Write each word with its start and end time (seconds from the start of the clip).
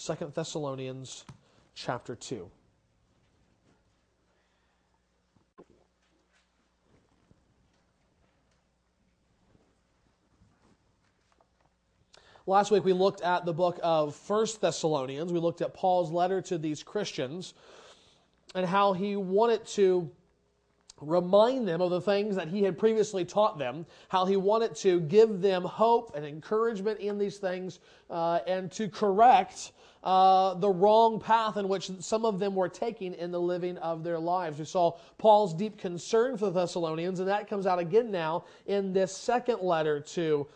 Second 0.00 0.32
Thessalonians 0.32 1.26
chapter 1.74 2.16
2. 2.16 2.50
Last 12.46 12.70
week 12.70 12.82
we 12.82 12.94
looked 12.94 13.20
at 13.20 13.44
the 13.44 13.52
book 13.52 13.78
of 13.82 14.16
First 14.16 14.62
Thessalonians. 14.62 15.34
We 15.34 15.38
looked 15.38 15.60
at 15.60 15.74
Paul's 15.74 16.10
letter 16.10 16.40
to 16.40 16.56
these 16.56 16.82
Christians 16.82 17.52
and 18.54 18.64
how 18.64 18.94
he 18.94 19.16
wanted 19.16 19.66
to 19.66 20.10
remind 21.00 21.66
them 21.66 21.80
of 21.80 21.90
the 21.90 22.00
things 22.00 22.36
that 22.36 22.48
he 22.48 22.62
had 22.62 22.78
previously 22.78 23.24
taught 23.24 23.58
them, 23.58 23.86
how 24.08 24.24
he 24.24 24.36
wanted 24.36 24.74
to 24.76 25.00
give 25.00 25.40
them 25.40 25.62
hope 25.62 26.12
and 26.14 26.24
encouragement 26.24 27.00
in 27.00 27.18
these 27.18 27.38
things, 27.38 27.80
uh, 28.10 28.40
and 28.46 28.70
to 28.72 28.88
correct 28.88 29.72
uh, 30.02 30.54
the 30.54 30.68
wrong 30.68 31.20
path 31.20 31.56
in 31.56 31.68
which 31.68 31.90
some 32.00 32.24
of 32.24 32.38
them 32.38 32.54
were 32.54 32.68
taking 32.68 33.14
in 33.14 33.30
the 33.30 33.40
living 33.40 33.76
of 33.78 34.02
their 34.02 34.18
lives. 34.18 34.58
We 34.58 34.64
saw 34.64 34.96
Paul's 35.18 35.52
deep 35.52 35.78
concern 35.78 36.38
for 36.38 36.46
the 36.46 36.60
Thessalonians, 36.60 37.20
and 37.20 37.28
that 37.28 37.48
comes 37.48 37.66
out 37.66 37.78
again 37.78 38.10
now 38.10 38.44
in 38.66 38.92
this 38.92 39.14
second 39.14 39.60
letter 39.60 40.00
to 40.00 40.46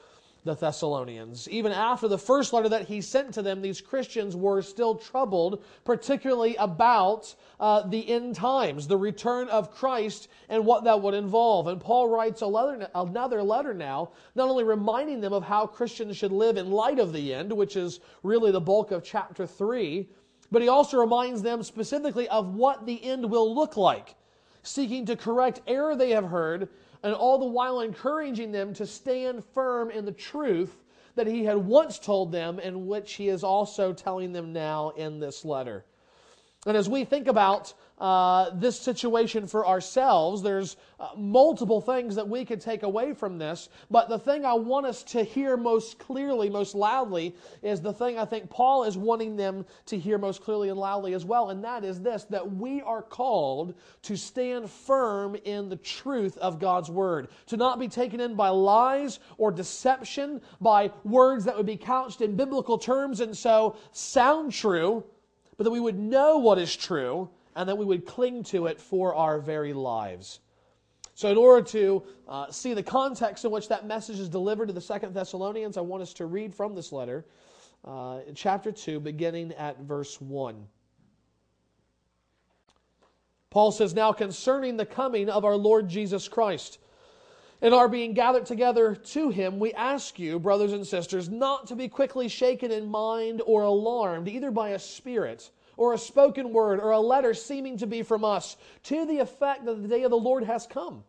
the 0.45 0.55
Thessalonians. 0.55 1.49
Even 1.49 1.73
after 1.73 2.07
the 2.07 2.19
first 2.19 2.53
letter 2.53 2.69
that 2.69 2.87
he 2.87 3.01
sent 3.01 3.33
to 3.35 3.43
them, 3.43 3.63
these 3.63 3.81
Christians 3.81 4.37
were 4.37 4.61
still 4.61 4.95
troubled, 4.95 5.65
particularly 5.85 6.55
about 6.57 7.35
uh, 7.59 7.87
the 7.87 8.07
end 8.09 8.35
times, 8.35 8.87
the 8.87 8.97
return 8.97 9.49
of 9.49 9.75
Christ, 9.75 10.29
and 10.51 10.67
what 10.67 10.85
that 10.85 11.01
would 11.01 11.15
involve. 11.15 11.67
And 11.67 11.81
Paul 11.81 12.11
writes 12.11 12.43
another 12.43 13.43
letter 13.43 13.73
now, 13.73 14.11
not 14.35 14.49
only 14.49 14.65
reminding 14.65 15.23
them 15.23 15.33
of 15.33 15.45
how 15.45 15.67
Christians 15.67 16.17
should 16.19 16.33
live 16.33 16.59
in 16.59 16.71
light 16.71 16.99
of 16.99 17.15
the 17.15 17.33
end, 17.33 17.51
which 17.51 17.77
is 17.77 18.01
really 18.23 18.53
the 18.53 18.61
bulk 18.61 18.91
of 18.91 19.03
chapter 19.03 19.47
3, 19.47 20.07
but 20.51 20.61
he 20.61 20.69
also 20.69 20.99
reminds 20.99 21.41
them 21.41 21.63
specifically 21.63 22.29
of 22.29 22.55
what 22.55 22.85
the 22.85 23.03
end 23.03 23.29
will 23.29 23.55
look 23.55 23.79
like, 23.79 24.15
seeking 24.63 25.07
to 25.07 25.17
correct 25.17 25.63
error 25.67 25.97
they 25.97 26.11
have 26.11 26.27
heard 26.27 26.69
and 27.05 27.15
all 27.15 27.39
the 27.39 27.45
while 27.45 27.81
encouraging 27.81 28.51
them 28.51 28.73
to 28.75 28.87
stand 28.87 29.45
firm 29.45 29.91
in 29.91 30.07
the 30.07 30.13
truth 30.13 30.75
that 31.15 31.27
he 31.27 31.45
had 31.45 31.59
once 31.59 31.99
told 31.99 32.33
them 32.33 32.59
and 32.59 32.89
which 32.89 33.13
he 33.13 33.29
is 33.29 33.45
also 33.45 33.93
telling 33.93 34.33
them 34.33 34.53
now 34.53 34.91
in 34.97 35.21
this 35.21 35.45
letter. 35.45 35.85
And 36.67 36.77
as 36.77 36.89
we 36.89 37.05
think 37.05 37.29
about 37.29 37.75
uh, 38.05 38.51
this 38.51 38.79
situation 38.79 39.47
for 39.47 39.67
ourselves, 39.67 40.43
there's 40.43 40.77
uh, 41.01 41.09
multiple 41.17 41.81
things 41.81 42.15
that 42.15 42.29
we 42.29 42.45
could 42.45 42.61
take 42.61 42.83
away 42.83 43.15
from 43.15 43.39
this. 43.39 43.71
But 43.91 44.11
the 44.11 44.19
thing 44.19 44.45
I 44.45 44.53
want 44.53 44.85
us 44.85 45.03
to 45.05 45.23
hear 45.23 45.57
most 45.57 45.99
clearly, 45.99 46.51
most 46.51 46.75
loudly, 46.75 47.35
is 47.63 47.81
the 47.81 47.95
thing 47.95 48.19
I 48.19 48.27
think 48.27 48.51
Paul 48.51 48.85
is 48.85 48.99
wanting 48.99 49.37
them 49.37 49.65
to 49.87 49.99
hear 49.99 50.19
most 50.19 50.43
clearly 50.43 50.69
and 50.69 50.79
loudly 50.79 51.15
as 51.15 51.25
well. 51.25 51.49
And 51.49 51.65
that 51.65 51.83
is 51.83 51.99
this 51.99 52.25
that 52.25 52.47
we 52.47 52.83
are 52.83 53.01
called 53.01 53.73
to 54.03 54.17
stand 54.17 54.69
firm 54.69 55.35
in 55.47 55.71
the 55.71 55.77
truth 55.77 56.37
of 56.37 56.61
God's 56.61 56.91
word, 56.91 57.29
to 57.47 57.57
not 57.57 57.79
be 57.79 57.89
taken 57.89 58.21
in 58.21 58.35
by 58.35 58.51
lies 58.51 59.19
or 59.39 59.51
deception, 59.51 60.43
by 60.61 60.91
words 61.05 61.47
that 61.47 61.57
would 61.57 61.65
be 61.65 61.79
couched 61.79 62.21
in 62.21 62.37
biblical 62.37 62.77
terms 62.77 63.21
and 63.21 63.35
so 63.35 63.77
sound 63.93 64.53
true 64.53 65.03
but 65.57 65.65
that 65.65 65.71
we 65.71 65.81
would 65.81 65.99
know 65.99 66.39
what 66.39 66.59
is 66.59 66.75
true 66.75 67.31
and 67.57 67.69
that 67.69 67.77
we 67.77 67.85
would 67.85 68.07
cling 68.07 68.43
to 68.45 68.67
it 68.67 68.81
for 68.81 69.15
our 69.15 69.39
very 69.39 69.73
lives. 69.73 70.41
So, 71.15 71.31
in 71.31 71.37
order 71.37 71.65
to 71.69 72.03
uh, 72.29 72.51
see 72.51 72.75
the 72.75 72.83
context 72.83 73.45
in 73.45 73.53
which 73.53 73.69
that 73.69 73.87
message 73.87 74.19
is 74.19 74.29
delivered 74.29 74.67
to 74.67 74.73
the 74.73 74.81
Second 74.81 75.15
Thessalonians, 75.15 75.77
I 75.77 75.81
want 75.81 76.03
us 76.03 76.13
to 76.15 76.27
read 76.27 76.53
from 76.53 76.75
this 76.75 76.91
letter, 76.91 77.25
uh, 77.85 78.21
chapter 78.35 78.73
2, 78.73 78.99
beginning 78.99 79.53
at 79.53 79.81
verse 79.81 80.21
1. 80.21 80.67
Paul 83.51 83.71
says, 83.71 83.95
Now 83.95 84.13
concerning 84.13 84.77
the 84.77 84.87
coming 84.87 85.31
of 85.31 85.45
our 85.45 85.55
Lord 85.55 85.89
Jesus 85.89 86.27
Christ, 86.27 86.79
and 87.63 87.73
our 87.73 87.89
being 87.89 88.13
gathered 88.13 88.47
together 88.47 88.97
to 88.97 89.31
him, 89.31 89.61
we 89.61 89.73
ask 89.75 90.19
you, 90.19 90.41
brothers 90.41 90.73
and 90.73 90.85
sisters, 90.85 91.29
not 91.29 91.69
to 91.69 91.77
be 91.77 91.89
quickly 91.89 92.27
shaken 92.27 92.73
in 92.73 92.89
mind 92.89 93.41
or 93.47 93.63
alarmed, 93.63 94.27
either 94.27 94.51
by 94.51 94.71
a 94.71 94.79
spirit 94.81 95.51
or 95.77 95.93
a 95.93 95.99
spoken 95.99 96.53
word 96.53 96.81
or 96.81 96.91
a 96.91 97.01
letter 97.01 97.35
seeming 97.35 97.79
to 97.79 97.87
be 97.87 98.03
from 98.03 98.25
us, 98.25 98.57
to 98.85 99.05
the 99.07 99.19
effect 99.19 99.65
that 99.65 99.83
the 99.83 99.89
day 99.89 100.03
of 100.03 100.11
the 100.11 100.17
Lord 100.17 100.45
has 100.45 100.67
come. 100.67 101.05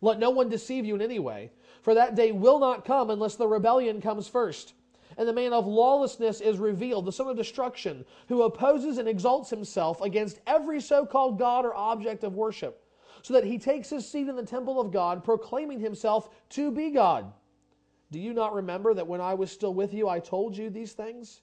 Let 0.00 0.18
no 0.18 0.30
one 0.30 0.48
deceive 0.48 0.84
you 0.84 0.94
in 0.94 1.02
any 1.02 1.18
way, 1.18 1.50
for 1.82 1.94
that 1.94 2.14
day 2.14 2.32
will 2.32 2.58
not 2.58 2.84
come 2.84 3.10
unless 3.10 3.36
the 3.36 3.48
rebellion 3.48 4.00
comes 4.00 4.28
first. 4.28 4.74
And 5.18 5.26
the 5.26 5.32
man 5.32 5.52
of 5.52 5.66
lawlessness 5.66 6.40
is 6.40 6.58
revealed, 6.58 7.06
the 7.06 7.12
son 7.12 7.28
of 7.28 7.36
destruction, 7.36 8.04
who 8.28 8.42
opposes 8.42 8.98
and 8.98 9.08
exalts 9.08 9.48
himself 9.48 10.00
against 10.02 10.40
every 10.46 10.80
so 10.80 11.06
called 11.06 11.38
God 11.38 11.64
or 11.64 11.74
object 11.74 12.22
of 12.24 12.34
worship 12.34 12.82
so 13.26 13.34
that 13.34 13.44
he 13.44 13.58
takes 13.58 13.90
his 13.90 14.08
seat 14.08 14.28
in 14.28 14.36
the 14.36 14.44
temple 14.44 14.80
of 14.80 14.92
God, 14.92 15.24
proclaiming 15.24 15.80
himself 15.80 16.30
to 16.50 16.70
be 16.70 16.90
God. 16.90 17.32
Do 18.12 18.20
you 18.20 18.32
not 18.32 18.54
remember 18.54 18.94
that 18.94 19.08
when 19.08 19.20
I 19.20 19.34
was 19.34 19.50
still 19.50 19.74
with 19.74 19.92
you, 19.92 20.08
I 20.08 20.20
told 20.20 20.56
you 20.56 20.70
these 20.70 20.92
things? 20.92 21.40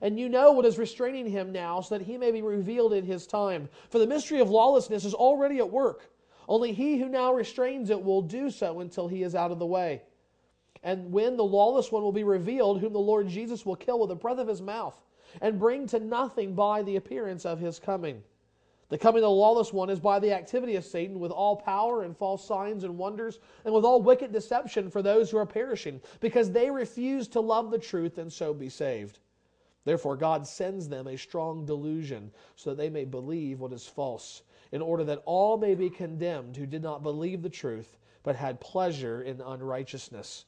And 0.00 0.18
you 0.18 0.28
know 0.28 0.52
what 0.52 0.66
is 0.66 0.78
restraining 0.78 1.30
him 1.30 1.52
now, 1.52 1.80
so 1.80 1.96
that 1.96 2.04
he 2.04 2.18
may 2.18 2.30
be 2.30 2.42
revealed 2.42 2.92
in 2.92 3.04
his 3.04 3.26
time. 3.26 3.68
For 3.88 3.98
the 3.98 4.06
mystery 4.06 4.40
of 4.40 4.50
lawlessness 4.50 5.04
is 5.04 5.14
already 5.14 5.58
at 5.58 5.70
work. 5.70 6.10
Only 6.48 6.72
he 6.72 6.98
who 6.98 7.08
now 7.08 7.32
restrains 7.32 7.90
it 7.90 8.02
will 8.02 8.22
do 8.22 8.50
so 8.50 8.80
until 8.80 9.08
he 9.08 9.22
is 9.22 9.34
out 9.34 9.50
of 9.50 9.58
the 9.58 9.66
way. 9.66 10.02
And 10.82 11.10
when 11.12 11.36
the 11.36 11.44
lawless 11.44 11.90
one 11.90 12.02
will 12.02 12.12
be 12.12 12.24
revealed, 12.24 12.80
whom 12.80 12.92
the 12.92 12.98
Lord 12.98 13.28
Jesus 13.28 13.66
will 13.66 13.76
kill 13.76 13.98
with 13.98 14.10
the 14.10 14.14
breath 14.14 14.38
of 14.38 14.48
his 14.48 14.62
mouth, 14.62 15.00
and 15.40 15.58
bring 15.58 15.86
to 15.88 15.98
nothing 15.98 16.54
by 16.54 16.82
the 16.82 16.96
appearance 16.96 17.44
of 17.44 17.58
his 17.58 17.78
coming. 17.78 18.22
The 18.88 18.98
coming 18.98 19.18
of 19.18 19.28
the 19.28 19.30
lawless 19.30 19.72
one 19.72 19.90
is 19.90 19.98
by 19.98 20.20
the 20.20 20.32
activity 20.32 20.76
of 20.76 20.84
Satan 20.84 21.18
with 21.18 21.32
all 21.32 21.56
power 21.56 22.04
and 22.04 22.16
false 22.16 22.46
signs 22.46 22.84
and 22.84 22.96
wonders 22.96 23.40
and 23.64 23.74
with 23.74 23.84
all 23.84 24.00
wicked 24.00 24.30
deception 24.30 24.90
for 24.90 25.02
those 25.02 25.28
who 25.28 25.38
are 25.38 25.46
perishing 25.46 26.00
because 26.20 26.52
they 26.52 26.70
refuse 26.70 27.26
to 27.28 27.40
love 27.40 27.72
the 27.72 27.78
truth 27.78 28.18
and 28.18 28.32
so 28.32 28.54
be 28.54 28.68
saved. 28.68 29.18
Therefore, 29.86 30.16
God 30.16 30.46
sends 30.46 30.88
them 30.88 31.06
a 31.06 31.16
strong 31.16 31.64
delusion 31.64 32.32
so 32.56 32.70
that 32.70 32.76
they 32.76 32.90
may 32.90 33.04
believe 33.04 33.60
what 33.60 33.72
is 33.72 33.86
false, 33.86 34.42
in 34.72 34.82
order 34.82 35.04
that 35.04 35.22
all 35.24 35.56
may 35.56 35.74
be 35.74 35.88
condemned 35.88 36.56
who 36.56 36.66
did 36.66 36.82
not 36.82 37.02
believe 37.02 37.40
the 37.40 37.48
truth 37.48 37.96
but 38.24 38.34
had 38.34 38.60
pleasure 38.60 39.22
in 39.22 39.40
unrighteousness. 39.40 40.44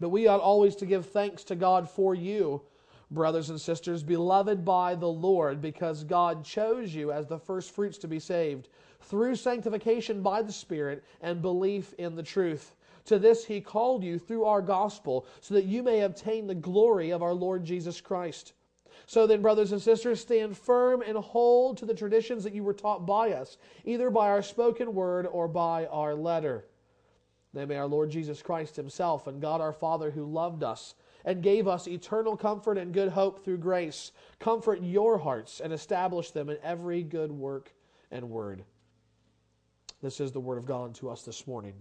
But 0.00 0.08
we 0.08 0.26
ought 0.26 0.40
always 0.40 0.74
to 0.76 0.86
give 0.86 1.06
thanks 1.06 1.44
to 1.44 1.54
God 1.54 1.88
for 1.88 2.14
you 2.14 2.62
brothers 3.10 3.50
and 3.50 3.60
sisters, 3.60 4.02
beloved 4.02 4.64
by 4.64 4.94
the 4.94 5.08
Lord, 5.08 5.60
because 5.60 6.04
God 6.04 6.44
chose 6.44 6.94
you 6.94 7.10
as 7.10 7.26
the 7.26 7.38
first 7.38 7.74
fruits 7.74 7.98
to 7.98 8.08
be 8.08 8.18
saved 8.18 8.68
through 9.00 9.34
sanctification 9.36 10.22
by 10.22 10.42
the 10.42 10.52
Spirit 10.52 11.04
and 11.20 11.42
belief 11.42 11.92
in 11.94 12.14
the 12.14 12.22
truth. 12.22 12.74
To 13.10 13.18
this 13.18 13.44
he 13.44 13.60
called 13.60 14.04
you 14.04 14.20
through 14.20 14.44
our 14.44 14.62
gospel, 14.62 15.26
so 15.40 15.54
that 15.54 15.64
you 15.64 15.82
may 15.82 16.02
obtain 16.02 16.46
the 16.46 16.54
glory 16.54 17.10
of 17.10 17.24
our 17.24 17.34
Lord 17.34 17.64
Jesus 17.64 18.00
Christ. 18.00 18.52
So 19.06 19.26
then, 19.26 19.42
brothers 19.42 19.72
and 19.72 19.82
sisters, 19.82 20.20
stand 20.20 20.56
firm 20.56 21.02
and 21.02 21.18
hold 21.18 21.78
to 21.78 21.86
the 21.86 21.94
traditions 21.94 22.44
that 22.44 22.54
you 22.54 22.62
were 22.62 22.72
taught 22.72 23.06
by 23.06 23.32
us, 23.32 23.58
either 23.84 24.10
by 24.10 24.28
our 24.28 24.42
spoken 24.42 24.94
word 24.94 25.26
or 25.26 25.48
by 25.48 25.86
our 25.86 26.14
letter. 26.14 26.66
Then 27.52 27.66
may 27.66 27.78
our 27.78 27.88
Lord 27.88 28.10
Jesus 28.10 28.42
Christ 28.42 28.76
himself 28.76 29.26
and 29.26 29.42
God 29.42 29.60
our 29.60 29.72
Father, 29.72 30.12
who 30.12 30.24
loved 30.24 30.62
us, 30.62 30.94
and 31.24 31.42
gave 31.42 31.66
us 31.66 31.88
eternal 31.88 32.36
comfort 32.36 32.78
and 32.78 32.94
good 32.94 33.08
hope 33.08 33.44
through 33.44 33.58
grace. 33.58 34.12
Comfort 34.38 34.82
your 34.82 35.18
hearts 35.18 35.58
and 35.58 35.72
establish 35.72 36.30
them 36.30 36.48
in 36.48 36.58
every 36.62 37.02
good 37.02 37.32
work 37.32 37.74
and 38.12 38.30
word. 38.30 38.62
This 40.00 40.20
is 40.20 40.30
the 40.30 40.38
word 40.38 40.58
of 40.58 40.66
God 40.66 40.94
to 40.94 41.10
us 41.10 41.22
this 41.22 41.48
morning. 41.48 41.74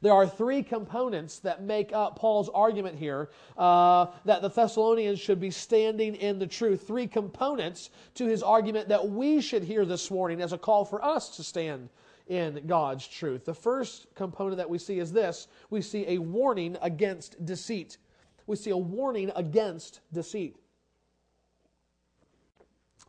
There 0.00 0.12
are 0.12 0.26
three 0.26 0.62
components 0.62 1.40
that 1.40 1.62
make 1.62 1.92
up 1.92 2.18
Paul's 2.18 2.48
argument 2.48 2.98
here 2.98 3.30
uh, 3.56 4.06
that 4.24 4.42
the 4.42 4.48
Thessalonians 4.48 5.18
should 5.18 5.40
be 5.40 5.50
standing 5.50 6.14
in 6.14 6.38
the 6.38 6.46
truth. 6.46 6.86
Three 6.86 7.06
components 7.06 7.90
to 8.14 8.26
his 8.26 8.42
argument 8.42 8.88
that 8.88 9.08
we 9.08 9.40
should 9.40 9.64
hear 9.64 9.84
this 9.84 10.10
morning 10.10 10.40
as 10.40 10.52
a 10.52 10.58
call 10.58 10.84
for 10.84 11.04
us 11.04 11.36
to 11.36 11.42
stand 11.42 11.88
in 12.28 12.66
God's 12.66 13.06
truth. 13.06 13.44
The 13.44 13.54
first 13.54 14.06
component 14.14 14.58
that 14.58 14.70
we 14.70 14.78
see 14.78 14.98
is 14.98 15.12
this 15.12 15.48
we 15.70 15.80
see 15.80 16.04
a 16.08 16.18
warning 16.18 16.76
against 16.82 17.44
deceit. 17.44 17.98
We 18.46 18.56
see 18.56 18.70
a 18.70 18.76
warning 18.76 19.32
against 19.34 20.00
deceit. 20.12 20.56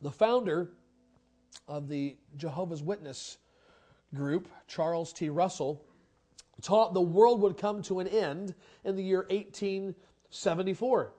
The 0.02 0.12
founder 0.12 0.72
of 1.68 1.88
the 1.88 2.16
Jehovah's 2.38 2.82
Witness 2.82 3.38
group, 4.16 4.48
Charles 4.68 5.14
T. 5.14 5.30
Russell, 5.30 5.84
taught 6.62 6.94
the 6.94 7.02
world 7.02 7.42
would 7.42 7.58
come 7.58 7.82
to 7.84 8.00
an 8.00 8.08
end 8.08 8.56
in 8.84 8.96
the 8.96 9.04
year 9.04 9.26
1874. 9.30 11.14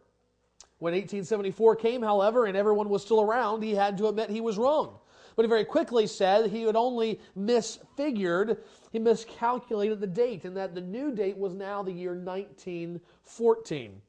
When 0.78 0.94
1874 0.94 1.76
came, 1.76 2.02
however, 2.02 2.46
and 2.46 2.56
everyone 2.56 2.88
was 2.88 3.02
still 3.02 3.20
around, 3.20 3.62
he 3.62 3.74
had 3.74 3.98
to 3.98 4.08
admit 4.08 4.30
he 4.30 4.40
was 4.40 4.56
wrong. 4.56 4.98
But 5.36 5.44
he 5.44 5.48
very 5.48 5.64
quickly 5.64 6.06
said 6.06 6.50
he 6.50 6.62
had 6.62 6.76
only 6.76 7.20
misfigured, 7.36 8.58
he 8.90 8.98
miscalculated 8.98 10.00
the 10.00 10.06
date, 10.06 10.44
and 10.44 10.56
that 10.56 10.74
the 10.74 10.80
new 10.80 11.12
date 11.12 11.36
was 11.36 11.54
now 11.54 11.82
the 11.82 11.92
year 11.92 12.14
1914. 12.14 14.02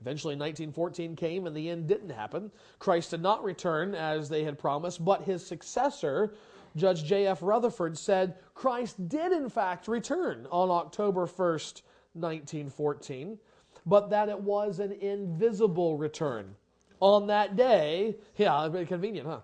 Eventually, 0.00 0.36
1914 0.36 1.16
came 1.16 1.46
and 1.46 1.56
the 1.56 1.70
end 1.70 1.88
didn't 1.88 2.10
happen. 2.10 2.52
Christ 2.78 3.10
did 3.10 3.20
not 3.20 3.42
return 3.42 3.94
as 3.94 4.28
they 4.28 4.44
had 4.44 4.58
promised, 4.58 5.04
but 5.04 5.22
his 5.22 5.44
successor, 5.44 6.34
Judge 6.76 7.04
J.F. 7.04 7.42
Rutherford, 7.42 7.96
said 7.96 8.36
Christ 8.54 9.08
did 9.08 9.32
in 9.32 9.48
fact 9.48 9.88
return 9.88 10.46
on 10.50 10.70
October 10.70 11.26
1st, 11.26 11.82
1914, 12.14 13.38
but 13.86 14.10
that 14.10 14.28
it 14.28 14.40
was 14.40 14.80
an 14.80 14.92
invisible 14.92 15.96
return. 15.96 16.54
On 17.00 17.26
that 17.28 17.56
day, 17.56 18.16
yeah, 18.36 18.68
convenient, 18.86 19.26
huh? 19.26 19.40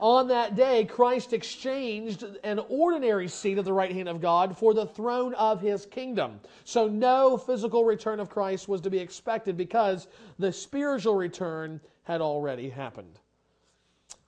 On 0.00 0.28
that 0.28 0.56
day, 0.56 0.86
Christ 0.86 1.34
exchanged 1.34 2.24
an 2.42 2.58
ordinary 2.70 3.28
seat 3.28 3.58
at 3.58 3.66
the 3.66 3.72
right 3.72 3.92
hand 3.92 4.08
of 4.08 4.20
God 4.22 4.56
for 4.56 4.72
the 4.72 4.86
throne 4.86 5.34
of 5.34 5.60
his 5.60 5.84
kingdom. 5.84 6.40
So, 6.64 6.88
no 6.88 7.36
physical 7.36 7.84
return 7.84 8.18
of 8.18 8.30
Christ 8.30 8.66
was 8.66 8.80
to 8.80 8.90
be 8.90 8.98
expected 8.98 9.58
because 9.58 10.08
the 10.38 10.52
spiritual 10.52 11.16
return 11.16 11.82
had 12.04 12.22
already 12.22 12.70
happened. 12.70 13.18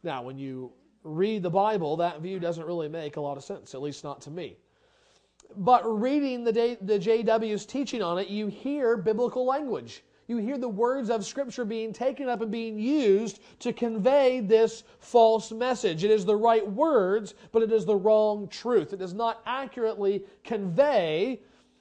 Now, 0.03 0.23
when 0.23 0.37
you 0.37 0.73
read 1.05 1.43
the 1.43 1.51
Bible, 1.51 1.97
that 1.97 2.21
view 2.21 2.39
doesn't 2.39 2.67
really 2.67 2.89
make 2.89 3.17
a 3.17 3.21
lot 3.21 3.37
of 3.37 3.45
sense, 3.45 3.75
at 3.75 3.83
least 3.83 4.05
not 4.05 4.21
to 4.23 4.31
me. 4.31 4.57
But 5.57 5.83
reading 5.85 6.45
the, 6.45 6.79
the 6.81 6.99
JW's 6.99 7.67
teaching 7.67 8.03
on 8.03 8.19
it, 8.19 8.29
you 8.29 8.47
hear 8.47 8.97
biblical 8.97 9.45
language 9.45 10.03
you 10.33 10.39
hear 10.39 10.57
the 10.57 10.69
words 10.69 11.11
of 11.11 11.27
Scripture 11.27 11.65
being 11.65 11.93
taken 11.93 12.29
up 12.29 12.41
and 12.41 12.51
being 12.51 12.79
used 12.79 13.41
to 13.59 13.73
convey 13.73 14.41
this 14.41 14.85
false 14.99 15.53
message. 15.53 16.05
It 16.05 16.11
is 16.11 16.25
the 16.25 16.37
right 16.37 16.67
words, 16.67 17.35
but 17.51 17.63
it 17.63 17.73
is 17.73 17.85
the 17.85 17.97
wrong 17.97 18.49
truth. 18.49 18.93
It 18.93 18.99
does 18.99 19.15
not 19.15 19.43
accurately 19.45 20.25
convey 20.45 21.41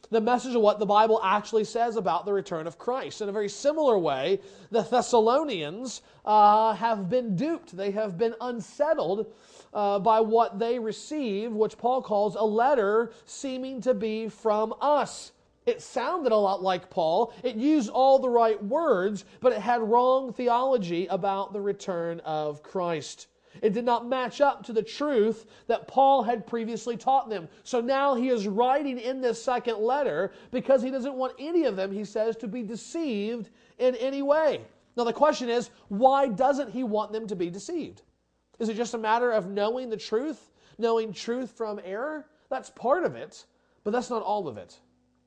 the 0.09 0.21
message 0.21 0.55
of 0.55 0.61
what 0.61 0.79
the 0.79 0.85
Bible 0.85 1.21
actually 1.23 1.63
says 1.63 1.95
about 1.95 2.25
the 2.25 2.33
return 2.33 2.67
of 2.67 2.77
Christ. 2.77 3.21
In 3.21 3.29
a 3.29 3.31
very 3.31 3.49
similar 3.49 3.97
way, 3.97 4.41
the 4.69 4.81
Thessalonians 4.81 6.01
uh, 6.25 6.73
have 6.73 7.09
been 7.09 7.35
duped, 7.35 7.75
they 7.75 7.91
have 7.91 8.17
been 8.17 8.35
unsettled. 8.41 9.33
Uh, 9.73 9.97
by 9.97 10.19
what 10.19 10.59
they 10.59 10.77
receive, 10.77 11.53
which 11.53 11.77
Paul 11.77 12.01
calls 12.01 12.35
a 12.35 12.43
letter 12.43 13.13
seeming 13.25 13.79
to 13.83 13.93
be 13.93 14.27
from 14.27 14.73
us. 14.81 15.31
It 15.65 15.81
sounded 15.81 16.33
a 16.33 16.35
lot 16.35 16.61
like 16.61 16.89
Paul. 16.89 17.33
It 17.41 17.55
used 17.55 17.89
all 17.89 18.19
the 18.19 18.27
right 18.29 18.61
words, 18.61 19.23
but 19.39 19.53
it 19.53 19.61
had 19.61 19.81
wrong 19.81 20.33
theology 20.33 21.07
about 21.07 21.53
the 21.53 21.61
return 21.61 22.19
of 22.21 22.61
Christ. 22.63 23.27
It 23.61 23.73
did 23.73 23.85
not 23.85 24.07
match 24.07 24.41
up 24.41 24.63
to 24.63 24.73
the 24.73 24.81
truth 24.81 25.45
that 25.67 25.87
Paul 25.87 26.23
had 26.23 26.47
previously 26.47 26.97
taught 26.97 27.29
them. 27.29 27.49
So 27.63 27.81
now 27.81 28.15
he 28.15 28.29
is 28.29 28.47
writing 28.47 28.97
in 28.99 29.21
this 29.21 29.43
second 29.43 29.79
letter 29.79 30.31
because 30.51 30.81
he 30.81 30.91
doesn't 30.91 31.15
want 31.15 31.33
any 31.37 31.65
of 31.65 31.75
them, 31.75 31.91
he 31.91 32.05
says, 32.05 32.35
to 32.37 32.47
be 32.47 32.63
deceived 32.63 33.49
in 33.77 33.95
any 33.95 34.21
way. 34.21 34.61
Now 34.95 35.03
the 35.03 35.13
question 35.13 35.49
is, 35.49 35.69
why 35.89 36.27
doesn't 36.27 36.71
he 36.71 36.83
want 36.83 37.11
them 37.11 37.27
to 37.27 37.35
be 37.35 37.49
deceived? 37.49 38.01
Is 38.59 38.69
it 38.69 38.77
just 38.77 38.93
a 38.93 38.97
matter 38.97 39.31
of 39.31 39.49
knowing 39.49 39.89
the 39.89 39.97
truth, 39.97 40.51
knowing 40.77 41.13
truth 41.13 41.51
from 41.51 41.79
error? 41.83 42.27
That's 42.49 42.69
part 42.69 43.03
of 43.03 43.15
it, 43.15 43.45
but 43.83 43.91
that's 43.91 44.09
not 44.09 44.23
all 44.23 44.47
of 44.47 44.57
it. 44.57 44.79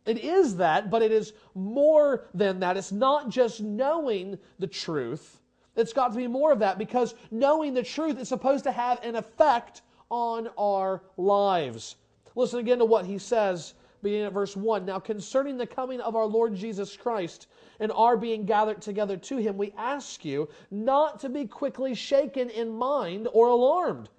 It 0.07 0.19
is 0.19 0.57
that, 0.57 0.91
but 0.91 1.03
it 1.03 1.13
is 1.13 1.33
more 1.55 2.27
than 2.35 2.61
that. 2.61 2.77
It's 2.77 2.93
not 2.93 3.31
just 3.31 3.61
knowing 3.61 4.39
the 4.59 4.67
truth. 4.67 5.41
It's 5.77 5.93
got 5.93 6.13
to 6.13 6.17
be 6.17 6.27
more 6.27 6.53
of 6.53 6.61
that 6.61 6.79
because 6.79 7.15
knowing 7.31 7.75
the 7.75 7.83
truth 7.83 8.19
is 8.19 8.29
supposed 8.29 8.65
to 8.65 8.73
have 8.73 9.03
an 9.03 9.17
effect 9.17 9.83
on 10.11 10.49
our 10.59 11.03
lives. 11.17 11.97
Listen 12.37 12.61
again 12.61 12.79
to 12.79 12.85
what 12.85 13.07
he 13.07 13.19
says 13.19 13.75
beginning 14.03 14.27
at 14.27 14.33
verse 14.33 14.57
1. 14.57 14.85
Now, 14.85 14.99
concerning 14.99 15.57
the 15.57 15.67
coming 15.67 16.01
of 16.01 16.15
our 16.15 16.27
Lord 16.27 16.55
Jesus 16.55 16.97
Christ 16.97 17.49
and 17.81 17.91
our 17.93 18.17
being 18.17 18.45
gathered 18.45 18.83
together 18.83 19.17
to 19.17 19.39
him, 19.39 19.57
we 19.57 19.73
ask 19.77 20.25
you 20.25 20.49
not 20.71 21.19
to 21.21 21.29
be 21.29 21.47
quickly 21.47 21.95
shaken 21.95 22.51
in 22.51 22.71
mind 22.71 23.29
or 23.33 23.49
alarmed 23.49 24.11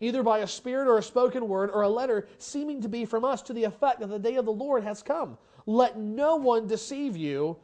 either 0.00 0.22
by 0.22 0.38
a 0.38 0.46
spirit 0.46 0.88
or 0.88 0.98
a 0.98 1.02
spoken 1.02 1.48
word 1.48 1.70
or 1.72 1.82
a 1.82 1.88
letter 1.88 2.28
seeming 2.38 2.80
to 2.80 2.88
be 2.88 3.04
from 3.04 3.24
us 3.24 3.42
to 3.42 3.52
the 3.52 3.64
effect 3.64 4.00
that 4.00 4.08
the 4.08 4.18
day 4.18 4.36
of 4.36 4.44
the 4.44 4.52
Lord 4.52 4.82
has 4.84 5.02
come. 5.02 5.36
Let 5.66 5.98
no 5.98 6.36
one 6.36 6.66
deceive 6.66 7.16
you 7.16 7.56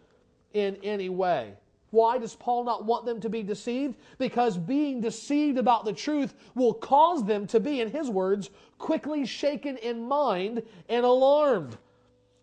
in 0.52 0.76
any 0.82 1.08
way. 1.08 1.54
Why 1.94 2.18
does 2.18 2.34
Paul 2.34 2.64
not 2.64 2.84
want 2.84 3.06
them 3.06 3.20
to 3.20 3.28
be 3.28 3.44
deceived? 3.44 3.96
Because 4.18 4.58
being 4.58 5.00
deceived 5.00 5.58
about 5.58 5.84
the 5.84 5.92
truth 5.92 6.34
will 6.56 6.74
cause 6.74 7.24
them 7.24 7.46
to 7.46 7.60
be, 7.60 7.80
in 7.80 7.88
his 7.88 8.10
words, 8.10 8.50
quickly 8.78 9.24
shaken 9.24 9.76
in 9.76 10.02
mind 10.02 10.64
and 10.88 11.06
alarmed. 11.06 11.78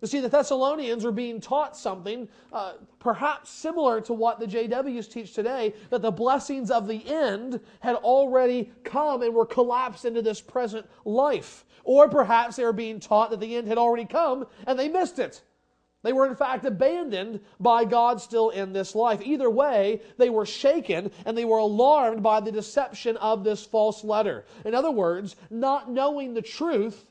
You 0.02 0.08
see, 0.08 0.22
the 0.22 0.30
Thessalonians 0.30 1.04
were 1.04 1.12
being 1.12 1.42
taught 1.42 1.76
something 1.76 2.30
uh, 2.54 2.74
perhaps 2.98 3.52
similar 3.52 4.00
to 4.02 4.14
what 4.14 4.40
the 4.40 4.48
JWs 4.48 5.12
teach 5.12 5.34
today 5.34 5.76
that 5.90 6.02
the 6.02 6.12
blessings 6.12 6.72
of 6.72 6.88
the 6.88 7.06
end 7.06 7.60
had 7.82 7.96
already 7.98 8.72
come 8.84 9.22
and 9.22 9.36
were 9.36 9.46
collapsed 9.46 10.06
into 10.06 10.22
this 10.22 10.40
present 10.40 10.88
life. 11.04 11.66
Or 11.84 12.08
perhaps 12.08 12.56
they 12.56 12.64
were 12.64 12.74
being 12.74 13.02
taught 13.02 13.32
that 13.32 13.42
the 13.42 13.56
end 13.56 13.68
had 13.68 13.78
already 13.78 14.06
come 14.06 14.48
and 14.66 14.80
they 14.80 14.88
missed 14.88 15.20
it. 15.20 15.42
They 16.04 16.14
were, 16.14 16.26
in 16.26 16.36
fact, 16.36 16.66
abandoned 16.66 17.42
by 17.60 17.86
God 17.86 18.20
still 18.20 18.50
in 18.50 18.74
this 18.74 18.96
life. 18.96 19.22
Either 19.24 19.50
way, 19.50 20.02
they 20.18 20.30
were 20.30 20.46
shaken 20.46 21.12
and 21.26 21.38
they 21.38 21.46
were 21.46 21.60
alarmed 21.60 22.24
by 22.24 22.40
the 22.40 22.52
deception 22.52 23.18
of 23.18 23.44
this 23.44 23.66
false 23.66 24.04
letter. 24.04 24.46
In 24.66 24.74
other 24.74 24.92
words, 24.92 25.36
not 25.52 25.92
knowing 25.92 26.34
the 26.34 26.42
truth 26.42 27.06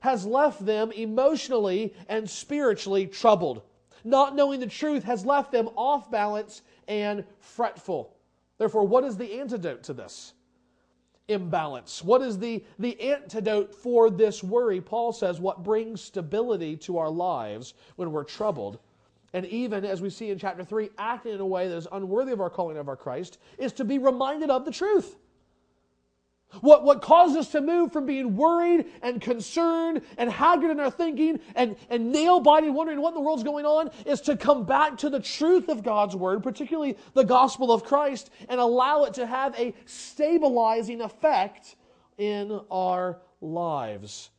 has 0.00 0.24
left 0.24 0.64
them 0.64 0.92
emotionally 0.92 1.92
and 2.08 2.30
spiritually 2.30 3.06
troubled. 3.06 3.62
Not 4.04 4.36
knowing 4.36 4.60
the 4.60 4.66
truth 4.68 5.02
has 5.02 5.26
left 5.26 5.50
them 5.50 5.68
off 5.74 6.08
balance 6.10 6.62
and 6.86 7.24
fretful. 7.40 8.14
Therefore, 8.58 8.86
what 8.86 9.02
is 9.02 9.16
the 9.16 9.40
antidote 9.40 9.82
to 9.84 9.92
this? 9.92 10.34
Imbalance. 11.28 12.04
What 12.04 12.22
is 12.22 12.38
the, 12.38 12.64
the 12.78 13.00
antidote 13.00 13.74
for 13.74 14.10
this 14.10 14.42
worry? 14.42 14.80
Paul 14.80 15.12
says 15.12 15.40
what 15.40 15.64
brings 15.64 16.00
stability 16.00 16.76
to 16.78 16.98
our 16.98 17.10
lives 17.10 17.74
when 17.96 18.12
we're 18.12 18.24
troubled 18.24 18.78
and 19.36 19.44
even 19.46 19.84
as 19.84 20.00
we 20.00 20.08
see 20.08 20.30
in 20.30 20.38
chapter 20.38 20.64
3, 20.64 20.88
acting 20.96 21.34
in 21.34 21.40
a 21.40 21.46
way 21.46 21.68
that 21.68 21.76
is 21.76 21.86
unworthy 21.92 22.32
of 22.32 22.40
our 22.40 22.48
calling 22.48 22.78
of 22.78 22.88
our 22.88 22.96
Christ, 22.96 23.36
is 23.58 23.70
to 23.74 23.84
be 23.84 23.98
reminded 23.98 24.48
of 24.48 24.64
the 24.64 24.70
truth. 24.70 25.16
What, 26.60 26.84
what 26.84 27.02
causes 27.02 27.36
us 27.36 27.52
to 27.52 27.60
move 27.60 27.92
from 27.92 28.06
being 28.06 28.36
worried 28.36 28.86
and 29.02 29.20
concerned 29.20 30.02
and 30.16 30.30
haggard 30.30 30.70
in 30.70 30.80
our 30.80 30.90
thinking 30.90 31.40
and, 31.54 31.76
and 31.90 32.12
nail 32.12 32.40
biting, 32.40 32.72
wondering 32.72 33.00
what 33.00 33.10
in 33.10 33.14
the 33.14 33.20
world's 33.20 33.42
going 33.42 33.66
on, 33.66 33.90
is 34.06 34.20
to 34.22 34.36
come 34.36 34.64
back 34.64 34.96
to 34.98 35.10
the 35.10 35.20
truth 35.20 35.68
of 35.68 35.82
God's 35.82 36.14
Word, 36.14 36.42
particularly 36.42 36.96
the 37.14 37.24
gospel 37.24 37.72
of 37.72 37.84
Christ, 37.84 38.30
and 38.48 38.60
allow 38.60 39.04
it 39.04 39.14
to 39.14 39.26
have 39.26 39.58
a 39.58 39.74
stabilizing 39.84 41.00
effect 41.00 41.76
in 42.16 42.60
our 42.70 43.18
lives. 43.40 44.30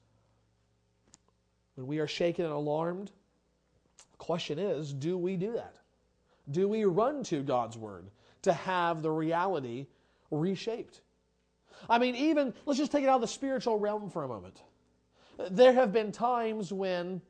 When 1.75 1.87
we 1.87 1.99
are 1.99 2.07
shaken 2.07 2.45
and 2.45 2.53
alarmed, 2.53 3.11
the 4.11 4.17
question 4.17 4.57
is 4.57 4.93
do 4.93 5.17
we 5.17 5.35
do 5.35 5.53
that? 5.53 5.75
Do 6.49 6.67
we 6.67 6.85
run 6.85 7.23
to 7.25 7.43
God's 7.43 7.77
Word 7.77 8.09
to 8.43 8.53
have 8.53 9.01
the 9.01 9.11
reality 9.11 9.87
reshaped? 10.31 11.01
I 11.89 11.99
mean, 11.99 12.15
even, 12.15 12.53
let's 12.65 12.79
just 12.79 12.91
take 12.91 13.03
it 13.03 13.09
out 13.09 13.15
of 13.15 13.21
the 13.21 13.27
spiritual 13.27 13.79
realm 13.79 14.09
for 14.09 14.23
a 14.23 14.27
moment. 14.27 14.61
There 15.51 15.73
have 15.73 15.93
been 15.93 16.11
times 16.11 16.73
when 16.73 17.21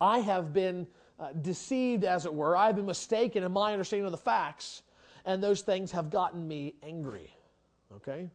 I 0.00 0.18
have 0.18 0.52
been 0.52 0.86
uh, 1.20 1.32
deceived, 1.32 2.04
as 2.04 2.24
it 2.24 2.32
were. 2.32 2.56
I've 2.56 2.76
been 2.76 2.86
mistaken 2.86 3.42
in 3.42 3.52
my 3.52 3.72
understanding 3.72 4.06
of 4.06 4.12
the 4.12 4.18
facts, 4.18 4.82
and 5.24 5.42
those 5.42 5.62
things 5.62 5.92
have 5.92 6.10
gotten 6.10 6.46
me 6.46 6.74
angry. 6.82 7.30
Okay? 7.96 8.30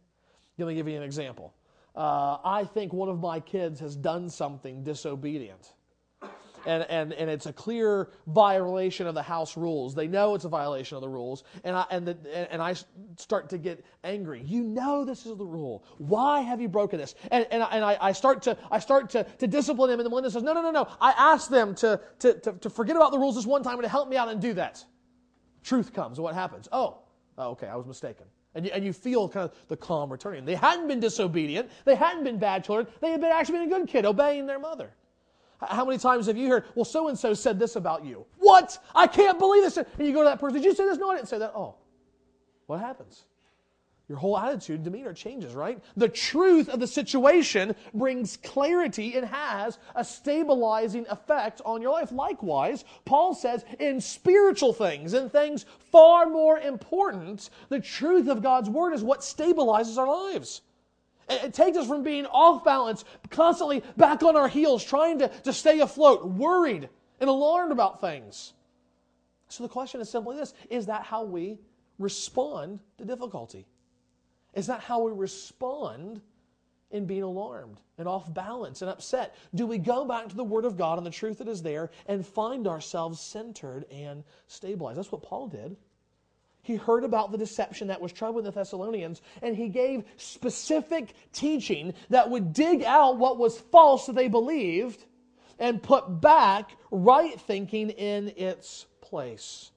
Let 0.58 0.68
me 0.68 0.74
give 0.74 0.88
you 0.88 0.96
an 0.96 1.02
example. 1.02 1.52
Uh, 1.96 2.38
I 2.44 2.64
think 2.64 2.92
one 2.92 3.08
of 3.08 3.20
my 3.20 3.40
kids 3.40 3.80
has 3.80 3.96
done 3.96 4.28
something 4.28 4.82
disobedient 4.82 5.72
and, 6.66 6.84
and, 6.88 7.12
and 7.12 7.30
it's 7.30 7.46
a 7.46 7.52
clear 7.52 8.10
violation 8.26 9.06
of 9.06 9.14
the 9.14 9.22
house 9.22 9.56
rules. 9.56 9.94
They 9.94 10.06
know 10.06 10.34
it's 10.34 10.44
a 10.44 10.48
violation 10.48 10.96
of 10.96 11.00
the 11.00 11.08
rules, 11.08 11.44
and 11.64 11.76
I, 11.76 11.84
and, 11.90 12.06
the, 12.06 12.52
and 12.52 12.62
I 12.62 12.74
start 13.16 13.50
to 13.50 13.58
get 13.58 13.84
angry. 14.02 14.42
You 14.42 14.62
know 14.62 15.04
this 15.04 15.26
is 15.26 15.36
the 15.36 15.46
rule. 15.46 15.84
Why 15.98 16.40
have 16.40 16.60
you 16.60 16.68
broken 16.68 16.98
this? 16.98 17.14
And, 17.30 17.46
and, 17.50 17.62
I, 17.62 17.66
and 17.70 17.84
I, 17.84 17.98
I 18.00 18.12
start, 18.12 18.42
to, 18.42 18.56
I 18.70 18.78
start 18.78 19.10
to, 19.10 19.24
to 19.24 19.46
discipline 19.46 19.90
them, 19.90 20.00
and 20.00 20.10
the 20.10 20.20
that 20.22 20.30
says, 20.30 20.42
no, 20.42 20.52
no, 20.52 20.62
no, 20.62 20.70
no. 20.70 20.88
I 21.00 21.12
asked 21.16 21.50
them 21.50 21.74
to, 21.76 22.00
to, 22.20 22.34
to, 22.40 22.52
to 22.52 22.70
forget 22.70 22.96
about 22.96 23.12
the 23.12 23.18
rules 23.18 23.36
this 23.36 23.46
one 23.46 23.62
time 23.62 23.74
and 23.74 23.82
to 23.82 23.88
help 23.88 24.08
me 24.08 24.16
out 24.16 24.28
and 24.28 24.40
do 24.40 24.54
that. 24.54 24.84
Truth 25.62 25.92
comes, 25.92 26.20
what 26.20 26.34
happens? 26.34 26.68
Oh, 26.72 26.98
oh 27.38 27.50
okay, 27.50 27.66
I 27.66 27.76
was 27.76 27.86
mistaken. 27.86 28.26
And 28.54 28.66
you, 28.66 28.72
and 28.72 28.84
you 28.84 28.92
feel 28.92 29.28
kind 29.28 29.50
of 29.50 29.68
the 29.68 29.76
calm 29.76 30.12
returning. 30.12 30.44
They 30.44 30.54
hadn't 30.54 30.86
been 30.86 31.00
disobedient. 31.00 31.70
They 31.84 31.96
hadn't 31.96 32.22
been 32.22 32.38
bad 32.38 32.64
children. 32.64 32.86
They 33.00 33.10
had 33.10 33.20
been 33.20 33.32
actually 33.32 33.58
been 33.58 33.72
a 33.72 33.78
good 33.78 33.88
kid, 33.88 34.06
obeying 34.06 34.46
their 34.46 34.60
mother. 34.60 34.92
How 35.68 35.84
many 35.84 35.98
times 35.98 36.26
have 36.26 36.36
you 36.36 36.48
heard, 36.48 36.64
well, 36.74 36.84
so 36.84 37.08
and 37.08 37.18
so 37.18 37.34
said 37.34 37.58
this 37.58 37.76
about 37.76 38.04
you? 38.04 38.26
What? 38.38 38.78
I 38.94 39.06
can't 39.06 39.38
believe 39.38 39.62
this. 39.62 39.76
And 39.76 39.86
you 39.98 40.12
go 40.12 40.20
to 40.20 40.28
that 40.28 40.40
person, 40.40 40.56
did 40.56 40.64
you 40.64 40.74
say 40.74 40.84
this? 40.84 40.98
No, 40.98 41.10
I 41.10 41.16
didn't 41.16 41.28
say 41.28 41.38
that. 41.38 41.52
Oh, 41.54 41.76
what 42.66 42.80
happens? 42.80 43.24
your 44.08 44.18
whole 44.18 44.36
attitude, 44.36 44.76
and 44.76 44.84
demeanor 44.84 45.14
changes, 45.14 45.54
right? 45.54 45.82
The 45.96 46.08
truth 46.08 46.68
of 46.68 46.78
the 46.78 46.86
situation 46.86 47.74
brings 47.94 48.36
clarity 48.36 49.16
and 49.16 49.24
has 49.26 49.78
a 49.94 50.04
stabilizing 50.04 51.06
effect 51.08 51.62
on 51.64 51.80
your 51.80 51.92
life. 51.92 52.12
Likewise, 52.12 52.84
Paul 53.06 53.34
says 53.34 53.64
in 53.78 54.00
spiritual 54.00 54.74
things 54.74 55.14
and 55.14 55.32
things 55.32 55.64
far 55.90 56.26
more 56.26 56.58
important, 56.58 57.48
the 57.70 57.80
truth 57.80 58.28
of 58.28 58.42
God's 58.42 58.68
word 58.68 58.92
is 58.92 59.02
what 59.02 59.20
stabilizes 59.20 59.96
our 59.96 60.32
lives. 60.32 60.60
It 61.28 61.54
takes 61.54 61.76
us 61.76 61.86
from 61.86 62.02
being 62.02 62.26
off 62.26 62.64
balance, 62.64 63.04
constantly 63.30 63.82
back 63.96 64.22
on 64.22 64.36
our 64.36 64.48
heels, 64.48 64.84
trying 64.84 65.18
to, 65.20 65.28
to 65.28 65.52
stay 65.52 65.80
afloat, 65.80 66.26
worried 66.26 66.88
and 67.20 67.30
alarmed 67.30 67.72
about 67.72 68.00
things. 68.00 68.52
So 69.48 69.62
the 69.62 69.68
question 69.68 70.00
is 70.00 70.10
simply 70.10 70.36
this 70.36 70.54
Is 70.70 70.86
that 70.86 71.04
how 71.04 71.24
we 71.24 71.58
respond 71.98 72.80
to 72.98 73.04
difficulty? 73.04 73.66
Is 74.54 74.66
that 74.66 74.80
how 74.80 75.02
we 75.02 75.12
respond 75.12 76.20
in 76.90 77.06
being 77.06 77.22
alarmed 77.22 77.80
and 77.98 78.06
off 78.06 78.32
balance 78.32 78.82
and 78.82 78.90
upset? 78.90 79.34
Do 79.54 79.66
we 79.66 79.78
go 79.78 80.04
back 80.04 80.28
to 80.28 80.36
the 80.36 80.44
Word 80.44 80.64
of 80.64 80.76
God 80.76 80.98
and 80.98 81.06
the 81.06 81.10
truth 81.10 81.38
that 81.38 81.48
is 81.48 81.62
there 81.62 81.90
and 82.06 82.24
find 82.24 82.68
ourselves 82.68 83.20
centered 83.20 83.84
and 83.90 84.22
stabilized? 84.46 84.98
That's 84.98 85.10
what 85.10 85.22
Paul 85.22 85.48
did. 85.48 85.76
He 86.64 86.76
heard 86.76 87.04
about 87.04 87.30
the 87.30 87.36
deception 87.36 87.88
that 87.88 88.00
was 88.00 88.10
troubling 88.10 88.44
the 88.44 88.50
Thessalonians, 88.50 89.20
and 89.42 89.54
he 89.54 89.68
gave 89.68 90.02
specific 90.16 91.14
teaching 91.30 91.92
that 92.08 92.30
would 92.30 92.54
dig 92.54 92.82
out 92.82 93.18
what 93.18 93.36
was 93.36 93.60
false 93.60 94.06
that 94.06 94.14
they 94.14 94.28
believed 94.28 95.04
and 95.58 95.82
put 95.82 96.22
back 96.22 96.70
right 96.90 97.38
thinking 97.38 97.90
in 97.90 98.32
its 98.38 98.86
place. 99.02 99.72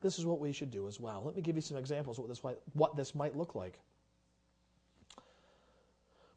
This 0.00 0.18
is 0.18 0.24
what 0.24 0.40
we 0.40 0.52
should 0.52 0.70
do 0.70 0.88
as 0.88 0.98
well. 0.98 1.22
Let 1.22 1.36
me 1.36 1.42
give 1.42 1.54
you 1.54 1.60
some 1.60 1.76
examples 1.76 2.18
of 2.18 2.24
what 2.24 2.28
this 2.30 2.42
might, 2.42 2.58
what 2.72 2.96
this 2.96 3.14
might 3.14 3.36
look 3.36 3.54
like. 3.54 3.78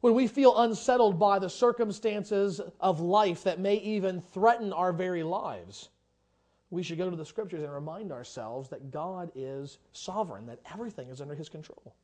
When 0.02 0.12
we 0.12 0.26
feel 0.26 0.58
unsettled 0.58 1.18
by 1.18 1.38
the 1.38 1.48
circumstances 1.48 2.60
of 2.80 3.00
life 3.00 3.44
that 3.44 3.58
may 3.58 3.76
even 3.76 4.20
threaten 4.20 4.74
our 4.74 4.92
very 4.92 5.22
lives, 5.22 5.88
we 6.70 6.82
should 6.82 6.98
go 6.98 7.10
to 7.10 7.16
the 7.16 7.24
scriptures 7.24 7.62
and 7.62 7.72
remind 7.72 8.12
ourselves 8.12 8.68
that 8.68 8.90
God 8.90 9.30
is 9.34 9.78
sovereign, 9.92 10.46
that 10.46 10.60
everything 10.72 11.08
is 11.08 11.20
under 11.20 11.34
his 11.34 11.48
control. 11.48 11.94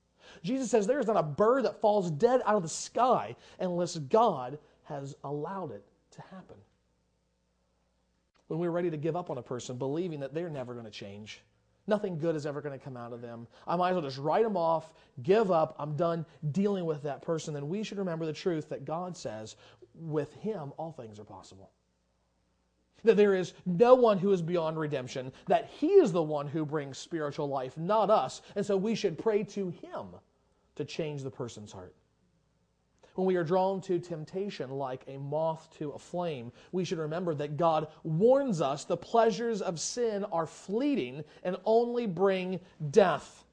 Jesus 0.43 0.71
says 0.71 0.87
there 0.87 0.99
is 0.99 1.07
not 1.07 1.17
a 1.17 1.23
bird 1.23 1.65
that 1.65 1.81
falls 1.81 2.11
dead 2.11 2.43
out 2.45 2.57
of 2.57 2.63
the 2.63 2.69
sky 2.69 3.37
unless 3.61 3.97
God 3.97 4.59
has 4.85 5.15
allowed 5.23 5.71
it 5.71 5.85
to 6.13 6.23
happen. 6.23 6.57
When 8.49 8.59
we're 8.59 8.71
ready 8.71 8.91
to 8.91 8.97
give 8.97 9.17
up 9.17 9.31
on 9.31 9.39
a 9.39 9.43
person, 9.43 9.77
believing 9.77 10.21
that 10.21 10.35
they're 10.35 10.51
never 10.51 10.73
going 10.73 10.85
to 10.85 10.91
change, 10.91 11.43
Nothing 11.89 12.19
good 12.19 12.35
is 12.35 12.47
ever 12.47 12.61
going 12.61 12.77
to 12.77 12.85
come 12.85 12.97
out 12.97 13.13
of 13.13 13.21
them. 13.21 13.47
I 13.67 13.77
might 13.77 13.91
as 13.91 13.95
well 13.95 14.03
just 14.03 14.19
write 14.19 14.43
them 14.43 14.57
off, 14.57 14.93
give 15.23 15.51
up, 15.51 15.77
I'm 15.79 15.97
done 15.97 16.27
dealing 16.51 16.85
with 16.85 17.03
that 17.05 17.23
person. 17.23 17.55
Then 17.55 17.69
we 17.69 17.83
should 17.85 17.99
remember 17.99 18.27
the 18.27 18.33
truth 18.33 18.69
that 18.71 18.85
God 18.85 19.17
says, 19.17 19.57
with 19.95 20.35
Him, 20.35 20.73
all 20.77 20.93
things 20.93 21.21
are 21.21 21.25
possible. 21.25 21.71
That 23.05 23.17
there 23.17 23.35
is 23.35 23.55
no 23.65 23.95
one 23.95 24.19
who 24.19 24.33
is 24.33 24.43
beyond 24.43 24.79
redemption, 24.79 25.33
that 25.47 25.69
He 25.69 25.89
is 25.89 26.13
the 26.13 26.23
one 26.23 26.47
who 26.47 26.65
brings 26.65 26.99
spiritual 26.99 27.49
life, 27.49 27.77
not 27.77 28.11
us. 28.11 28.43
And 28.57 28.65
so 28.65 28.77
we 28.77 28.95
should 28.95 29.19
pray 29.19 29.45
to 29.45 29.71
Him 29.71 30.07
to 30.77 30.85
change 30.85 31.23
the 31.23 31.31
person's 31.31 31.73
heart. 31.73 31.95
When 33.15 33.27
we 33.27 33.37
are 33.37 33.45
drawn 33.45 33.81
to 33.83 33.99
temptation 33.99 34.71
like 34.71 35.03
a 35.09 35.19
moth 35.19 35.71
to 35.79 35.91
a 35.93 35.99
flame, 35.99 36.53
we 36.73 36.85
should 36.85 36.99
remember 36.99 37.35
that 37.35 37.57
God 37.57 37.89
warns 38.03 38.61
us 38.61 38.85
the 38.85 38.97
pleasures 38.97 39.63
of 39.63 39.81
sin 39.81 40.25
are 40.25 40.47
fleeting 40.47 41.25
and 41.43 41.57
only 41.65 42.07
bring 42.07 42.61
death. 42.91 43.45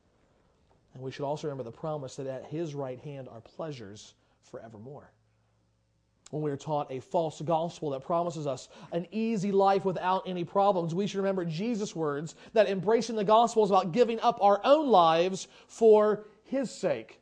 And 0.93 1.01
we 1.01 1.11
should 1.11 1.23
also 1.23 1.47
remember 1.47 1.63
the 1.63 1.71
promise 1.71 2.17
that 2.17 2.27
at 2.27 2.45
His 2.45 2.75
right 2.75 2.99
hand 2.99 3.29
are 3.29 3.39
pleasures 3.39 4.15
forevermore 4.41 5.09
when 6.31 6.41
we 6.41 6.51
are 6.51 6.57
taught 6.57 6.91
a 6.91 6.99
false 6.99 7.41
gospel 7.41 7.91
that 7.91 8.01
promises 8.01 8.47
us 8.47 8.69
an 8.91 9.07
easy 9.11 9.51
life 9.51 9.85
without 9.85 10.23
any 10.27 10.43
problems, 10.43 10.95
we 10.95 11.07
should 11.07 11.17
remember 11.17 11.45
Jesus' 11.45 11.95
words 11.95 12.35
that 12.53 12.67
embracing 12.67 13.15
the 13.15 13.23
gospel 13.23 13.63
is 13.63 13.69
about 13.69 13.91
giving 13.91 14.19
up 14.21 14.37
our 14.41 14.59
own 14.63 14.87
lives 14.87 15.47
for 15.67 16.25
His 16.45 16.71
sake 16.71 17.19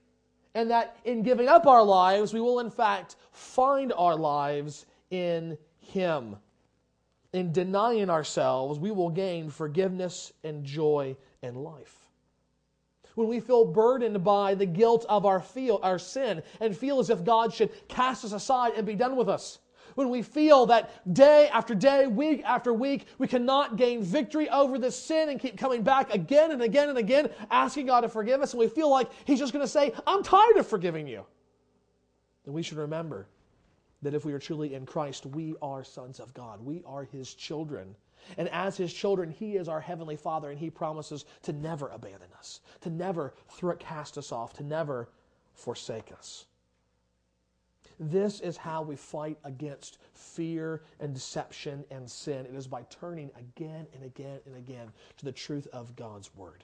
and 0.54 0.70
that 0.72 0.98
in 1.06 1.24
giving 1.24 1.48
up 1.48 1.66
our 1.66 1.84
lives, 1.84 2.34
we 2.34 2.42
will 2.42 2.60
in 2.60 2.70
fact 2.70 3.16
find 3.32 3.94
our 3.94 4.16
lives 4.16 4.86
in 5.10 5.58
Him. 5.80 6.36
In 7.34 7.52
denying 7.54 8.10
ourselves, 8.10 8.78
we 8.78 8.92
will 8.92 9.10
gain 9.10 9.50
forgiveness 9.50 10.34
and 10.44 10.66
joy 10.66 11.16
and 11.42 11.56
life. 11.56 12.01
When 13.16 13.28
we 13.28 13.40
feel 13.40 13.66
burdened 13.66 14.24
by 14.24 14.56
the 14.56 14.66
guilt 14.66 15.06
of 15.10 15.26
our, 15.26 15.42
feel, 15.42 15.80
our 15.84 16.00
sin 16.00 16.42
and 16.60 16.76
feel 16.76 17.00
as 17.00 17.10
if 17.10 17.24
God 17.24 17.54
should 17.54 17.72
cast 17.88 18.26
us 18.26 18.32
aside 18.32 18.74
and 18.76 18.86
be 18.86 18.96
done 18.96 19.16
with 19.16 19.30
us, 19.30 19.60
when 19.96 20.10
we 20.10 20.22
feel 20.22 20.66
that 20.68 21.14
day 21.14 21.50
after 21.50 21.76
day, 21.76 22.08
week 22.08 22.44
after 22.46 22.74
week, 22.74 23.08
we 23.18 23.28
cannot 23.28 23.76
gain 23.76 24.02
victory 24.02 24.50
over 24.50 24.78
this 24.78 24.96
sin 24.96 25.30
and 25.30 25.40
keep 25.40 25.58
coming 25.58 25.84
back 25.84 26.14
again 26.14 26.52
and 26.52 26.62
again 26.62 26.90
and 26.90 26.98
again, 26.98 27.30
asking 27.50 27.88
God 27.88 28.02
to 28.02 28.10
forgive 28.10 28.42
us, 28.42 28.54
and 28.54 28.60
we 28.60 28.68
feel 28.68 28.90
like 28.90 29.10
He's 29.26 29.40
just 29.40 29.54
going 29.54 29.64
to 29.64 29.72
say, 29.72 29.94
I'm 30.08 30.24
tired 30.24 30.58
of 30.58 30.68
forgiving 30.68 31.08
you, 31.08 31.26
then 32.46 32.54
we 32.54 32.64
should 32.64 32.78
remember 32.78 33.28
that 34.02 34.14
if 34.14 34.26
we 34.26 34.34
are 34.34 34.40
truly 34.40 34.74
in 34.74 34.86
Christ, 34.86 35.26
we 35.26 35.56
are 35.62 35.84
sons 35.84 36.20
of 36.20 36.34
God. 36.34 36.64
We 36.66 36.84
are 36.86 37.04
His 37.04 37.34
children. 37.34 37.96
And 38.38 38.50
as 38.50 38.78
His 38.78 38.94
children, 38.94 39.30
He 39.30 39.56
is 39.56 39.68
our 39.68 39.82
Heavenly 39.82 40.16
Father, 40.16 40.50
and 40.50 40.60
He 40.60 40.70
promises 40.70 41.26
to 41.44 41.54
never 41.54 41.90
abandon 41.90 42.30
us, 42.38 42.62
to 42.82 42.90
never 42.90 43.34
throw, 43.50 43.76
cast 43.76 44.18
us 44.18 44.32
off, 44.32 44.54
to 44.54 44.64
never 44.64 45.10
forsake 45.54 46.12
us. 46.12 46.46
This 48.00 48.40
is 48.40 48.58
how 48.58 48.82
we 48.82 48.96
fight 48.96 49.38
against 49.44 50.00
fear 50.14 50.82
and 51.00 51.14
deception 51.14 51.86
and 51.92 52.10
sin. 52.10 52.48
It 52.48 52.56
is 52.56 52.68
by 52.68 52.84
turning 52.90 53.30
again 53.38 53.86
and 53.94 54.04
again 54.04 54.40
and 54.48 54.56
again 54.56 54.92
to 55.18 55.26
the 55.26 55.32
truth 55.32 55.68
of 55.68 55.96
God's 55.96 56.36
Word. 56.36 56.64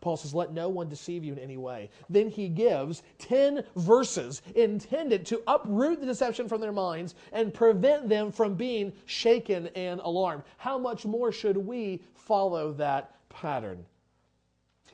Paul 0.00 0.16
says, 0.16 0.34
Let 0.34 0.52
no 0.52 0.68
one 0.68 0.88
deceive 0.88 1.24
you 1.24 1.32
in 1.32 1.38
any 1.38 1.56
way. 1.56 1.90
Then 2.08 2.28
he 2.28 2.48
gives 2.48 3.02
10 3.18 3.64
verses 3.76 4.42
intended 4.54 5.26
to 5.26 5.42
uproot 5.46 6.00
the 6.00 6.06
deception 6.06 6.48
from 6.48 6.60
their 6.60 6.72
minds 6.72 7.14
and 7.32 7.52
prevent 7.54 8.08
them 8.08 8.30
from 8.30 8.54
being 8.54 8.92
shaken 9.06 9.68
and 9.74 10.00
alarmed. 10.00 10.42
How 10.58 10.78
much 10.78 11.06
more 11.06 11.32
should 11.32 11.56
we 11.56 12.02
follow 12.14 12.72
that 12.74 13.16
pattern? 13.28 13.84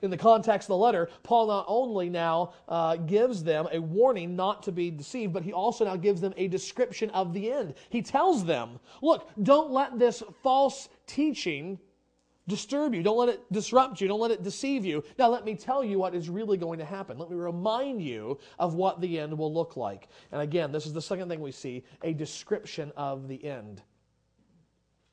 in 0.03 0.11
the 0.11 0.17
context 0.17 0.67
of 0.67 0.71
the 0.71 0.77
letter, 0.77 1.09
Paul 1.23 1.47
not 1.47 1.65
only 1.69 2.11
now 2.11 2.55
uh, 2.69 2.97
gives 2.97 3.45
them 3.45 3.69
a 3.73 3.81
warning 3.81 4.35
not 4.35 4.65
to 4.65 4.73
be 4.73 4.91
deceived, 4.91 5.33
but 5.33 5.45
he 5.45 5.53
also 5.53 5.85
now 5.85 5.95
gives 5.95 6.21
them 6.21 6.35
a 6.37 6.49
description 6.49 7.09
of 7.11 7.33
the 7.33 7.53
end. 7.53 7.75
He 7.89 8.03
tells 8.03 8.45
them, 8.45 8.81
look, 9.01 9.31
don't 9.45 9.71
let 9.71 10.01
this 10.01 10.23
false 10.43 10.89
teaching 11.07 11.79
disturb 12.49 12.95
you. 12.95 13.03
Don't 13.03 13.19
let 13.19 13.29
it 13.29 13.53
disrupt 13.53 14.01
you. 14.01 14.09
Don't 14.09 14.21
let 14.21 14.31
it 14.31 14.43
deceive 14.43 14.85
you. 14.85 15.05
Now, 15.19 15.29
let 15.29 15.45
me 15.45 15.55
tell 15.55 15.85
you 15.85 15.99
what 15.99 16.15
is 16.15 16.29
really 16.29 16.57
going 16.57 16.79
to 16.79 16.85
happen. 16.85 17.19
Let 17.19 17.31
me 17.31 17.37
remind 17.37 18.03
you 18.03 18.39
of 18.59 18.75
what 18.75 19.01
the 19.01 19.19
end 19.19 19.37
will 19.37 19.53
look 19.53 19.77
like. 19.77 20.09
And 20.33 20.41
again, 20.41 20.73
this 20.73 20.87
is 20.87 20.93
the 20.93 21.03
second 21.03 21.29
thing 21.29 21.41
we 21.41 21.53
see 21.53 21.85
a 22.03 22.13
description 22.13 22.93
of 22.97 23.29
the 23.29 23.45
end. 23.45 23.83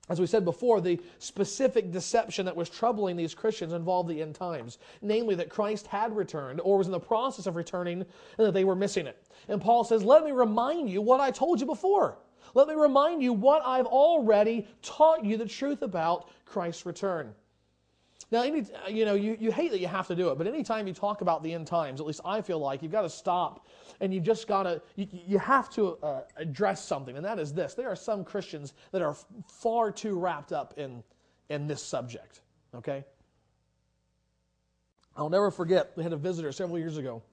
As 0.09 0.19
we 0.19 0.25
said 0.25 0.43
before, 0.43 0.81
the 0.81 1.00
specific 1.19 1.91
deception 1.91 2.43
that 2.48 2.55
was 2.55 2.67
troubling 2.67 3.15
these 3.15 3.36
Christians 3.36 3.74
involved 3.74 4.09
the 4.09 4.24
end 4.24 4.33
times, 4.33 4.79
namely 5.03 5.36
that 5.36 5.50
Christ 5.50 5.86
had 5.86 6.15
returned 6.15 6.59
or 6.62 6.79
was 6.79 6.88
in 6.88 6.91
the 6.91 7.00
process 7.00 7.45
of 7.45 7.55
returning 7.55 8.01
and 8.01 8.48
that 8.48 8.55
they 8.55 8.63
were 8.63 8.75
missing 8.75 9.05
it. 9.05 9.24
And 9.48 9.62
Paul 9.62 9.83
says, 9.83 10.03
Let 10.03 10.24
me 10.24 10.31
remind 10.31 10.89
you 10.89 11.01
what 11.01 11.19
I 11.19 11.29
told 11.29 11.59
you 11.59 11.67
before. 11.67 12.17
Let 12.53 12.68
me 12.68 12.74
remind 12.74 13.22
you 13.22 13.34
what 13.34 13.62
I've 13.65 13.86
already 13.86 14.68
taught 14.82 15.24
you 15.24 15.38
the 15.38 15.46
truth 15.46 15.82
about 15.82 16.29
Christ's 16.46 16.86
return. 16.86 17.34
Now, 18.32 18.44
any, 18.44 18.63
you 18.88 19.06
know, 19.06 19.15
you, 19.15 19.36
you 19.39 19.51
hate 19.51 19.72
that 19.72 19.79
you 19.79 19.88
have 19.88 20.08
to 20.08 20.15
do 20.15 20.29
it, 20.29 20.38
but 20.38 20.46
anytime 20.46 20.88
you 20.88 20.94
talk 20.94 21.22
about 21.22 21.41
the 21.41 21.51
end 21.51 21.65
times, 21.65 22.00
at 22.00 22.06
least 22.06 22.22
I 22.24 22.41
feel 22.41 22.60
like 22.60 22.84
you've 22.84 22.91
got 22.91 23.01
to 23.01 23.10
stop 23.10 23.65
and 24.01 24.13
you've 24.13 24.24
just 24.24 24.48
got 24.48 24.63
to, 24.63 24.82
you, 24.96 25.08
you 25.12 25.39
have 25.39 25.70
to 25.72 25.98
uh, 26.03 26.22
address 26.38 26.86
something, 26.86 27.18
and 27.18 27.25
that 27.25 27.39
is 27.39 27.53
this. 27.53 27.74
There 27.74 27.89
are 27.89 27.96
some 27.96 28.24
Christians 28.24 28.75
that 28.91 29.01
are 29.01 29.15
far 29.48 29.91
too 29.91 30.20
wrapped 30.20 30.53
up 30.53 30.75
in, 30.77 31.03
in 31.50 31.65
this 31.65 31.82
subject, 31.82 32.41
okay? 32.75 33.03
I'll 35.18 35.29
never 35.29 35.50
forget, 35.50 35.91
we 35.96 36.03
had 36.03 36.13
a 36.13 36.18
visitor 36.18 36.51
several 36.51 36.77
years 36.77 36.98
ago 36.98 37.24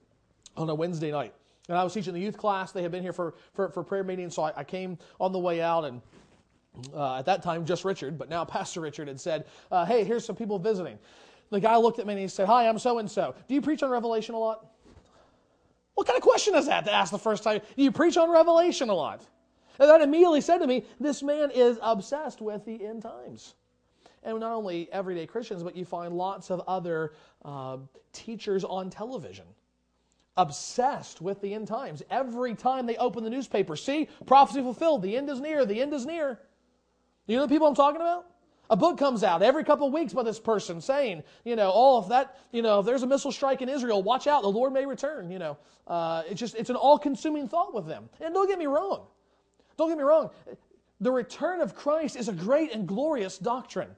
on 0.55 0.67
a 0.67 0.75
Wednesday 0.75 1.11
night. 1.11 1.33
And 1.67 1.77
I 1.77 1.83
was 1.83 1.93
teaching 1.93 2.13
the 2.13 2.19
youth 2.19 2.37
class. 2.37 2.71
They 2.71 2.81
had 2.81 2.91
been 2.91 3.03
here 3.03 3.13
for, 3.13 3.35
for, 3.53 3.69
for 3.69 3.83
prayer 3.83 4.03
meetings, 4.03 4.35
so 4.35 4.43
I, 4.43 4.53
I 4.57 4.63
came 4.63 4.97
on 5.19 5.31
the 5.31 5.39
way 5.39 5.61
out 5.61 5.83
and 5.83 6.01
uh, 6.93 7.17
at 7.17 7.25
that 7.25 7.43
time 7.43 7.65
just 7.65 7.85
Richard, 7.85 8.17
but 8.17 8.29
now 8.29 8.45
Pastor 8.45 8.81
Richard 8.81 9.07
had 9.07 9.19
said, 9.19 9.45
uh, 9.71 9.85
Hey, 9.85 10.03
here's 10.03 10.25
some 10.25 10.35
people 10.35 10.59
visiting. 10.59 10.97
The 11.49 11.59
guy 11.59 11.77
looked 11.77 11.99
at 11.99 12.05
me 12.05 12.13
and 12.13 12.21
he 12.21 12.27
said, 12.27 12.47
Hi, 12.47 12.67
I'm 12.67 12.79
so 12.79 12.99
and 12.99 13.09
so. 13.09 13.35
Do 13.47 13.53
you 13.53 13.61
preach 13.61 13.83
on 13.83 13.89
Revelation 13.89 14.35
a 14.35 14.39
lot? 14.39 14.65
What 15.95 16.05
kind 16.05 16.17
of 16.17 16.23
question 16.23 16.53
is 16.55 16.67
that 16.67 16.85
to 16.85 16.93
ask 16.93 17.11
the 17.11 17.17
first 17.17 17.43
time? 17.43 17.61
Do 17.75 17.83
you 17.83 17.91
preach 17.91 18.17
on 18.17 18.29
Revelation 18.29 18.89
a 18.89 18.93
lot? 18.93 19.25
And 19.79 19.89
that 19.89 20.01
immediately 20.01 20.41
said 20.41 20.59
to 20.59 20.67
me, 20.67 20.85
This 20.99 21.23
man 21.23 21.51
is 21.51 21.79
obsessed 21.81 22.41
with 22.41 22.65
the 22.65 22.85
end 22.85 23.01
times. 23.01 23.55
and 24.23 24.39
not 24.39 24.51
only 24.51 24.89
everyday 24.91 25.25
Christians, 25.25 25.63
but 25.63 25.75
you 25.75 25.85
find 25.85 26.13
lots 26.13 26.51
of 26.51 26.61
other 26.67 27.13
uh, 27.43 27.77
teachers 28.13 28.63
on 28.63 28.89
television 28.89 29.45
obsessed 30.37 31.21
with 31.21 31.41
the 31.41 31.53
end 31.53 31.67
times. 31.67 32.03
Every 32.09 32.55
time 32.55 32.85
they 32.85 32.95
open 32.97 33.23
the 33.23 33.29
newspaper, 33.29 33.75
see, 33.75 34.07
prophecy 34.25 34.61
fulfilled, 34.61 35.01
the 35.01 35.17
end 35.17 35.29
is 35.29 35.39
near, 35.39 35.65
the 35.65 35.81
end 35.81 35.93
is 35.93 36.05
near. 36.05 36.39
You 37.25 37.35
know 37.37 37.45
the 37.45 37.53
people 37.53 37.67
I'm 37.67 37.75
talking 37.75 38.01
about? 38.01 38.25
A 38.69 38.75
book 38.75 38.97
comes 38.97 39.23
out 39.23 39.41
every 39.41 39.63
couple 39.63 39.87
of 39.87 39.93
weeks 39.93 40.13
by 40.13 40.23
this 40.23 40.39
person 40.39 40.81
saying, 40.81 41.23
you 41.45 41.55
know, 41.55 41.71
oh, 41.73 42.01
if 42.01 42.09
that, 42.09 42.37
you 42.51 42.61
know, 42.61 42.79
if 42.79 42.85
there's 42.85 43.03
a 43.03 43.07
missile 43.07 43.31
strike 43.31 43.61
in 43.61 43.69
Israel, 43.69 44.03
watch 44.03 44.27
out, 44.27 44.41
the 44.41 44.49
Lord 44.49 44.73
may 44.73 44.85
return. 44.85 45.31
You 45.31 45.39
know, 45.39 45.57
uh, 45.87 46.23
it's 46.29 46.39
just, 46.39 46.55
it's 46.55 46.69
an 46.69 46.75
all-consuming 46.75 47.47
thought 47.47 47.73
with 47.73 47.87
them. 47.87 48.09
And 48.19 48.33
don't 48.33 48.47
get 48.47 48.59
me 48.59 48.67
wrong, 48.67 49.07
don't 49.77 49.89
get 49.89 49.97
me 49.97 50.03
wrong, 50.03 50.31
the 50.99 51.11
return 51.11 51.61
of 51.61 51.75
Christ 51.75 52.15
is 52.15 52.27
a 52.27 52.33
great 52.33 52.73
and 52.73 52.87
glorious 52.87 53.37
doctrine. 53.37 53.89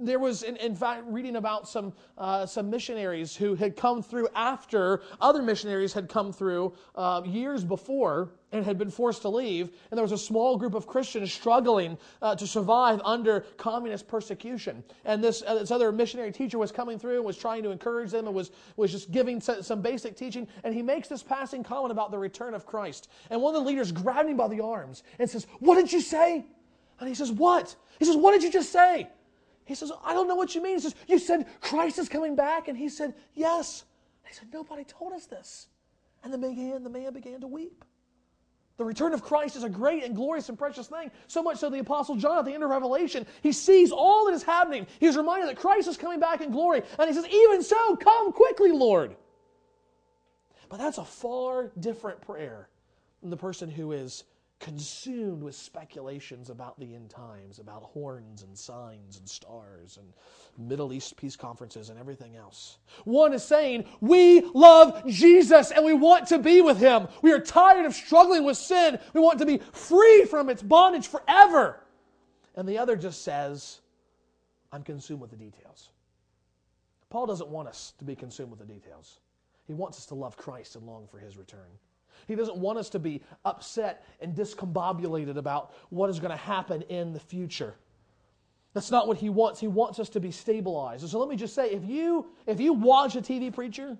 There 0.00 0.18
was, 0.18 0.42
in, 0.42 0.56
in 0.56 0.74
fact, 0.74 1.04
reading 1.06 1.36
about 1.36 1.68
some, 1.68 1.92
uh, 2.18 2.46
some 2.46 2.70
missionaries 2.70 3.34
who 3.34 3.54
had 3.54 3.76
come 3.76 4.02
through 4.02 4.28
after 4.34 5.02
other 5.20 5.42
missionaries 5.42 5.92
had 5.92 6.08
come 6.08 6.32
through 6.32 6.74
uh, 6.94 7.22
years 7.24 7.64
before 7.64 8.30
and 8.52 8.64
had 8.64 8.78
been 8.78 8.90
forced 8.90 9.22
to 9.22 9.28
leave. 9.28 9.70
And 9.90 9.98
there 9.98 10.02
was 10.02 10.12
a 10.12 10.18
small 10.18 10.56
group 10.56 10.74
of 10.74 10.86
Christians 10.86 11.32
struggling 11.32 11.98
uh, 12.20 12.36
to 12.36 12.46
survive 12.46 13.00
under 13.04 13.40
communist 13.56 14.06
persecution. 14.06 14.84
And 15.04 15.24
this, 15.24 15.42
uh, 15.46 15.54
this 15.54 15.70
other 15.70 15.90
missionary 15.90 16.32
teacher 16.32 16.58
was 16.58 16.70
coming 16.70 16.98
through 16.98 17.16
and 17.16 17.24
was 17.24 17.38
trying 17.38 17.62
to 17.64 17.70
encourage 17.70 18.10
them 18.10 18.26
and 18.26 18.34
was, 18.34 18.50
was 18.76 18.92
just 18.92 19.10
giving 19.10 19.40
some 19.40 19.80
basic 19.80 20.16
teaching. 20.16 20.46
And 20.64 20.74
he 20.74 20.82
makes 20.82 21.08
this 21.08 21.22
passing 21.22 21.64
comment 21.64 21.90
about 21.90 22.10
the 22.10 22.18
return 22.18 22.54
of 22.54 22.66
Christ. 22.66 23.08
And 23.30 23.40
one 23.40 23.54
of 23.54 23.62
the 23.62 23.66
leaders 23.66 23.90
grabbed 23.90 24.28
him 24.28 24.36
by 24.36 24.48
the 24.48 24.60
arms 24.60 25.02
and 25.18 25.28
says, 25.28 25.46
What 25.60 25.76
did 25.76 25.92
you 25.92 26.00
say? 26.00 26.44
And 27.00 27.08
he 27.08 27.14
says, 27.14 27.32
What? 27.32 27.74
He 27.98 28.04
says, 28.04 28.16
What 28.16 28.32
did 28.32 28.42
you 28.42 28.52
just 28.52 28.70
say? 28.70 29.08
He 29.72 29.76
says, 29.76 29.90
I 30.04 30.12
don't 30.12 30.28
know 30.28 30.34
what 30.34 30.54
you 30.54 30.62
mean. 30.62 30.74
He 30.74 30.80
says, 30.80 30.94
You 31.08 31.18
said 31.18 31.46
Christ 31.62 31.98
is 31.98 32.10
coming 32.10 32.36
back? 32.36 32.68
And 32.68 32.76
he 32.76 32.90
said, 32.90 33.14
Yes. 33.34 33.84
he 34.28 34.34
said, 34.34 34.48
Nobody 34.52 34.84
told 34.84 35.14
us 35.14 35.24
this. 35.24 35.68
And 36.22 36.30
the 36.30 36.36
man, 36.36 36.82
the 36.82 36.90
man 36.90 37.10
began 37.14 37.40
to 37.40 37.46
weep. 37.46 37.82
The 38.76 38.84
return 38.84 39.14
of 39.14 39.22
Christ 39.22 39.56
is 39.56 39.64
a 39.64 39.70
great 39.70 40.04
and 40.04 40.14
glorious 40.14 40.50
and 40.50 40.58
precious 40.58 40.88
thing. 40.88 41.10
So 41.26 41.42
much 41.42 41.56
so 41.56 41.70
the 41.70 41.78
Apostle 41.78 42.16
John 42.16 42.38
at 42.38 42.44
the 42.44 42.52
end 42.52 42.62
of 42.62 42.68
Revelation, 42.68 43.24
he 43.42 43.52
sees 43.52 43.92
all 43.92 44.26
that 44.26 44.34
is 44.34 44.42
happening. 44.42 44.86
He's 45.00 45.16
reminded 45.16 45.48
that 45.48 45.56
Christ 45.56 45.88
is 45.88 45.96
coming 45.96 46.20
back 46.20 46.42
in 46.42 46.50
glory. 46.50 46.82
And 46.98 47.08
he 47.08 47.14
says, 47.14 47.26
Even 47.32 47.62
so, 47.62 47.96
come 47.96 48.30
quickly, 48.30 48.72
Lord. 48.72 49.16
But 50.68 50.80
that's 50.80 50.98
a 50.98 51.04
far 51.04 51.70
different 51.80 52.20
prayer 52.20 52.68
than 53.22 53.30
the 53.30 53.38
person 53.38 53.70
who 53.70 53.92
is 53.92 54.24
consumed 54.62 55.42
with 55.42 55.56
speculations 55.56 56.48
about 56.48 56.78
the 56.78 56.94
end 56.94 57.10
times, 57.10 57.58
about 57.58 57.82
horns 57.82 58.44
and 58.44 58.56
signs 58.56 59.18
and 59.18 59.28
stars 59.28 59.98
and 59.98 60.12
Middle 60.56 60.92
East 60.92 61.16
peace 61.16 61.34
conferences 61.34 61.90
and 61.90 61.98
everything 61.98 62.36
else. 62.36 62.78
One 63.04 63.32
is 63.32 63.42
saying, 63.42 63.86
We 64.00 64.40
love 64.54 65.04
Jesus 65.08 65.72
and 65.72 65.84
we 65.84 65.94
want 65.94 66.28
to 66.28 66.38
be 66.38 66.62
with 66.62 66.78
him. 66.78 67.08
We 67.22 67.32
are 67.32 67.40
tired 67.40 67.86
of 67.86 67.92
struggling 67.92 68.44
with 68.44 68.56
sin. 68.56 69.00
We 69.12 69.20
want 69.20 69.40
to 69.40 69.46
be 69.46 69.58
free 69.72 70.24
from 70.26 70.48
its 70.48 70.62
bondage 70.62 71.08
forever. 71.08 71.80
And 72.54 72.68
the 72.68 72.78
other 72.78 72.94
just 72.94 73.22
says, 73.22 73.80
I'm 74.70 74.84
consumed 74.84 75.20
with 75.20 75.30
the 75.30 75.36
details. 75.36 75.90
Paul 77.10 77.26
doesn't 77.26 77.48
want 77.48 77.66
us 77.66 77.94
to 77.98 78.04
be 78.04 78.14
consumed 78.14 78.50
with 78.50 78.60
the 78.60 78.72
details. 78.72 79.18
He 79.66 79.74
wants 79.74 79.98
us 79.98 80.06
to 80.06 80.14
love 80.14 80.36
Christ 80.36 80.76
and 80.76 80.86
long 80.86 81.08
for 81.08 81.18
his 81.18 81.36
return. 81.36 81.78
He 82.26 82.34
doesn't 82.34 82.56
want 82.56 82.78
us 82.78 82.88
to 82.90 82.98
be 82.98 83.22
upset 83.44 84.04
and 84.20 84.34
discombobulated 84.34 85.36
about 85.36 85.72
what 85.90 86.10
is 86.10 86.20
going 86.20 86.30
to 86.30 86.36
happen 86.36 86.82
in 86.82 87.12
the 87.12 87.20
future. 87.20 87.74
That's 88.74 88.90
not 88.90 89.06
what 89.06 89.18
he 89.18 89.28
wants. 89.28 89.60
He 89.60 89.68
wants 89.68 89.98
us 89.98 90.08
to 90.10 90.20
be 90.20 90.30
stabilized. 90.30 91.08
So 91.08 91.18
let 91.18 91.28
me 91.28 91.36
just 91.36 91.54
say 91.54 91.70
if 91.70 91.84
you 91.84 92.26
if 92.46 92.60
you 92.60 92.72
watch 92.72 93.16
a 93.16 93.20
TV 93.20 93.52
preacher 93.52 93.96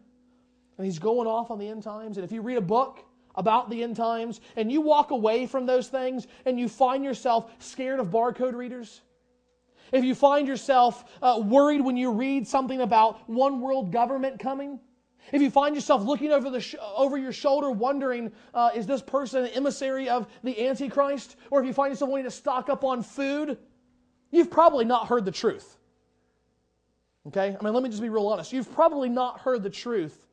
and 0.79 0.87
he's 0.87 0.99
going 0.99 1.29
off 1.29 1.50
on 1.50 1.59
the 1.59 1.69
end 1.69 1.83
times 1.83 2.17
and 2.17 2.25
if 2.25 2.33
you 2.33 2.41
read 2.41 2.57
a 2.57 2.62
book 2.62 3.05
about 3.35 3.71
the 3.71 3.83
end 3.83 3.97
times 3.97 4.41
and 4.57 4.73
you 4.73 4.81
walk 4.81 5.11
away 5.11 5.47
from 5.47 5.67
those 5.67 5.88
things 5.88 6.26
and 6.47 6.59
you 6.59 6.69
find 6.69 7.05
yourself 7.05 7.50
scared 7.59 8.00
of 8.00 8.09
barcode 8.09 8.55
readers, 8.55 9.02
if 9.93 10.05
you 10.05 10.14
find 10.14 10.49
yourself 10.49 11.05
uh, 11.21 11.41
worried 11.45 11.83
when 11.83 11.99
you 11.99 12.11
read 12.11 12.49
something 12.49 12.81
about 12.81 13.29
one 13.29 13.61
world 13.61 13.93
government 13.93 14.38
coming, 14.41 14.81
if 15.31 15.41
you 15.41 15.50
find 15.50 15.75
yourself 15.75 16.02
looking 16.02 16.33
over, 16.33 16.51
the 16.51 16.61
sh- 16.61 16.75
over 16.96 17.16
your 17.16 17.33
shoulder 17.33 17.70
wondering, 17.70 18.33
uh, 18.55 18.70
is 18.75 18.87
this 18.87 19.03
person 19.03 19.44
an 19.44 19.51
emissary 19.51 20.09
of 20.09 20.27
the 20.42 20.66
Antichrist? 20.66 21.37
Or 21.51 21.61
if 21.61 21.66
you 21.66 21.73
find 21.73 21.92
yourself 21.92 22.11
wanting 22.11 22.25
to 22.25 22.31
stock 22.31 22.68
up 22.68 22.83
on 22.83 23.03
food, 23.03 23.59
you've 24.31 24.51
probably 24.51 24.85
not 24.85 25.07
heard 25.07 25.25
the 25.25 25.31
truth. 25.31 25.79
Okay? 27.29 27.57
I 27.59 27.64
mean, 27.64 27.73
let 27.73 27.83
me 27.83 27.88
just 27.88 28.03
be 28.03 28.09
real 28.09 28.27
honest. 28.27 28.53
You've 28.53 28.73
probably 28.75 29.09
not 29.09 29.40
heard 29.40 29.62
the 29.62 29.70
truth 29.70 30.27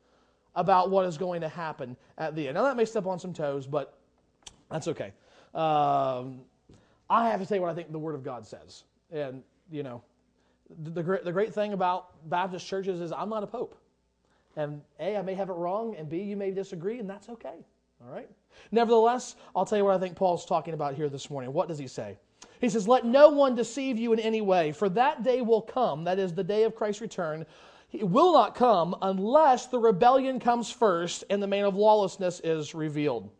about 0.54 0.90
what 0.90 1.06
is 1.06 1.16
going 1.16 1.40
to 1.42 1.48
happen 1.48 1.96
at 2.18 2.34
the 2.34 2.48
end. 2.48 2.56
Now, 2.56 2.64
that 2.64 2.76
may 2.76 2.84
step 2.84 3.06
on 3.06 3.18
some 3.18 3.32
toes, 3.32 3.66
but 3.66 3.96
that's 4.70 4.88
okay. 4.88 5.12
Um, 5.54 6.40
I 7.08 7.28
have 7.28 7.40
to 7.40 7.46
say 7.46 7.58
what 7.58 7.70
I 7.70 7.74
think 7.74 7.92
the 7.92 7.98
Word 7.98 8.14
of 8.14 8.24
God 8.24 8.46
says. 8.46 8.84
And, 9.10 9.42
you 9.70 9.82
know, 9.82 10.02
the, 10.82 10.90
the, 10.90 11.02
great, 11.02 11.24
the 11.24 11.32
great 11.32 11.54
thing 11.54 11.72
about 11.72 12.28
Baptist 12.28 12.66
churches 12.66 13.00
is 13.00 13.12
I'm 13.12 13.28
not 13.28 13.42
a 13.42 13.46
pope. 13.46 13.76
And 14.56 14.82
A, 14.98 15.16
I 15.16 15.22
may 15.22 15.34
have 15.34 15.48
it 15.48 15.54
wrong, 15.54 15.94
and 15.96 16.08
B, 16.08 16.18
you 16.18 16.36
may 16.36 16.50
disagree, 16.50 16.98
and 16.98 17.08
that's 17.08 17.28
okay. 17.28 17.64
All 18.02 18.12
right? 18.12 18.28
Nevertheless, 18.72 19.36
I'll 19.54 19.64
tell 19.64 19.78
you 19.78 19.84
what 19.84 19.94
I 19.94 19.98
think 19.98 20.16
Paul's 20.16 20.44
talking 20.44 20.74
about 20.74 20.94
here 20.94 21.08
this 21.08 21.30
morning. 21.30 21.52
What 21.52 21.68
does 21.68 21.78
he 21.78 21.86
say? 21.86 22.16
He 22.60 22.68
says, 22.68 22.88
Let 22.88 23.06
no 23.06 23.30
one 23.30 23.54
deceive 23.54 23.98
you 23.98 24.12
in 24.12 24.18
any 24.18 24.40
way, 24.40 24.72
for 24.72 24.88
that 24.90 25.22
day 25.22 25.40
will 25.40 25.62
come, 25.62 26.04
that 26.04 26.18
is 26.18 26.34
the 26.34 26.44
day 26.44 26.64
of 26.64 26.74
Christ's 26.74 27.00
return. 27.00 27.46
It 27.92 28.08
will 28.08 28.32
not 28.32 28.54
come 28.54 28.94
unless 29.02 29.66
the 29.66 29.78
rebellion 29.78 30.38
comes 30.38 30.70
first 30.70 31.24
and 31.28 31.42
the 31.42 31.48
man 31.48 31.64
of 31.64 31.74
lawlessness 31.74 32.40
is 32.44 32.74
revealed. 32.74 33.30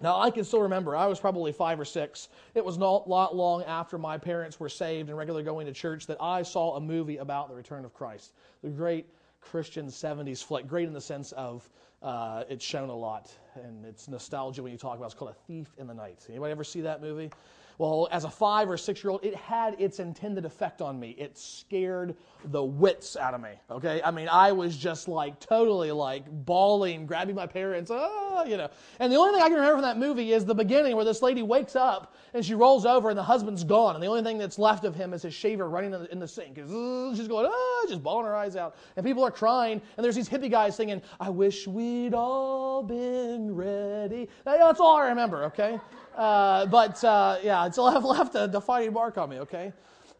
Now, 0.00 0.20
I 0.20 0.32
can 0.32 0.42
still 0.42 0.62
remember, 0.62 0.96
I 0.96 1.06
was 1.06 1.20
probably 1.20 1.52
five 1.52 1.78
or 1.78 1.84
six. 1.84 2.28
It 2.56 2.64
was 2.64 2.76
not 2.76 3.08
long 3.08 3.62
after 3.62 3.98
my 3.98 4.18
parents 4.18 4.58
were 4.58 4.68
saved 4.68 5.08
and 5.08 5.16
regularly 5.16 5.44
going 5.44 5.64
to 5.66 5.72
church 5.72 6.08
that 6.08 6.16
I 6.20 6.42
saw 6.42 6.74
a 6.74 6.80
movie 6.80 7.18
about 7.18 7.48
the 7.48 7.54
return 7.54 7.84
of 7.84 7.94
Christ. 7.94 8.32
The 8.64 8.70
great 8.70 9.06
Christian 9.42 9.86
70s 9.86 10.42
flick. 10.42 10.66
Great 10.66 10.86
in 10.86 10.94
the 10.94 11.00
sense 11.00 11.32
of 11.32 11.68
uh, 12.02 12.44
it's 12.48 12.64
shown 12.64 12.88
a 12.88 12.96
lot, 12.96 13.30
and 13.54 13.84
it's 13.84 14.08
nostalgia 14.08 14.62
when 14.62 14.72
you 14.72 14.78
talk 14.78 14.96
about 14.96 15.04
it. 15.04 15.08
It's 15.08 15.14
called 15.14 15.32
A 15.32 15.46
Thief 15.46 15.68
in 15.78 15.86
the 15.86 15.94
Night. 15.94 16.26
Anybody 16.28 16.52
ever 16.52 16.64
see 16.64 16.80
that 16.80 17.00
movie? 17.00 17.30
Well, 17.78 18.08
as 18.10 18.24
a 18.24 18.30
five 18.30 18.68
or 18.70 18.76
six 18.76 19.02
year 19.02 19.10
old, 19.10 19.24
it 19.24 19.34
had 19.34 19.80
its 19.80 19.98
intended 19.98 20.44
effect 20.44 20.82
on 20.82 20.98
me. 21.00 21.10
It 21.18 21.36
scared 21.38 22.16
the 22.46 22.62
wits 22.62 23.16
out 23.16 23.34
of 23.34 23.40
me. 23.40 23.50
Okay, 23.70 24.00
I 24.04 24.10
mean, 24.10 24.28
I 24.28 24.52
was 24.52 24.76
just 24.76 25.08
like 25.08 25.38
totally 25.40 25.92
like 25.92 26.24
bawling, 26.44 27.06
grabbing 27.06 27.34
my 27.34 27.46
parents, 27.46 27.90
ah, 27.92 28.44
you 28.44 28.56
know. 28.56 28.68
And 28.98 29.12
the 29.12 29.16
only 29.16 29.34
thing 29.34 29.42
I 29.42 29.48
can 29.48 29.54
remember 29.54 29.74
from 29.74 29.82
that 29.82 29.98
movie 29.98 30.32
is 30.32 30.44
the 30.44 30.54
beginning 30.54 30.96
where 30.96 31.04
this 31.04 31.22
lady 31.22 31.42
wakes 31.42 31.76
up 31.76 32.14
and 32.34 32.44
she 32.44 32.54
rolls 32.54 32.84
over 32.84 33.10
and 33.10 33.18
the 33.18 33.22
husband's 33.22 33.64
gone, 33.64 33.94
and 33.94 34.02
the 34.02 34.08
only 34.08 34.22
thing 34.22 34.38
that's 34.38 34.58
left 34.58 34.84
of 34.84 34.94
him 34.94 35.14
is 35.14 35.22
his 35.22 35.34
shaver 35.34 35.68
running 35.68 35.94
in 36.10 36.18
the, 36.18 36.28
sink. 36.28 36.56
She's 36.56 37.28
going, 37.28 37.48
ah, 37.50 37.86
just 37.88 38.02
bawling 38.02 38.26
her 38.26 38.34
eyes 38.34 38.56
out, 38.56 38.76
and 38.96 39.04
people 39.04 39.24
are 39.24 39.30
crying, 39.30 39.80
and 39.96 40.04
there's 40.04 40.16
these 40.16 40.28
hippie 40.28 40.50
guys 40.50 40.76
singing, 40.76 41.02
"I 41.20 41.30
wish 41.30 41.66
we'd 41.66 42.14
all 42.14 42.82
been 42.82 43.54
ready." 43.54 44.28
That's 44.44 44.80
all 44.80 44.96
I 44.96 45.08
remember. 45.08 45.44
Okay. 45.44 45.78
Uh, 46.16 46.66
but 46.66 47.02
uh, 47.04 47.38
yeah, 47.42 47.66
it's 47.66 47.78
left, 47.78 48.34
a 48.34 48.48
defining 48.48 48.92
mark 48.92 49.16
on 49.18 49.30
me, 49.30 49.38
okay? 49.38 49.72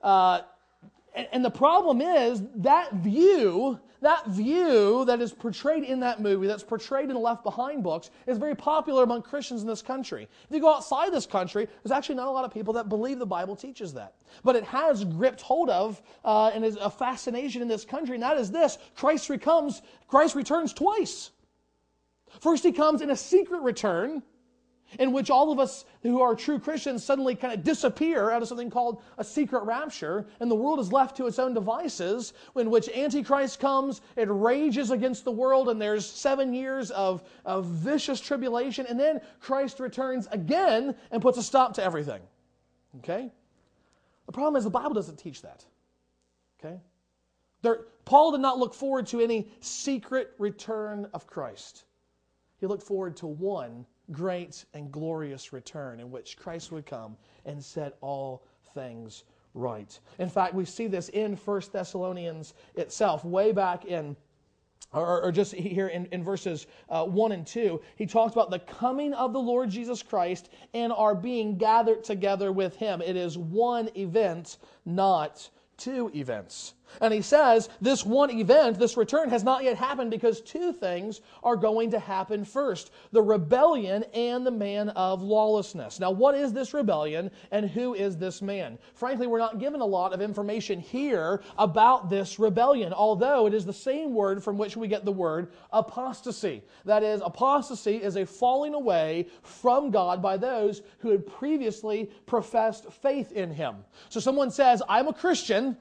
Uh, 0.02 0.40
and, 1.14 1.28
and, 1.33 1.44
the 1.44 1.50
problem 1.50 2.00
is 2.00 2.42
that 2.57 2.92
view, 2.94 3.78
that 4.00 4.26
view 4.28 5.05
that 5.05 5.20
is 5.20 5.33
portrayed 5.33 5.85
in 5.85 6.00
that 6.00 6.20
movie, 6.20 6.46
that's 6.46 6.62
portrayed 6.62 7.09
in 7.09 7.14
the 7.14 7.20
Left 7.20 7.44
Behind 7.44 7.83
books, 7.83 8.11
is 8.26 8.38
very 8.38 8.57
popular 8.57 9.05
among 9.05 9.22
Christians 9.22 9.61
in 9.61 9.68
this 9.68 9.83
country. 9.83 10.26
If 10.48 10.55
you 10.55 10.61
go 10.61 10.74
outside 10.74 11.12
this 11.12 11.26
country, 11.26 11.68
there's 11.83 11.92
actually 11.92 12.14
not 12.14 12.28
a 12.28 12.31
lot 12.31 12.46
of 12.46 12.52
people 12.52 12.72
that 12.74 12.88
believe 12.88 13.18
the 13.18 13.26
Bible 13.26 13.55
teaches 13.55 13.92
that. 13.94 14.14
But 14.42 14.57
it 14.57 14.64
has 14.64 15.05
gripped 15.05 15.42
hold 15.42 15.68
of 15.68 16.00
uh, 16.24 16.50
and 16.55 16.64
is 16.64 16.76
a 16.76 16.90
fascination 16.90 17.61
in 17.61 17.68
this 17.68 17.85
country, 17.85 18.14
and 18.14 18.22
that 18.22 18.38
is 18.38 18.50
this 18.50 18.78
Christ, 18.96 19.28
recomes, 19.28 19.83
Christ 20.09 20.35
returns 20.35 20.72
twice. 20.72 21.31
First, 22.40 22.64
he 22.64 22.72
comes 22.72 23.02
in 23.02 23.11
a 23.11 23.16
secret 23.16 23.61
return 23.61 24.22
in 24.98 25.12
which 25.12 25.31
all 25.31 25.52
of 25.52 25.59
us 25.59 25.85
who 26.02 26.20
are 26.20 26.35
true 26.35 26.59
Christians 26.59 27.05
suddenly 27.05 27.35
kind 27.35 27.55
of 27.55 27.64
disappear 27.64 28.31
out 28.31 28.42
of 28.42 28.48
something 28.48 28.70
called 28.70 29.02
a 29.18 29.24
secret 29.24 29.64
rapture, 29.64 30.26
and 30.40 30.50
the 30.50 30.55
world 30.55 30.81
is 30.81 30.92
left 30.92 31.16
to 31.16 31.26
its 31.26 31.38
own 31.38 31.55
devices, 31.55 32.33
in 32.57 32.70
which 32.70 32.88
Antichrist 32.88 33.61
comes, 33.61 34.00
it 34.16 34.28
rages 34.31 34.90
against 34.90 35.24
the 35.24 35.33
world, 35.33 35.68
and 35.68 35.81
there's 35.81 36.07
seven 36.07 36.52
years 36.52 36.90
of, 36.90 37.22
of 37.44 37.66
vicious 37.66 38.20
tribulation, 38.20 38.87
and 38.87 38.98
then 38.98 39.20
Christ 39.40 39.81
returns 39.81 40.28
again 40.31 40.94
and 41.11 41.22
puts 41.22 41.38
a 41.38 41.42
stop 41.42 41.74
to 41.74 41.83
everything. 41.83 42.22
Okay? 42.98 43.31
The 44.26 44.33
problem 44.33 44.57
is 44.57 44.64
the 44.64 44.70
Bible 44.70 44.94
doesn't 44.94 45.18
teach 45.18 45.42
that. 45.42 45.64
Okay? 46.59 46.78
There, 47.62 47.87
Paul 48.05 48.33
did 48.33 48.40
not 48.40 48.59
look 48.59 48.74
forward 48.74 49.07
to 49.09 49.20
any 49.20 49.48
secret 49.61 50.35
return 50.38 51.09
of 51.14 51.26
Christ. 51.26 51.85
He 52.59 52.66
looked 52.66 52.83
forward 52.83 53.16
to 53.18 53.26
one 53.26 53.87
great 54.11 54.65
and 54.75 54.91
glorious 54.91 55.53
return 55.53 56.01
in 56.01 56.11
which 56.11 56.37
Christ 56.37 56.73
would 56.73 56.87
come 56.87 57.17
and 57.47 57.62
set 57.62 57.97
all 58.01 58.43
things 58.75 59.25
right. 59.55 59.99
In 60.19 60.29
fact, 60.29 60.55
we 60.55 60.65
see 60.65 60.87
this 60.87 61.09
in 61.11 61.37
1 61.37 61.62
Thessalonians 61.73 62.55
itself, 62.75 63.25
way 63.25 63.53
back 63.53 63.85
in 63.85 64.17
or, 64.93 65.23
or, 65.23 65.33
just 65.33 65.55
here 65.55 65.88
in, 65.88 66.07
in 66.12 66.23
verses 66.23 66.67
uh, 66.91 67.05
1 67.05 67.33
and 67.33 67.47
2, 67.47 67.81
he 67.97 68.05
talks 68.05 68.33
about 68.35 68.51
the 68.51 68.59
coming 68.59 69.15
of 69.15 69.33
the 69.33 69.41
Lord 69.41 69.71
Jesus 69.71 70.03
Christ 70.03 70.51
and 70.75 70.93
our 70.93 71.15
being 71.15 71.57
gathered 71.57 72.05
together 72.05 72.53
with 72.53 72.77
him. 72.77 73.01
It 73.01 73.17
is 73.17 73.38
one 73.38 73.88
event, 73.97 74.59
not 74.85 75.49
two 75.79 76.11
events. 76.15 76.75
And 77.00 77.12
he 77.12 77.22
says 77.22 77.68
this 77.81 78.05
one 78.05 78.31
event, 78.31 78.78
this 78.78 78.96
return, 78.96 79.31
has 79.31 79.44
not 79.44 79.64
yet 79.64 79.76
happened 79.76 80.11
because 80.11 80.40
two 80.40 80.72
things 80.72 81.20
are 81.42 81.57
going 81.57 81.90
to 81.90 81.98
happen 81.98 82.44
first 82.44 82.90
the 83.12 83.22
rebellion 83.22 84.05
and 84.14 84.46
the 84.46 84.50
man 84.50 84.90
of 84.90 85.22
lawlessness. 85.22 86.00
Now, 86.00 86.11
what 86.11 86.35
is 86.35 86.52
this 86.52 86.74
rebellion 86.74 87.31
and 87.50 87.68
who 87.68 87.94
is 87.94 88.16
this 88.16 88.42
man? 88.42 88.78
Frankly, 88.94 89.26
we're 89.26 89.38
not 89.38 89.59
given 89.59 89.81
a 89.81 89.87
lot 89.87 90.12
of 90.12 90.20
information 90.20 90.81
here 90.81 91.42
about 91.59 92.11
this 92.11 92.38
rebellion, 92.38 92.92
although 92.92 93.46
it 93.46 93.55
is 93.55 93.64
the 93.64 93.72
same 93.72 94.14
word 94.14 94.42
from 94.42 94.59
which 94.59 94.76
we 94.76 94.88
get 94.88 95.05
the 95.05 95.12
word 95.12 95.52
apostasy. 95.72 96.62
That 96.85 97.02
is, 97.02 97.20
apostasy 97.24 97.96
is 97.96 98.16
a 98.16 98.26
falling 98.26 98.74
away 98.74 99.28
from 99.42 99.90
God 99.90 100.22
by 100.22 100.37
those 100.37 100.83
who 100.98 101.11
had 101.11 101.26
previously 101.26 102.11
professed 102.26 102.92
faith 102.92 103.33
in 103.33 103.50
him. 103.50 103.76
So 104.09 104.20
someone 104.20 104.50
says, 104.50 104.83
I'm 104.88 105.09
a 105.09 105.12
Christian. 105.12 105.76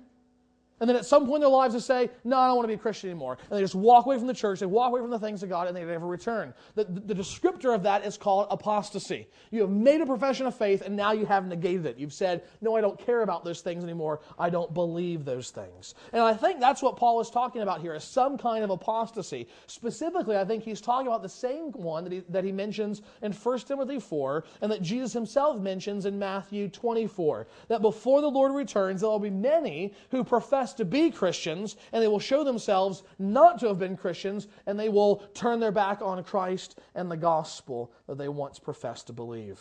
And 0.82 0.90
then 0.90 0.98
at 0.98 1.06
some 1.06 1.28
point 1.28 1.36
in 1.36 1.42
their 1.42 1.50
lives, 1.50 1.76
they 1.76 1.80
say, 1.80 2.10
No, 2.24 2.38
I 2.38 2.48
don't 2.48 2.58
want 2.58 2.64
to 2.64 2.68
be 2.70 2.74
a 2.74 2.78
Christian 2.78 3.12
anymore. 3.12 3.38
And 3.50 3.58
they 3.58 3.62
just 3.62 3.76
walk 3.76 4.08
away 4.08 4.18
from 4.18 4.26
the 4.26 4.34
church, 4.34 4.60
they 4.60 4.66
walk 4.66 4.90
away 4.90 5.00
from 5.00 5.12
the 5.12 5.20
things 5.20 5.44
of 5.44 5.50
God, 5.50 5.68
and 5.68 5.78
they 5.78 5.86
never 5.86 6.08
return. 6.08 6.56
The, 6.74 6.86
the, 6.86 7.00
the, 7.14 7.14
descriptor 7.14 7.74
of 7.74 7.84
that 7.84 8.04
is 8.04 8.18
called 8.18 8.48
apostasy. 8.50 9.28
You 9.52 9.62
have 9.62 9.70
made 9.70 10.02
a 10.02 10.08
profession 10.08 10.48
of 10.48 10.58
faith, 10.58 10.82
and 10.82 10.96
now 10.96 11.12
you 11.12 11.28
have 11.28 11.46
negated 11.46 11.86
it. 11.86 11.98
You've 12.00 12.14
said, 12.14 12.44
No, 12.62 12.76
I 12.76 12.82
don't 12.82 12.98
care 12.98 13.22
about 13.22 13.46
those 13.46 13.62
things 13.62 13.84
anymore. 13.84 14.22
I 14.40 14.50
don't 14.50 14.74
believe 14.74 15.24
those 15.24 15.52
things. 15.52 15.94
And 16.14 16.24
I 16.24 16.34
think 16.34 16.60
that's 16.60 16.82
what 16.82 16.98
Paul 16.98 17.22
is 17.22 17.30
talking 17.30 17.62
about 17.62 17.82
here, 17.82 17.94
is 17.94 18.04
some 18.04 18.36
kind 18.36 18.64
of 18.64 18.72
apostasy. 18.72 19.48
Specifically, 19.68 20.36
I 20.36 20.44
think 20.44 20.64
he's 20.64 20.82
talking 20.82 21.06
about 21.06 21.22
the 21.22 21.30
same 21.30 21.72
one 21.74 22.04
that 22.06 22.12
he, 22.12 22.24
that 22.30 22.44
he 22.44 22.52
mentions 22.52 23.04
in 23.22 23.34
1 23.34 23.60
Timothy 23.60 24.00
4, 24.00 24.44
and 24.62 24.72
that 24.72 24.82
Jesus 24.82 25.14
himself 25.14 25.60
mentions 25.60 26.08
in 26.08 26.18
Matthew 26.18 26.70
24. 26.70 27.46
That 27.68 27.84
before 27.84 28.22
the 28.22 28.28
Lord 28.28 28.52
returns, 28.54 29.02
there 29.02 29.10
will 29.12 29.20
be 29.20 29.30
many 29.30 29.94
who 30.10 30.24
profess 30.24 30.71
to 30.74 30.86
be 30.86 31.12
Christians, 31.12 31.76
and 31.92 32.02
they 32.02 32.08
will 32.08 32.20
show 32.20 32.44
themselves 32.44 33.04
not 33.20 33.60
to 33.60 33.68
have 33.68 33.80
been 33.80 33.98
Christians, 33.98 34.48
and 34.66 34.80
they 34.80 34.90
will 34.90 35.18
turn 35.34 35.60
their 35.60 35.72
back 35.72 36.02
on 36.02 36.24
Christ 36.24 36.80
and 36.96 37.10
the 37.10 37.18
gospel 37.18 37.92
that 38.08 38.18
they 38.18 38.28
once 38.30 38.60
professed 38.60 39.08
to 39.08 39.14
believe. 39.14 39.60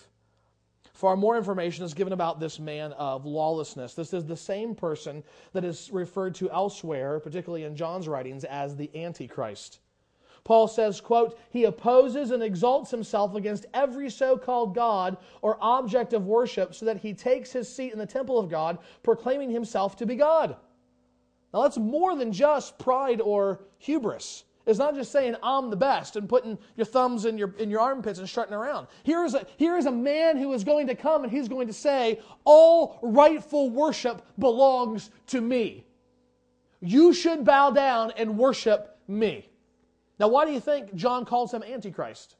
Far 0.92 1.16
more 1.16 1.36
information 1.36 1.84
is 1.84 1.94
given 1.94 2.12
about 2.12 2.40
this 2.40 2.58
man 2.58 2.92
of 2.92 3.24
lawlessness. 3.24 3.94
This 3.94 4.12
is 4.12 4.26
the 4.26 4.36
same 4.36 4.74
person 4.74 5.22
that 5.54 5.64
is 5.64 5.90
referred 5.92 6.34
to 6.36 6.50
elsewhere, 6.50 7.20
particularly 7.20 7.64
in 7.64 7.74
John's 7.74 8.06
writings, 8.06 8.44
as 8.44 8.76
the 8.76 8.90
Antichrist. 8.94 9.80
Paul 10.44 10.68
says, 10.68 11.00
quote, 11.00 11.38
he 11.50 11.64
opposes 11.64 12.30
and 12.30 12.42
exalts 12.42 12.90
himself 12.90 13.34
against 13.34 13.66
every 13.74 14.10
so-called 14.10 14.74
God 14.74 15.16
or 15.42 15.58
object 15.60 16.12
of 16.12 16.26
worship 16.26 16.74
so 16.74 16.86
that 16.86 16.96
he 16.96 17.12
takes 17.12 17.52
his 17.52 17.68
seat 17.68 17.92
in 17.92 17.98
the 17.98 18.06
temple 18.06 18.38
of 18.38 18.48
God, 18.48 18.78
proclaiming 19.02 19.50
himself 19.50 19.96
to 19.96 20.06
be 20.06 20.16
God. 20.16 20.56
Now, 21.52 21.62
that's 21.62 21.78
more 21.78 22.16
than 22.16 22.32
just 22.32 22.78
pride 22.78 23.20
or 23.20 23.60
hubris. 23.78 24.44
It's 24.66 24.78
not 24.78 24.94
just 24.94 25.10
saying, 25.10 25.34
I'm 25.42 25.70
the 25.70 25.76
best, 25.76 26.16
and 26.16 26.28
putting 26.28 26.58
your 26.76 26.84
thumbs 26.84 27.24
in 27.24 27.38
your, 27.38 27.54
in 27.58 27.70
your 27.70 27.80
armpits 27.80 28.18
and 28.18 28.28
strutting 28.28 28.54
around. 28.54 28.86
Here 29.02 29.24
is, 29.24 29.34
a, 29.34 29.44
here 29.56 29.76
is 29.76 29.86
a 29.86 29.92
man 29.92 30.36
who 30.36 30.52
is 30.52 30.62
going 30.62 30.86
to 30.86 30.94
come 30.94 31.24
and 31.24 31.32
he's 31.32 31.48
going 31.48 31.66
to 31.66 31.72
say, 31.72 32.20
All 32.44 32.98
rightful 33.02 33.70
worship 33.70 34.24
belongs 34.38 35.10
to 35.28 35.40
me. 35.40 35.84
You 36.80 37.12
should 37.12 37.44
bow 37.44 37.70
down 37.70 38.12
and 38.16 38.38
worship 38.38 38.98
me. 39.08 39.48
Now, 40.18 40.28
why 40.28 40.44
do 40.44 40.52
you 40.52 40.60
think 40.60 40.94
John 40.94 41.24
calls 41.24 41.52
him 41.52 41.62
Antichrist? 41.62 42.36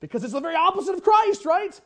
Because 0.00 0.24
it's 0.24 0.32
the 0.32 0.40
very 0.40 0.56
opposite 0.56 0.94
of 0.94 1.02
Christ, 1.02 1.44
right? 1.44 1.80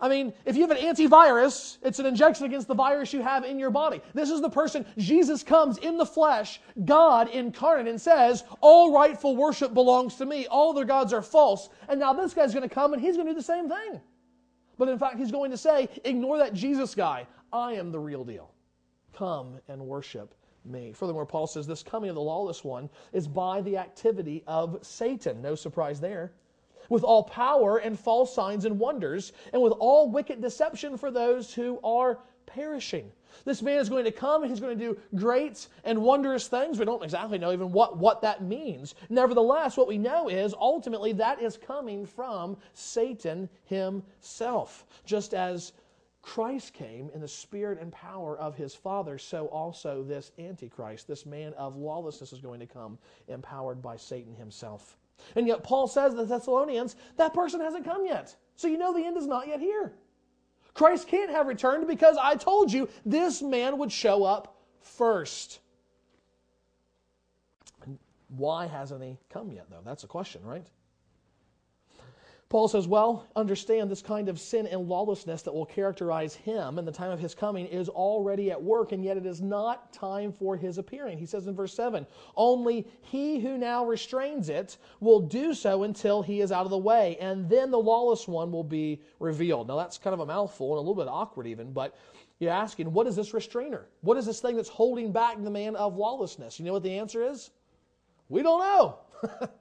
I 0.00 0.08
mean, 0.08 0.32
if 0.46 0.56
you 0.56 0.66
have 0.66 0.70
an 0.70 0.78
antivirus, 0.78 1.76
it's 1.82 1.98
an 1.98 2.06
injection 2.06 2.46
against 2.46 2.68
the 2.68 2.74
virus 2.74 3.12
you 3.12 3.22
have 3.22 3.44
in 3.44 3.58
your 3.58 3.70
body. 3.70 4.00
This 4.14 4.30
is 4.30 4.40
the 4.40 4.48
person, 4.48 4.86
Jesus 4.96 5.42
comes 5.42 5.76
in 5.78 5.98
the 5.98 6.06
flesh, 6.06 6.60
God 6.84 7.28
incarnate, 7.28 7.88
and 7.88 8.00
says, 8.00 8.44
All 8.60 8.92
rightful 8.92 9.36
worship 9.36 9.74
belongs 9.74 10.16
to 10.16 10.26
me. 10.26 10.46
All 10.46 10.72
their 10.72 10.86
gods 10.86 11.12
are 11.12 11.22
false. 11.22 11.68
And 11.88 12.00
now 12.00 12.14
this 12.14 12.32
guy's 12.32 12.54
going 12.54 12.68
to 12.68 12.74
come 12.74 12.94
and 12.94 13.02
he's 13.02 13.16
going 13.16 13.26
to 13.26 13.32
do 13.32 13.36
the 13.36 13.42
same 13.42 13.68
thing. 13.68 14.00
But 14.78 14.88
in 14.88 14.98
fact, 14.98 15.18
he's 15.18 15.30
going 15.30 15.50
to 15.50 15.58
say, 15.58 15.88
Ignore 16.04 16.38
that 16.38 16.54
Jesus 16.54 16.94
guy. 16.94 17.26
I 17.52 17.74
am 17.74 17.92
the 17.92 18.00
real 18.00 18.24
deal. 18.24 18.52
Come 19.12 19.58
and 19.68 19.82
worship 19.82 20.34
me. 20.64 20.92
Furthermore, 20.92 21.26
Paul 21.26 21.46
says 21.46 21.66
this 21.66 21.82
coming 21.82 22.08
of 22.08 22.14
the 22.14 22.22
lawless 22.22 22.64
one 22.64 22.88
is 23.12 23.26
by 23.26 23.60
the 23.60 23.76
activity 23.76 24.42
of 24.46 24.78
Satan. 24.82 25.42
No 25.42 25.54
surprise 25.54 26.00
there 26.00 26.32
with 26.90 27.02
all 27.02 27.22
power 27.22 27.78
and 27.78 27.98
false 27.98 28.34
signs 28.34 28.66
and 28.66 28.78
wonders, 28.78 29.32
and 29.54 29.62
with 29.62 29.72
all 29.78 30.10
wicked 30.10 30.42
deception 30.42 30.98
for 30.98 31.10
those 31.10 31.54
who 31.54 31.80
are 31.82 32.18
perishing. 32.44 33.10
This 33.44 33.62
man 33.62 33.78
is 33.78 33.88
going 33.88 34.04
to 34.04 34.10
come 34.10 34.42
and 34.42 34.50
he's 34.50 34.60
going 34.60 34.76
to 34.76 34.84
do 34.84 34.98
great 35.14 35.68
and 35.84 36.02
wondrous 36.02 36.48
things. 36.48 36.78
We 36.78 36.84
don't 36.84 37.02
exactly 37.02 37.38
know 37.38 37.52
even 37.52 37.72
what, 37.72 37.96
what 37.96 38.20
that 38.22 38.42
means. 38.42 38.96
Nevertheless, 39.08 39.76
what 39.76 39.88
we 39.88 39.98
know 39.98 40.28
is 40.28 40.52
ultimately 40.60 41.12
that 41.14 41.40
is 41.40 41.56
coming 41.56 42.04
from 42.04 42.56
Satan 42.74 43.48
himself. 43.64 44.84
Just 45.06 45.32
as 45.32 45.72
Christ 46.22 46.74
came 46.74 47.08
in 47.14 47.20
the 47.20 47.28
spirit 47.28 47.78
and 47.80 47.92
power 47.92 48.36
of 48.36 48.54
his 48.56 48.74
Father, 48.74 49.16
so 49.16 49.46
also 49.46 50.02
this 50.02 50.32
Antichrist, 50.38 51.06
this 51.08 51.24
man 51.24 51.54
of 51.54 51.76
lawlessness, 51.76 52.32
is 52.32 52.40
going 52.40 52.60
to 52.60 52.66
come 52.66 52.98
empowered 53.28 53.80
by 53.80 53.96
Satan 53.96 54.34
himself. 54.34 54.98
And 55.36 55.46
yet, 55.46 55.62
Paul 55.62 55.86
says 55.86 56.12
to 56.12 56.18
the 56.18 56.24
Thessalonians, 56.26 56.96
that 57.16 57.34
person 57.34 57.60
hasn't 57.60 57.84
come 57.84 58.06
yet. 58.06 58.34
So 58.56 58.68
you 58.68 58.78
know 58.78 58.92
the 58.92 59.04
end 59.04 59.16
is 59.16 59.26
not 59.26 59.48
yet 59.48 59.60
here. 59.60 59.92
Christ 60.74 61.08
can't 61.08 61.30
have 61.30 61.46
returned 61.46 61.86
because 61.88 62.16
I 62.20 62.36
told 62.36 62.72
you 62.72 62.88
this 63.04 63.42
man 63.42 63.78
would 63.78 63.90
show 63.90 64.24
up 64.24 64.56
first. 64.80 65.60
Why 68.28 68.66
hasn't 68.66 69.02
he 69.02 69.18
come 69.28 69.50
yet, 69.50 69.66
though? 69.70 69.82
That's 69.84 70.04
a 70.04 70.06
question, 70.06 70.42
right? 70.44 70.66
Paul 72.50 72.66
says, 72.66 72.88
Well, 72.88 73.28
understand 73.36 73.88
this 73.88 74.02
kind 74.02 74.28
of 74.28 74.40
sin 74.40 74.66
and 74.66 74.88
lawlessness 74.88 75.42
that 75.42 75.54
will 75.54 75.64
characterize 75.64 76.34
him 76.34 76.80
in 76.80 76.84
the 76.84 76.90
time 76.90 77.12
of 77.12 77.20
his 77.20 77.32
coming 77.32 77.64
is 77.66 77.88
already 77.88 78.50
at 78.50 78.60
work, 78.60 78.90
and 78.90 79.04
yet 79.04 79.16
it 79.16 79.24
is 79.24 79.40
not 79.40 79.92
time 79.92 80.32
for 80.32 80.56
his 80.56 80.76
appearing. 80.76 81.16
He 81.16 81.26
says 81.26 81.46
in 81.46 81.54
verse 81.54 81.72
7 81.72 82.04
Only 82.36 82.88
he 83.02 83.38
who 83.38 83.56
now 83.56 83.86
restrains 83.86 84.48
it 84.48 84.78
will 84.98 85.20
do 85.20 85.54
so 85.54 85.84
until 85.84 86.22
he 86.22 86.40
is 86.40 86.50
out 86.50 86.64
of 86.64 86.70
the 86.70 86.78
way, 86.78 87.16
and 87.20 87.48
then 87.48 87.70
the 87.70 87.78
lawless 87.78 88.26
one 88.26 88.50
will 88.50 88.64
be 88.64 89.00
revealed. 89.20 89.68
Now, 89.68 89.76
that's 89.76 89.96
kind 89.96 90.12
of 90.12 90.20
a 90.20 90.26
mouthful 90.26 90.72
and 90.72 90.78
a 90.78 90.80
little 90.80 90.96
bit 90.96 91.08
awkward, 91.08 91.46
even, 91.46 91.72
but 91.72 91.96
you're 92.40 92.50
asking, 92.50 92.92
What 92.92 93.06
is 93.06 93.14
this 93.14 93.32
restrainer? 93.32 93.86
What 94.00 94.16
is 94.16 94.26
this 94.26 94.40
thing 94.40 94.56
that's 94.56 94.68
holding 94.68 95.12
back 95.12 95.40
the 95.40 95.50
man 95.50 95.76
of 95.76 95.96
lawlessness? 95.96 96.58
You 96.58 96.64
know 96.64 96.72
what 96.72 96.82
the 96.82 96.98
answer 96.98 97.22
is? 97.22 97.50
We 98.28 98.42
don't 98.42 98.58
know. 98.58 98.98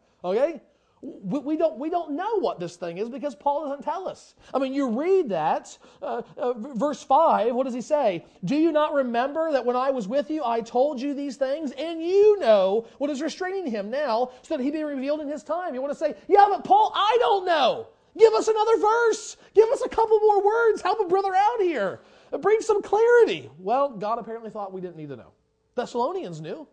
okay? 0.23 0.59
We 1.01 1.55
don't, 1.55 1.77
we 1.77 1.89
don't 1.89 2.11
know 2.11 2.39
what 2.39 2.59
this 2.59 2.75
thing 2.75 2.97
is 2.97 3.09
because 3.09 3.33
Paul 3.33 3.69
doesn't 3.69 3.83
tell 3.83 4.07
us. 4.07 4.35
I 4.53 4.59
mean, 4.59 4.73
you 4.73 4.89
read 4.89 5.29
that, 5.29 5.77
uh, 6.01 6.23
uh, 6.37 6.53
verse 6.53 7.01
5, 7.01 7.55
what 7.55 7.63
does 7.63 7.73
he 7.73 7.81
say? 7.81 8.25
Do 8.43 8.55
you 8.55 8.73
not 8.73 8.93
remember 8.93 9.51
that 9.53 9.65
when 9.65 9.77
I 9.77 9.91
was 9.91 10.09
with 10.09 10.29
you, 10.29 10.43
I 10.43 10.59
told 10.59 10.99
you 10.99 11.13
these 11.13 11.37
things? 11.37 11.71
And 11.71 12.01
you 12.01 12.37
know 12.39 12.85
what 12.97 13.09
is 13.09 13.21
restraining 13.21 13.67
him 13.67 13.89
now 13.89 14.31
so 14.41 14.57
that 14.57 14.63
he 14.63 14.71
be 14.71 14.83
revealed 14.83 15.21
in 15.21 15.29
his 15.29 15.41
time. 15.41 15.73
You 15.73 15.81
want 15.81 15.93
to 15.93 15.99
say, 15.99 16.15
yeah, 16.27 16.47
but 16.49 16.65
Paul, 16.65 16.91
I 16.93 17.15
don't 17.19 17.45
know. 17.45 17.87
Give 18.17 18.33
us 18.33 18.49
another 18.49 18.77
verse. 18.77 19.37
Give 19.53 19.69
us 19.69 19.81
a 19.81 19.89
couple 19.89 20.19
more 20.19 20.43
words. 20.43 20.81
Help 20.81 20.99
a 20.99 21.05
brother 21.05 21.33
out 21.33 21.61
here. 21.61 22.01
Bring 22.41 22.59
some 22.59 22.81
clarity. 22.81 23.49
Well, 23.57 23.89
God 23.89 24.19
apparently 24.19 24.49
thought 24.49 24.73
we 24.73 24.81
didn't 24.81 24.97
need 24.97 25.09
to 25.09 25.15
know. 25.15 25.31
Thessalonians 25.75 26.41
knew 26.41 26.67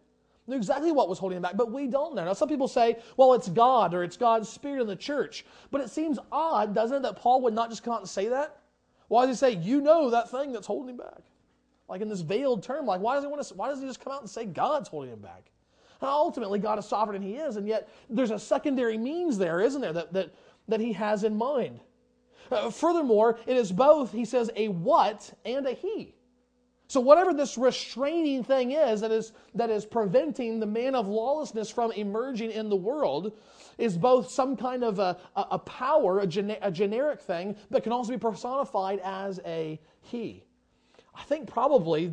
knew 0.46 0.56
exactly 0.56 0.92
what 0.92 1.08
was 1.08 1.18
holding 1.18 1.36
him 1.36 1.42
back, 1.42 1.56
but 1.56 1.72
we 1.72 1.86
don't 1.86 2.14
know. 2.14 2.24
Now, 2.24 2.32
some 2.32 2.48
people 2.48 2.68
say, 2.68 2.96
well, 3.16 3.34
it's 3.34 3.48
God 3.48 3.94
or 3.94 4.04
it's 4.04 4.16
God's 4.16 4.48
Spirit 4.48 4.80
in 4.80 4.86
the 4.86 4.96
church. 4.96 5.44
But 5.70 5.80
it 5.80 5.90
seems 5.90 6.18
odd, 6.30 6.74
doesn't 6.74 6.98
it, 6.98 7.02
that 7.02 7.16
Paul 7.16 7.42
would 7.42 7.54
not 7.54 7.70
just 7.70 7.82
come 7.82 7.94
out 7.94 8.00
and 8.00 8.08
say 8.08 8.28
that? 8.28 8.60
Why 9.08 9.26
does 9.26 9.36
he 9.36 9.40
say, 9.40 9.56
you 9.56 9.80
know 9.80 10.10
that 10.10 10.30
thing 10.30 10.52
that's 10.52 10.66
holding 10.66 10.90
him 10.90 10.96
back? 10.98 11.22
Like 11.88 12.00
in 12.00 12.08
this 12.08 12.20
veiled 12.20 12.62
term, 12.62 12.86
like 12.86 13.00
why 13.00 13.14
does 13.14 13.24
he 13.24 13.28
want 13.28 13.42
to, 13.42 13.54
why 13.54 13.68
does 13.68 13.80
he 13.80 13.86
just 13.86 14.00
come 14.00 14.12
out 14.12 14.20
and 14.20 14.30
say 14.30 14.44
God's 14.44 14.88
holding 14.88 15.12
him 15.12 15.20
back? 15.20 15.50
Ultimately, 16.02 16.58
God 16.58 16.78
is 16.78 16.84
sovereign 16.84 17.22
and 17.22 17.24
he 17.24 17.36
is, 17.36 17.56
and 17.56 17.66
yet 17.66 17.88
there's 18.10 18.30
a 18.30 18.38
secondary 18.38 18.98
means 18.98 19.38
there, 19.38 19.60
isn't 19.60 19.80
there, 19.80 19.92
that, 19.92 20.12
that, 20.12 20.34
that 20.68 20.80
he 20.80 20.92
has 20.92 21.24
in 21.24 21.36
mind. 21.36 21.80
Uh, 22.50 22.70
furthermore, 22.70 23.38
it 23.46 23.56
is 23.56 23.72
both, 23.72 24.12
he 24.12 24.24
says, 24.24 24.50
a 24.56 24.68
what 24.68 25.32
and 25.44 25.66
a 25.66 25.72
he. 25.72 26.14
So, 26.88 27.00
whatever 27.00 27.34
this 27.34 27.58
restraining 27.58 28.44
thing 28.44 28.72
is 28.72 29.00
that 29.00 29.10
is, 29.10 29.32
that 29.54 29.70
is 29.70 29.84
preventing 29.84 30.60
the 30.60 30.66
man 30.66 30.94
of 30.94 31.08
lawlessness 31.08 31.68
from 31.68 31.90
emerging 31.92 32.52
in 32.52 32.68
the 32.68 32.76
world 32.76 33.32
is 33.76 33.98
both 33.98 34.30
some 34.30 34.56
kind 34.56 34.84
of 34.84 34.98
a, 34.98 35.16
a, 35.34 35.58
power, 35.58 36.20
a, 36.20 36.58
a 36.62 36.70
generic 36.70 37.20
thing, 37.20 37.56
but 37.70 37.82
can 37.82 37.92
also 37.92 38.12
be 38.12 38.18
personified 38.18 39.00
as 39.04 39.40
a 39.44 39.80
he. 40.00 40.44
I 41.14 41.22
think 41.24 41.48
probably 41.48 42.12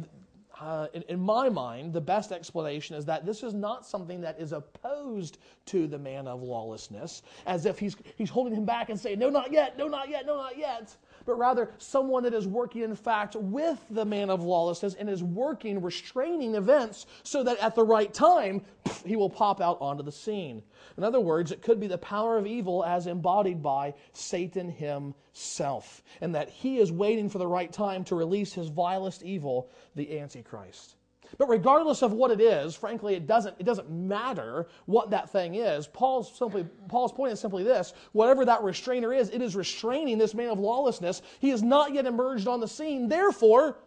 uh, 0.59 0.87
in, 0.93 1.03
in, 1.03 1.19
my 1.19 1.49
mind, 1.49 1.93
the 1.93 2.01
best 2.01 2.31
explanation 2.31 2.95
is 2.95 3.05
that 3.05 3.25
this 3.25 3.43
is 3.43 3.53
not 3.53 3.85
something 3.85 4.21
that 4.21 4.39
is 4.39 4.53
opposed 4.53 5.39
to 5.65 5.87
the 5.87 5.97
man 5.97 6.27
of 6.27 6.41
lawlessness, 6.41 7.21
as 7.45 7.65
if 7.65 7.77
he's, 7.79 7.95
he's 8.15 8.29
holding 8.29 8.55
him 8.55 8.65
back 8.65 8.89
and 8.89 8.99
saying, 8.99 9.19
No, 9.19 9.29
not 9.29 9.51
yet, 9.51 9.77
no, 9.77 9.87
not 9.87 10.09
yet, 10.09 10.25
no, 10.25 10.37
not 10.37 10.57
yet. 10.57 10.95
But 11.25 11.37
rather, 11.37 11.71
someone 11.77 12.23
that 12.23 12.33
is 12.33 12.47
working, 12.47 12.83
in 12.83 12.95
fact, 12.95 13.35
with 13.35 13.83
the 13.89 14.05
man 14.05 14.29
of 14.29 14.43
lawlessness 14.43 14.93
and 14.95 15.09
is 15.09 15.23
working, 15.23 15.81
restraining 15.81 16.55
events 16.55 17.05
so 17.23 17.43
that 17.43 17.59
at 17.59 17.75
the 17.75 17.83
right 17.83 18.13
time, 18.13 18.61
he 19.05 19.15
will 19.15 19.29
pop 19.29 19.61
out 19.61 19.77
onto 19.81 20.03
the 20.03 20.11
scene. 20.11 20.63
In 20.97 21.03
other 21.03 21.19
words, 21.19 21.51
it 21.51 21.61
could 21.61 21.79
be 21.79 21.87
the 21.87 21.97
power 21.97 22.37
of 22.37 22.45
evil 22.45 22.83
as 22.83 23.07
embodied 23.07 23.61
by 23.61 23.93
Satan 24.11 24.69
himself, 24.69 26.03
and 26.21 26.35
that 26.35 26.49
he 26.49 26.77
is 26.77 26.91
waiting 26.91 27.29
for 27.29 27.37
the 27.37 27.47
right 27.47 27.71
time 27.71 28.03
to 28.05 28.15
release 28.15 28.53
his 28.53 28.69
vilest 28.69 29.23
evil, 29.23 29.69
the 29.95 30.19
Antichrist. 30.19 30.95
But 31.37 31.49
regardless 31.49 32.01
of 32.01 32.13
what 32.13 32.31
it 32.31 32.39
is, 32.39 32.75
frankly, 32.75 33.15
it 33.15 33.27
doesn't, 33.27 33.55
it 33.59 33.63
doesn't 33.63 33.89
matter 33.89 34.67
what 34.85 35.09
that 35.11 35.29
thing 35.29 35.55
is. 35.55 35.87
Paul's, 35.87 36.35
simply, 36.37 36.65
Paul's 36.87 37.11
point 37.11 37.33
is 37.33 37.39
simply 37.39 37.63
this 37.63 37.93
whatever 38.11 38.45
that 38.45 38.63
restrainer 38.63 39.13
is, 39.13 39.29
it 39.29 39.41
is 39.41 39.55
restraining 39.55 40.17
this 40.17 40.33
man 40.33 40.49
of 40.49 40.59
lawlessness. 40.59 41.21
He 41.39 41.49
has 41.49 41.63
not 41.63 41.93
yet 41.93 42.05
emerged 42.05 42.47
on 42.47 42.59
the 42.59 42.67
scene. 42.67 43.07
Therefore, 43.07 43.77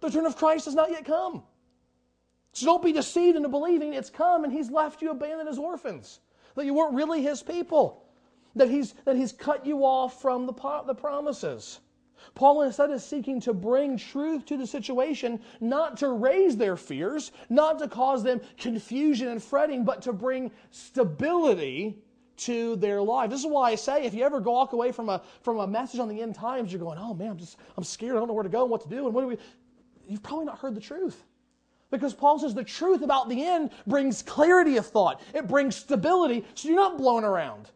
the 0.00 0.08
return 0.08 0.26
of 0.26 0.36
Christ 0.36 0.66
has 0.66 0.74
not 0.74 0.90
yet 0.90 1.04
come. 1.04 1.42
So 2.52 2.66
don't 2.66 2.84
be 2.84 2.92
deceived 2.92 3.36
into 3.36 3.48
believing 3.48 3.94
it's 3.94 4.10
come 4.10 4.44
and 4.44 4.52
he's 4.52 4.70
left 4.70 5.00
you 5.02 5.10
abandoned 5.10 5.48
as 5.48 5.58
orphans 5.58 6.20
that 6.54 6.66
you 6.66 6.74
weren't 6.74 6.94
really 6.94 7.22
his 7.22 7.42
people, 7.42 8.04
that 8.56 8.68
he's, 8.68 8.92
that 9.04 9.16
he's 9.16 9.32
cut 9.32 9.64
you 9.64 9.84
off 9.84 10.20
from 10.20 10.46
the, 10.46 10.52
the 10.86 10.94
promises. 10.94 11.80
Paul 12.34 12.62
instead 12.62 12.90
is 12.90 13.04
seeking 13.04 13.40
to 13.40 13.52
bring 13.52 13.96
truth 13.96 14.46
to 14.46 14.56
the 14.56 14.66
situation, 14.66 15.40
not 15.60 15.96
to 15.98 16.08
raise 16.08 16.56
their 16.56 16.76
fears, 16.76 17.32
not 17.48 17.78
to 17.78 17.88
cause 17.88 18.22
them 18.22 18.40
confusion 18.58 19.28
and 19.28 19.42
fretting, 19.42 19.84
but 19.84 20.02
to 20.02 20.12
bring 20.12 20.50
stability 20.70 21.98
to 22.38 22.76
their 22.76 23.02
life. 23.02 23.30
This 23.30 23.40
is 23.40 23.46
why 23.46 23.70
I 23.70 23.74
say 23.74 24.04
if 24.04 24.14
you 24.14 24.24
ever 24.24 24.40
walk 24.40 24.72
away 24.72 24.90
from 24.92 25.08
a 25.08 25.22
from 25.42 25.58
a 25.58 25.66
message 25.66 26.00
on 26.00 26.08
the 26.08 26.20
end 26.20 26.34
times, 26.34 26.72
you're 26.72 26.80
going, 26.80 26.98
oh 26.98 27.14
man, 27.14 27.30
I'm 27.30 27.38
just 27.38 27.56
I'm 27.76 27.84
scared, 27.84 28.16
I 28.16 28.18
don't 28.18 28.28
know 28.28 28.34
where 28.34 28.42
to 28.42 28.48
go 28.48 28.62
and 28.62 28.70
what 28.70 28.82
to 28.82 28.88
do, 28.88 29.06
and 29.06 29.14
what 29.14 29.22
do 29.22 29.28
we 29.28 29.36
you've 30.08 30.22
probably 30.22 30.46
not 30.46 30.58
heard 30.58 30.74
the 30.74 30.80
truth. 30.80 31.24
Because 31.90 32.14
Paul 32.14 32.38
says 32.38 32.54
the 32.54 32.64
truth 32.64 33.02
about 33.02 33.28
the 33.28 33.44
end 33.44 33.70
brings 33.86 34.22
clarity 34.22 34.78
of 34.78 34.86
thought, 34.86 35.20
it 35.34 35.46
brings 35.46 35.76
stability, 35.76 36.44
so 36.54 36.68
you're 36.68 36.76
not 36.76 36.96
blown 36.96 37.22
around. 37.22 37.70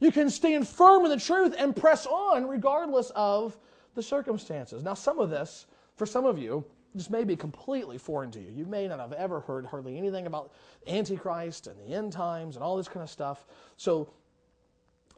You 0.00 0.10
can 0.10 0.28
stand 0.28 0.66
firm 0.66 1.04
in 1.04 1.10
the 1.10 1.20
truth 1.20 1.54
and 1.56 1.76
press 1.76 2.06
on 2.06 2.48
regardless 2.48 3.10
of 3.14 3.56
the 4.00 4.06
circumstances. 4.06 4.82
Now, 4.82 4.94
some 4.94 5.18
of 5.18 5.28
this, 5.28 5.66
for 5.96 6.06
some 6.06 6.24
of 6.24 6.38
you, 6.38 6.64
this 6.94 7.10
may 7.10 7.22
be 7.22 7.36
completely 7.36 7.98
foreign 7.98 8.30
to 8.30 8.40
you. 8.40 8.50
You 8.50 8.64
may 8.64 8.88
not 8.88 8.98
have 8.98 9.12
ever 9.12 9.40
heard 9.40 9.66
hardly 9.66 9.98
anything 9.98 10.26
about 10.26 10.52
Antichrist 10.86 11.66
and 11.66 11.78
the 11.78 11.94
end 11.94 12.12
times 12.12 12.56
and 12.56 12.64
all 12.64 12.78
this 12.78 12.88
kind 12.88 13.02
of 13.02 13.10
stuff. 13.10 13.44
So 13.76 14.10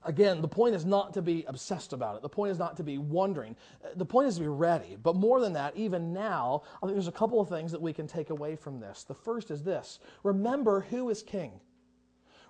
Again, 0.05 0.40
the 0.40 0.49
point 0.49 0.75
is 0.75 0.85
not 0.85 1.14
to 1.14 1.23
be 1.23 1.45
obsessed 1.47 1.92
about 1.92 2.16
it. 2.16 2.23
The 2.23 2.29
point 2.29 2.51
is 2.51 2.59
not 2.59 2.77
to 2.79 2.83
be 2.83 2.99
wondering. 2.99 3.55
The 3.95 4.05
point 4.05 4.27
is 4.27 4.35
to 4.35 4.40
be 4.40 4.49
ready. 4.49 4.97
But 5.01 5.14
more 5.14 5.40
than 5.40 5.53
that, 5.53 5.77
even 5.77 6.12
now, 6.12 6.62
I 6.83 6.87
think 6.87 6.95
there's 6.95 7.07
a 7.07 7.12
couple 7.12 7.40
of 7.40 7.49
things 7.49 7.71
that 7.71 7.81
we 7.81 7.92
can 7.92 8.09
take 8.09 8.31
away 8.31 8.57
from 8.57 8.81
this. 8.81 9.05
The 9.05 9.14
first 9.14 9.53
is 9.53 9.62
this 9.62 10.01
remember 10.25 10.81
who 10.90 11.09
is 11.09 11.23
king. 11.23 11.53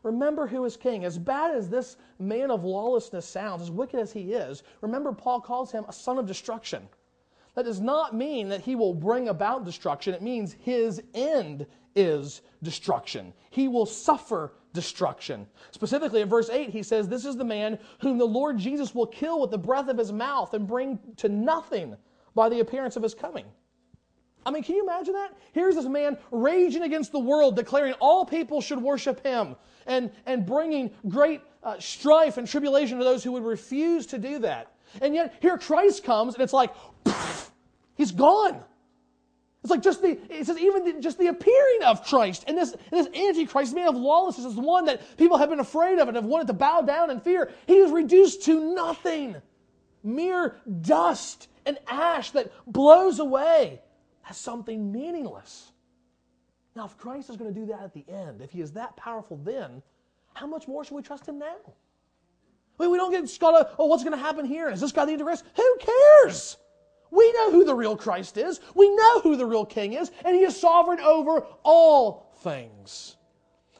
Remember 0.02 0.46
who 0.46 0.64
is 0.64 0.76
king. 0.76 1.04
As 1.04 1.18
bad 1.18 1.54
as 1.54 1.68
this 1.68 1.96
man 2.18 2.50
of 2.50 2.64
lawlessness 2.64 3.26
sounds, 3.26 3.62
as 3.62 3.70
wicked 3.70 4.00
as 4.00 4.12
he 4.12 4.32
is, 4.32 4.62
remember 4.80 5.12
Paul 5.12 5.40
calls 5.40 5.70
him 5.70 5.84
a 5.88 5.92
son 5.92 6.18
of 6.18 6.26
destruction. 6.26 6.88
That 7.54 7.64
does 7.64 7.80
not 7.80 8.14
mean 8.14 8.48
that 8.48 8.62
he 8.62 8.74
will 8.74 8.94
bring 8.94 9.28
about 9.28 9.64
destruction. 9.64 10.14
It 10.14 10.22
means 10.22 10.54
his 10.60 11.02
end 11.14 11.66
is 11.94 12.40
destruction. 12.62 13.32
He 13.50 13.68
will 13.68 13.86
suffer 13.86 14.54
destruction. 14.72 15.46
Specifically, 15.70 16.22
in 16.22 16.28
verse 16.28 16.48
8, 16.48 16.70
he 16.70 16.82
says, 16.82 17.08
This 17.08 17.26
is 17.26 17.36
the 17.36 17.44
man 17.44 17.78
whom 18.00 18.16
the 18.16 18.24
Lord 18.24 18.58
Jesus 18.58 18.94
will 18.94 19.06
kill 19.06 19.40
with 19.40 19.50
the 19.50 19.58
breath 19.58 19.88
of 19.88 19.98
his 19.98 20.12
mouth 20.12 20.54
and 20.54 20.66
bring 20.66 20.98
to 21.18 21.28
nothing 21.28 21.96
by 22.34 22.48
the 22.48 22.60
appearance 22.60 22.96
of 22.96 23.02
his 23.02 23.14
coming. 23.14 23.44
I 24.44 24.50
mean, 24.50 24.62
can 24.62 24.76
you 24.76 24.82
imagine 24.82 25.14
that? 25.14 25.36
Here's 25.52 25.76
this 25.76 25.86
man 25.86 26.16
raging 26.30 26.82
against 26.82 27.12
the 27.12 27.18
world, 27.18 27.56
declaring 27.56 27.94
all 27.94 28.24
people 28.24 28.60
should 28.60 28.80
worship 28.82 29.24
him, 29.24 29.56
and, 29.86 30.10
and 30.26 30.44
bringing 30.44 30.90
great 31.08 31.40
uh, 31.62 31.78
strife 31.78 32.38
and 32.38 32.46
tribulation 32.46 32.98
to 32.98 33.04
those 33.04 33.22
who 33.22 33.32
would 33.32 33.44
refuse 33.44 34.06
to 34.06 34.18
do 34.18 34.38
that. 34.40 34.72
And 35.00 35.14
yet, 35.14 35.34
here 35.40 35.58
Christ 35.58 36.04
comes, 36.04 36.34
and 36.34 36.42
it's 36.42 36.52
like, 36.52 36.74
he's 37.94 38.12
gone. 38.12 38.62
It's 39.62 39.70
like 39.70 39.82
just 39.82 40.02
the, 40.02 40.18
it 40.28 40.46
says 40.46 40.58
even 40.58 40.84
the, 40.84 41.00
just 41.00 41.18
the 41.18 41.28
appearing 41.28 41.84
of 41.84 42.04
Christ. 42.04 42.44
And 42.48 42.58
this, 42.58 42.74
this 42.90 43.06
Antichrist, 43.14 43.74
man 43.74 43.88
of 43.88 43.96
lawlessness, 43.96 44.46
is 44.46 44.56
one 44.56 44.86
that 44.86 45.16
people 45.16 45.38
have 45.38 45.50
been 45.50 45.60
afraid 45.60 46.00
of 46.00 46.08
and 46.08 46.16
have 46.16 46.24
wanted 46.24 46.48
to 46.48 46.52
bow 46.52 46.80
down 46.80 47.10
in 47.10 47.20
fear. 47.20 47.52
He 47.66 47.76
is 47.76 47.92
reduced 47.92 48.42
to 48.44 48.74
nothing. 48.74 49.36
Mere 50.02 50.56
dust 50.80 51.46
and 51.64 51.78
ash 51.86 52.32
that 52.32 52.52
blows 52.66 53.20
away 53.20 53.80
as 54.28 54.36
something 54.36 54.92
meaningless. 54.92 55.72
Now, 56.74 56.86
if 56.86 56.96
Christ 56.96 57.30
is 57.30 57.36
going 57.36 57.52
to 57.52 57.60
do 57.60 57.66
that 57.66 57.82
at 57.82 57.92
the 57.92 58.04
end, 58.08 58.40
if 58.40 58.50
he 58.50 58.60
is 58.60 58.72
that 58.72 58.96
powerful 58.96 59.36
then, 59.38 59.82
how 60.34 60.46
much 60.46 60.66
more 60.66 60.84
should 60.84 60.94
we 60.94 61.02
trust 61.02 61.28
him 61.28 61.38
now? 61.38 61.56
I 62.78 62.82
mean, 62.82 62.90
we 62.90 62.98
don't 62.98 63.10
get 63.10 63.38
caught 63.38 63.54
up, 63.54 63.74
oh, 63.78 63.86
what's 63.86 64.02
going 64.02 64.16
to 64.16 64.22
happen 64.22 64.46
here? 64.46 64.70
Is 64.70 64.80
this 64.80 64.92
guy 64.92 65.04
the 65.04 65.12
Antichrist? 65.12 65.44
Who 65.56 65.78
cares? 65.78 66.56
We 67.10 67.30
know 67.34 67.50
who 67.50 67.64
the 67.64 67.74
real 67.74 67.96
Christ 67.96 68.38
is. 68.38 68.60
We 68.74 68.88
know 68.94 69.20
who 69.20 69.36
the 69.36 69.44
real 69.44 69.66
King 69.66 69.92
is, 69.92 70.10
and 70.24 70.34
He 70.34 70.42
is 70.42 70.58
sovereign 70.58 71.00
over 71.00 71.46
all 71.62 72.32
things. 72.38 73.16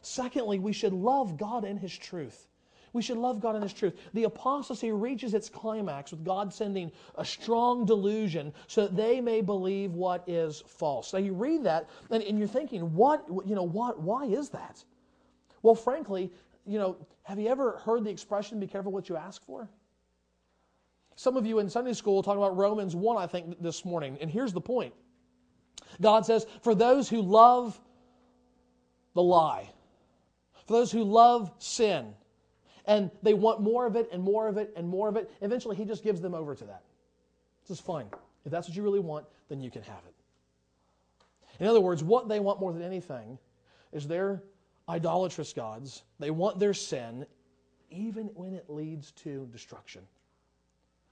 Secondly, 0.03 0.59
we 0.59 0.75
should 0.75 0.93
love 0.93 1.39
God 1.39 1.65
and 1.65 1.81
His 1.81 1.97
truth. 1.97 2.47
We 2.93 3.03
should 3.03 3.17
love 3.17 3.41
God 3.41 3.57
in 3.57 3.63
His 3.63 3.73
truth. 3.73 3.95
The 4.13 4.25
apostasy 4.25 4.93
reaches 4.93 5.33
its 5.35 5.49
climax 5.49 6.11
with 6.11 6.25
God 6.25 6.53
sending 6.53 6.93
a 7.17 7.25
strong 7.25 7.87
delusion 7.87 8.53
so 8.67 8.83
that 8.83 8.97
they 8.97 9.21
may 9.21 9.41
believe 9.41 9.93
what 9.93 10.25
is 10.29 10.63
false. 10.67 11.13
Now 11.13 11.19
you 11.21 11.33
read 11.33 11.65
that 11.65 11.89
and, 12.11 12.23
and 12.23 12.39
you're 12.39 12.49
thinking, 12.49 12.95
what, 12.95 13.25
you 13.47 13.55
know, 13.55 13.63
what, 13.63 14.01
why 14.01 14.27
is 14.27 14.51
that? 14.51 14.85
Well, 15.63 15.75
frankly, 15.75 16.31
you 16.67 16.79
know, 16.79 16.97
have 17.23 17.39
you 17.39 17.49
ever 17.49 17.79
heard 17.79 18.05
the 18.05 18.11
expression, 18.11 18.61
be 18.61 18.67
careful 18.67 18.93
what 18.93 19.09
you 19.09 19.17
ask 19.17 19.45
for? 19.45 19.69
Some 21.17 21.37
of 21.37 21.47
you 21.47 21.59
in 21.59 21.69
Sunday 21.69 21.93
school 21.93 22.23
talk 22.23 22.37
about 22.37 22.57
Romans 22.57 22.97
1, 22.97 23.17
I 23.17 23.27
think, 23.27 23.63
this 23.63 23.85
morning. 23.85 24.19
And 24.21 24.31
here's 24.31 24.53
the 24.53 24.61
point 24.61 24.95
God 26.01 26.27
says, 26.27 26.47
For 26.63 26.75
those 26.75 27.09
who 27.09 27.23
love 27.23 27.81
the 29.15 29.23
lie, 29.23 29.71
for 30.67 30.75
those 30.75 30.93
who 30.93 31.05
love 31.05 31.53
sin, 31.59 32.15
and 32.87 33.11
they 33.23 33.35
want 33.35 33.61
more 33.61 33.87
of 33.87 33.97
it 33.97 34.09
and 34.13 34.23
more 34.23 34.49
of 34.49 34.57
it 34.57 34.73
and 34.77 34.89
more 34.89 35.09
of 35.09 35.17
it, 35.17 35.31
eventually 35.41 35.77
He 35.77 35.85
just 35.85 36.03
gives 36.03 36.21
them 36.21 36.35
over 36.35 36.55
to 36.55 36.65
that. 36.65 36.83
This 37.63 37.79
is 37.79 37.85
fine. 37.85 38.07
If 38.45 38.51
that's 38.51 38.69
what 38.69 38.77
you 38.77 38.83
really 38.83 39.01
want, 39.01 39.27
then 39.49 39.61
you 39.61 39.71
can 39.71 39.83
have 39.83 40.03
it. 40.07 40.15
In 41.61 41.67
other 41.67 41.81
words, 41.81 42.03
what 42.03 42.29
they 42.29 42.41
want 42.41 42.61
more 42.61 42.73
than 42.73 42.83
anything 42.83 43.39
is 43.93 44.07
their 44.07 44.43
idolatrous 44.89 45.53
gods. 45.53 46.03
They 46.19 46.31
want 46.31 46.59
their 46.59 46.75
sin, 46.75 47.27
even 47.91 48.27
when 48.35 48.55
it 48.55 48.69
leads 48.69 49.13
to 49.13 49.47
destruction. 49.53 50.03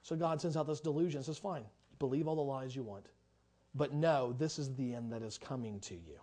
So 0.03 0.17
God 0.17 0.41
sends 0.41 0.57
out 0.57 0.67
this 0.67 0.81
delusion, 0.81 1.23
says, 1.23 1.39
fine, 1.39 1.65
believe 1.99 2.27
all 2.27 2.37
the 2.37 2.43
lies 2.43 2.75
you 2.75 2.83
want. 2.83 3.07
But 3.75 3.93
no, 3.93 4.33
this 4.33 4.59
is 4.59 4.75
the 4.75 4.95
end 4.95 5.13
that 5.13 5.23
is 5.23 5.39
coming 5.39 5.79
to 5.81 5.95
you. 5.95 6.19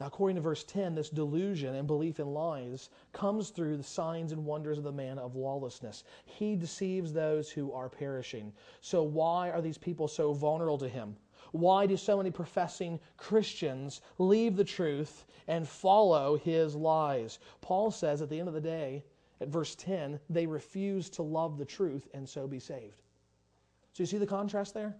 Now, 0.00 0.06
according 0.06 0.34
to 0.36 0.42
verse 0.42 0.64
10, 0.64 0.96
this 0.96 1.08
delusion 1.08 1.76
and 1.76 1.86
belief 1.86 2.18
in 2.18 2.26
lies 2.26 2.90
comes 3.12 3.50
through 3.50 3.76
the 3.76 3.84
signs 3.84 4.32
and 4.32 4.44
wonders 4.44 4.76
of 4.76 4.84
the 4.84 4.90
man 4.90 5.18
of 5.18 5.36
lawlessness. 5.36 6.02
He 6.24 6.56
deceives 6.56 7.12
those 7.12 7.48
who 7.48 7.72
are 7.72 7.88
perishing. 7.88 8.52
So, 8.80 9.04
why 9.04 9.50
are 9.50 9.62
these 9.62 9.78
people 9.78 10.08
so 10.08 10.32
vulnerable 10.32 10.78
to 10.78 10.88
him? 10.88 11.16
Why 11.52 11.86
do 11.86 11.96
so 11.96 12.16
many 12.16 12.32
professing 12.32 12.98
Christians 13.16 14.00
leave 14.18 14.56
the 14.56 14.64
truth 14.64 15.26
and 15.46 15.68
follow 15.68 16.36
his 16.36 16.74
lies? 16.74 17.38
Paul 17.60 17.92
says 17.92 18.20
at 18.20 18.28
the 18.28 18.40
end 18.40 18.48
of 18.48 18.54
the 18.54 18.60
day, 18.60 19.04
at 19.40 19.46
verse 19.46 19.76
10, 19.76 20.18
they 20.28 20.46
refuse 20.46 21.08
to 21.10 21.22
love 21.22 21.56
the 21.56 21.64
truth 21.64 22.08
and 22.12 22.28
so 22.28 22.48
be 22.48 22.58
saved. 22.58 23.02
So 23.92 24.02
you 24.02 24.06
see 24.06 24.18
the 24.18 24.26
contrast 24.26 24.74
there? 24.74 24.96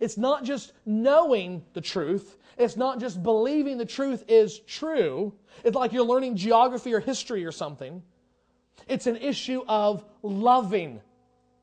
It's 0.00 0.16
not 0.16 0.44
just 0.44 0.72
knowing 0.84 1.64
the 1.72 1.80
truth. 1.80 2.36
It's 2.58 2.76
not 2.76 3.00
just 3.00 3.22
believing 3.22 3.78
the 3.78 3.86
truth 3.86 4.24
is 4.28 4.58
true. 4.60 5.34
It's 5.64 5.76
like 5.76 5.92
you're 5.92 6.04
learning 6.04 6.36
geography 6.36 6.94
or 6.94 7.00
history 7.00 7.44
or 7.44 7.52
something. 7.52 8.02
It's 8.88 9.06
an 9.06 9.16
issue 9.16 9.62
of 9.68 10.04
loving 10.22 11.00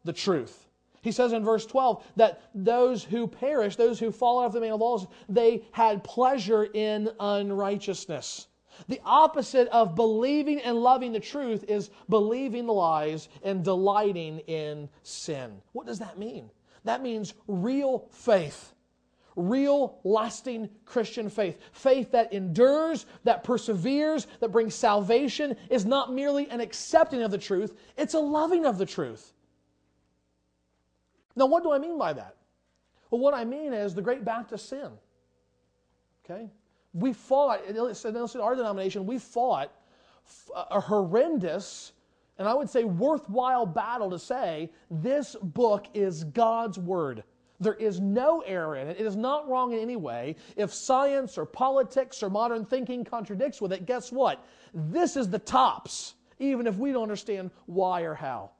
the 0.03 0.13
truth. 0.13 0.67
He 1.01 1.11
says 1.11 1.33
in 1.33 1.43
verse 1.43 1.65
12 1.65 2.03
that 2.15 2.41
those 2.55 3.03
who 3.03 3.27
perish, 3.27 3.75
those 3.75 3.99
who 3.99 4.11
fall 4.11 4.41
out 4.41 4.47
of 4.47 4.53
the 4.53 4.61
man 4.61 4.71
of 4.71 4.79
laws, 4.79 5.05
they 5.27 5.65
had 5.71 6.03
pleasure 6.03 6.63
in 6.63 7.09
unrighteousness. 7.19 8.47
The 8.87 9.01
opposite 9.05 9.67
of 9.67 9.95
believing 9.95 10.59
and 10.61 10.77
loving 10.77 11.11
the 11.11 11.19
truth 11.19 11.65
is 11.67 11.91
believing 12.09 12.65
the 12.65 12.73
lies 12.73 13.29
and 13.43 13.63
delighting 13.63 14.39
in 14.39 14.89
sin. 15.03 15.61
What 15.73 15.85
does 15.85 15.99
that 15.99 16.17
mean? 16.17 16.49
That 16.83 17.01
means 17.01 17.33
real 17.47 18.07
faith. 18.11 18.73
Real, 19.35 19.99
lasting 20.03 20.69
Christian 20.85 21.29
faith. 21.29 21.57
Faith 21.71 22.11
that 22.11 22.33
endures, 22.33 23.07
that 23.23 23.43
perseveres, 23.43 24.27
that 24.41 24.51
brings 24.51 24.75
salvation, 24.75 25.57
is 25.69 25.85
not 25.85 26.13
merely 26.13 26.47
an 26.49 26.61
accepting 26.61 27.23
of 27.23 27.31
the 27.31 27.37
truth, 27.37 27.75
it's 27.97 28.13
a 28.13 28.19
loving 28.19 28.65
of 28.65 28.77
the 28.77 28.85
truth. 28.85 29.33
Now, 31.35 31.47
what 31.47 31.63
do 31.63 31.71
I 31.71 31.79
mean 31.79 31.97
by 31.97 32.13
that? 32.13 32.35
Well, 33.09 33.21
what 33.21 33.33
I 33.33 33.43
mean 33.43 33.73
is 33.73 33.95
the 33.95 34.03
great 34.03 34.23
Baptist 34.23 34.69
sin. 34.69 34.91
Okay? 36.23 36.51
We 36.93 37.13
fought, 37.13 37.65
in 37.65 37.75
our 37.77 38.55
denomination, 38.55 39.07
we 39.07 39.17
fought 39.17 39.71
a 40.55 40.79
horrendous 40.79 41.92
and 42.37 42.47
I 42.47 42.53
would 42.53 42.69
say 42.69 42.83
worthwhile 42.83 43.65
battle 43.65 44.09
to 44.11 44.19
say 44.19 44.71
this 44.89 45.35
book 45.41 45.87
is 45.93 46.23
God's 46.23 46.79
Word. 46.79 47.23
There 47.59 47.75
is 47.75 47.99
no 47.99 48.41
error 48.41 48.75
in 48.75 48.87
it. 48.87 48.99
It 48.99 49.05
is 49.05 49.15
not 49.15 49.47
wrong 49.47 49.73
in 49.73 49.79
any 49.79 49.95
way. 49.95 50.35
If 50.55 50.73
science 50.73 51.37
or 51.37 51.45
politics 51.45 52.21
or 52.21 52.29
modern 52.29 52.65
thinking 52.65 53.05
contradicts 53.05 53.61
with 53.61 53.71
it, 53.71 53.85
guess 53.85 54.11
what? 54.11 54.45
This 54.73 55.15
is 55.15 55.29
the 55.29 55.39
tops, 55.39 56.15
even 56.39 56.67
if 56.67 56.77
we 56.77 56.91
don't 56.91 57.03
understand 57.03 57.51
why 57.67 58.01
or 58.01 58.15
how. 58.15 58.51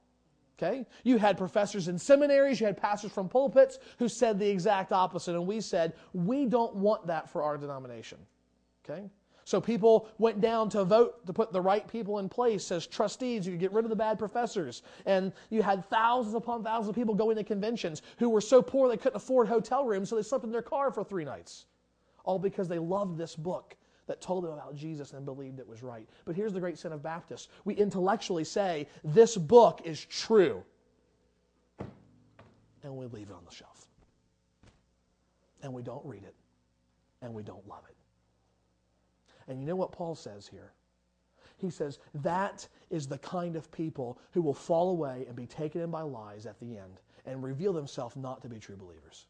Okay? 0.58 0.86
You 1.04 1.18
had 1.18 1.38
professors 1.38 1.88
in 1.88 1.98
seminaries, 1.98 2.60
you 2.60 2.68
had 2.68 2.78
pastors 2.78 3.12
from 3.12 3.28
pulpits 3.28 3.80
who 3.98 4.08
said 4.08 4.40
the 4.40 4.50
exact 4.50 4.92
opposite, 4.92 5.36
and 5.36 5.48
we 5.48 5.60
said, 5.60 5.94
we 6.14 6.46
don't 6.46 6.76
want 6.76 7.08
that 7.08 7.30
for 7.30 7.42
our 7.44 7.58
denomination. 7.58 8.20
Okay? 8.86 9.10
So 9.46 9.60
people 9.60 10.08
went 10.18 10.42
down 10.42 10.70
to 10.70 10.84
vote 10.86 11.26
to 11.26 11.34
put 11.34 11.52
the 11.52 11.62
right 11.62 11.88
people 11.88 12.20
in 12.20 12.30
place 12.30 12.72
as 12.72 12.88
trustees. 12.88 13.46
You 13.46 13.58
get 13.58 13.74
rid 13.74 13.86
of 13.86 13.90
the 13.90 13.96
bad 13.96 14.18
professors. 14.18 14.84
And 15.06 15.34
you 15.50 15.62
had 15.62 15.86
thousands 15.90 16.36
upon 16.36 16.64
thousands 16.64 16.90
of 16.90 16.96
people 16.96 17.14
going 17.14 17.36
to 17.36 17.44
conventions 17.44 18.02
who 18.20 18.30
were 18.30 18.42
so 18.42 18.62
poor 18.62 18.88
they 18.88 18.98
couldn't 18.98 19.18
afford 19.18 19.48
hotel 19.48 19.86
rooms, 19.86 20.10
so 20.10 20.16
they 20.16 20.24
slept 20.24 20.44
in 20.44 20.52
their 20.52 20.62
car 20.62 20.92
for 20.92 21.04
three 21.04 21.26
nights. 21.26 21.66
All 22.24 22.40
because 22.40 22.70
they 22.70 22.80
loved 22.80 23.18
this 23.18 23.36
book 23.36 23.76
that 24.08 24.22
told 24.22 24.44
them 24.44 24.52
about 24.52 24.76
Jesus 24.76 25.14
and 25.14 25.26
believed 25.26 25.60
it 25.60 25.68
was 25.68 25.84
right. 25.84 26.08
But 26.26 26.36
here's 26.36 26.54
the 26.54 26.60
great 26.60 26.78
sin 26.78 26.92
of 26.92 27.04
Baptists 27.04 27.50
we 27.66 27.74
intellectually 27.76 28.44
say, 28.44 28.88
this 29.04 29.36
book 29.38 29.82
is 29.84 30.04
true. 30.06 30.64
And 32.84 32.96
we 32.98 33.06
leave 33.08 33.30
it 33.30 33.34
on 33.34 33.44
the 33.48 33.56
shelf. 33.56 33.88
And 35.62 35.74
we 35.74 35.82
don't 35.82 36.06
read 36.06 36.24
it. 36.24 36.36
And 37.22 37.34
we 37.34 37.44
don't 37.44 37.66
love 37.68 37.84
it. 37.90 37.96
And 39.48 39.60
you 39.60 39.66
know 39.66 39.76
what 39.76 39.92
Paul 39.92 40.16
says 40.16 40.48
here? 40.48 40.74
He 41.58 41.70
says, 41.70 42.00
that 42.16 42.68
is 42.90 43.08
the 43.08 43.18
kind 43.20 43.56
of 43.56 43.72
people 43.72 44.20
who 44.32 44.42
will 44.42 44.54
fall 44.54 44.90
away 44.90 45.26
and 45.28 45.36
be 45.36 45.46
taken 45.46 45.82
in 45.82 45.92
by 45.92 46.02
lies 46.02 46.46
at 46.46 46.60
the 46.60 46.78
end 46.78 47.02
and 47.26 47.44
reveal 47.44 47.74
themselves 47.74 48.16
not 48.16 48.42
to 48.42 48.50
be 48.50 48.60
true 48.60 48.76
believers. 48.76 49.28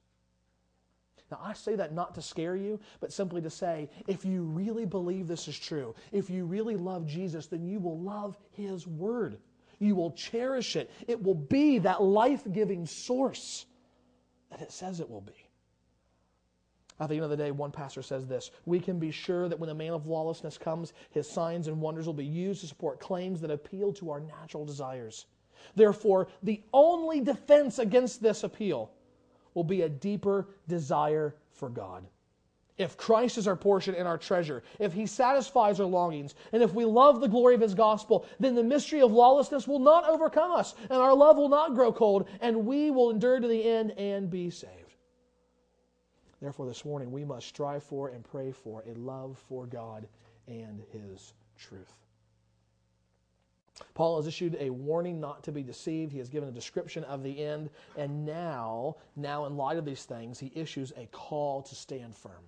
Now, 1.31 1.39
I 1.43 1.53
say 1.53 1.75
that 1.75 1.93
not 1.93 2.15
to 2.15 2.21
scare 2.21 2.55
you, 2.55 2.79
but 2.99 3.11
simply 3.11 3.41
to 3.41 3.49
say, 3.49 3.89
if 4.07 4.23
you 4.23 4.43
really 4.43 4.85
believe 4.85 5.27
this 5.27 5.47
is 5.47 5.57
true, 5.57 5.95
if 6.11 6.29
you 6.29 6.45
really 6.45 6.75
love 6.75 7.07
Jesus, 7.07 7.47
then 7.47 7.65
you 7.65 7.79
will 7.79 7.99
love 7.99 8.37
His 8.51 8.85
Word. 8.85 9.37
You 9.79 9.95
will 9.95 10.11
cherish 10.11 10.75
it. 10.75 10.91
It 11.07 11.21
will 11.21 11.35
be 11.35 11.79
that 11.79 12.03
life 12.03 12.43
giving 12.51 12.85
source 12.85 13.65
that 14.51 14.61
it 14.61 14.71
says 14.71 14.99
it 14.99 15.09
will 15.09 15.21
be. 15.21 15.42
At 16.99 17.09
the 17.09 17.15
end 17.15 17.23
of 17.23 17.31
the 17.31 17.37
day, 17.37 17.51
one 17.51 17.71
pastor 17.71 18.01
says 18.01 18.27
this 18.27 18.51
We 18.65 18.79
can 18.79 18.99
be 18.99 19.11
sure 19.11 19.49
that 19.49 19.59
when 19.59 19.67
the 19.67 19.75
man 19.75 19.93
of 19.93 20.07
lawlessness 20.07 20.57
comes, 20.57 20.93
his 21.11 21.27
signs 21.27 21.67
and 21.67 21.81
wonders 21.81 22.05
will 22.05 22.13
be 22.13 22.25
used 22.25 22.61
to 22.61 22.67
support 22.67 22.99
claims 22.99 23.41
that 23.41 23.51
appeal 23.51 23.91
to 23.93 24.11
our 24.11 24.19
natural 24.19 24.65
desires. 24.65 25.25
Therefore, 25.75 26.27
the 26.43 26.61
only 26.73 27.21
defense 27.21 27.79
against 27.79 28.21
this 28.21 28.43
appeal 28.43 28.91
will 29.53 29.63
be 29.63 29.81
a 29.81 29.89
deeper 29.89 30.47
desire 30.67 31.35
for 31.51 31.69
God. 31.69 32.05
If 32.77 32.97
Christ 32.97 33.37
is 33.37 33.47
our 33.47 33.55
portion 33.55 33.93
and 33.93 34.07
our 34.07 34.17
treasure, 34.17 34.63
if 34.79 34.93
He 34.93 35.05
satisfies 35.05 35.79
our 35.79 35.85
longings, 35.85 36.33
and 36.51 36.63
if 36.63 36.73
we 36.73 36.85
love 36.85 37.21
the 37.21 37.27
glory 37.27 37.53
of 37.53 37.61
His 37.61 37.75
gospel, 37.75 38.25
then 38.39 38.55
the 38.55 38.63
mystery 38.63 39.01
of 39.01 39.11
lawlessness 39.11 39.67
will 39.67 39.79
not 39.79 40.07
overcome 40.09 40.51
us, 40.51 40.73
and 40.89 40.99
our 40.99 41.13
love 41.13 41.37
will 41.37 41.49
not 41.49 41.75
grow 41.75 41.91
cold, 41.91 42.27
and 42.41 42.65
we 42.65 42.89
will 42.89 43.11
endure 43.11 43.39
to 43.39 43.47
the 43.47 43.63
end 43.63 43.91
and 43.91 44.29
be 44.29 44.49
saved. 44.49 44.82
Therefore, 46.43 46.65
this 46.65 46.83
morning 46.83 47.09
we 47.09 47.23
must 47.23 47.47
strive 47.47 47.83
for 47.83 48.09
and 48.09 48.21
pray 48.21 48.51
for 48.51 48.83
a 48.85 48.93
love 48.95 49.41
for 49.47 49.65
God 49.65 50.09
and 50.45 50.83
His 50.91 51.31
truth. 51.57 52.03
Paul 53.93 54.17
has 54.17 54.27
issued 54.27 54.57
a 54.59 54.69
warning 54.69 55.21
not 55.21 55.41
to 55.45 55.53
be 55.53 55.63
deceived. 55.63 56.11
He 56.11 56.17
has 56.17 56.27
given 56.27 56.49
a 56.49 56.51
description 56.51 57.05
of 57.05 57.23
the 57.23 57.41
end. 57.41 57.69
And 57.97 58.25
now, 58.25 58.97
now 59.15 59.45
in 59.45 59.55
light 59.55 59.77
of 59.77 59.85
these 59.85 60.03
things, 60.03 60.37
he 60.37 60.51
issues 60.53 60.91
a 60.97 61.05
call 61.13 61.61
to 61.61 61.75
stand 61.75 62.13
firm 62.13 62.43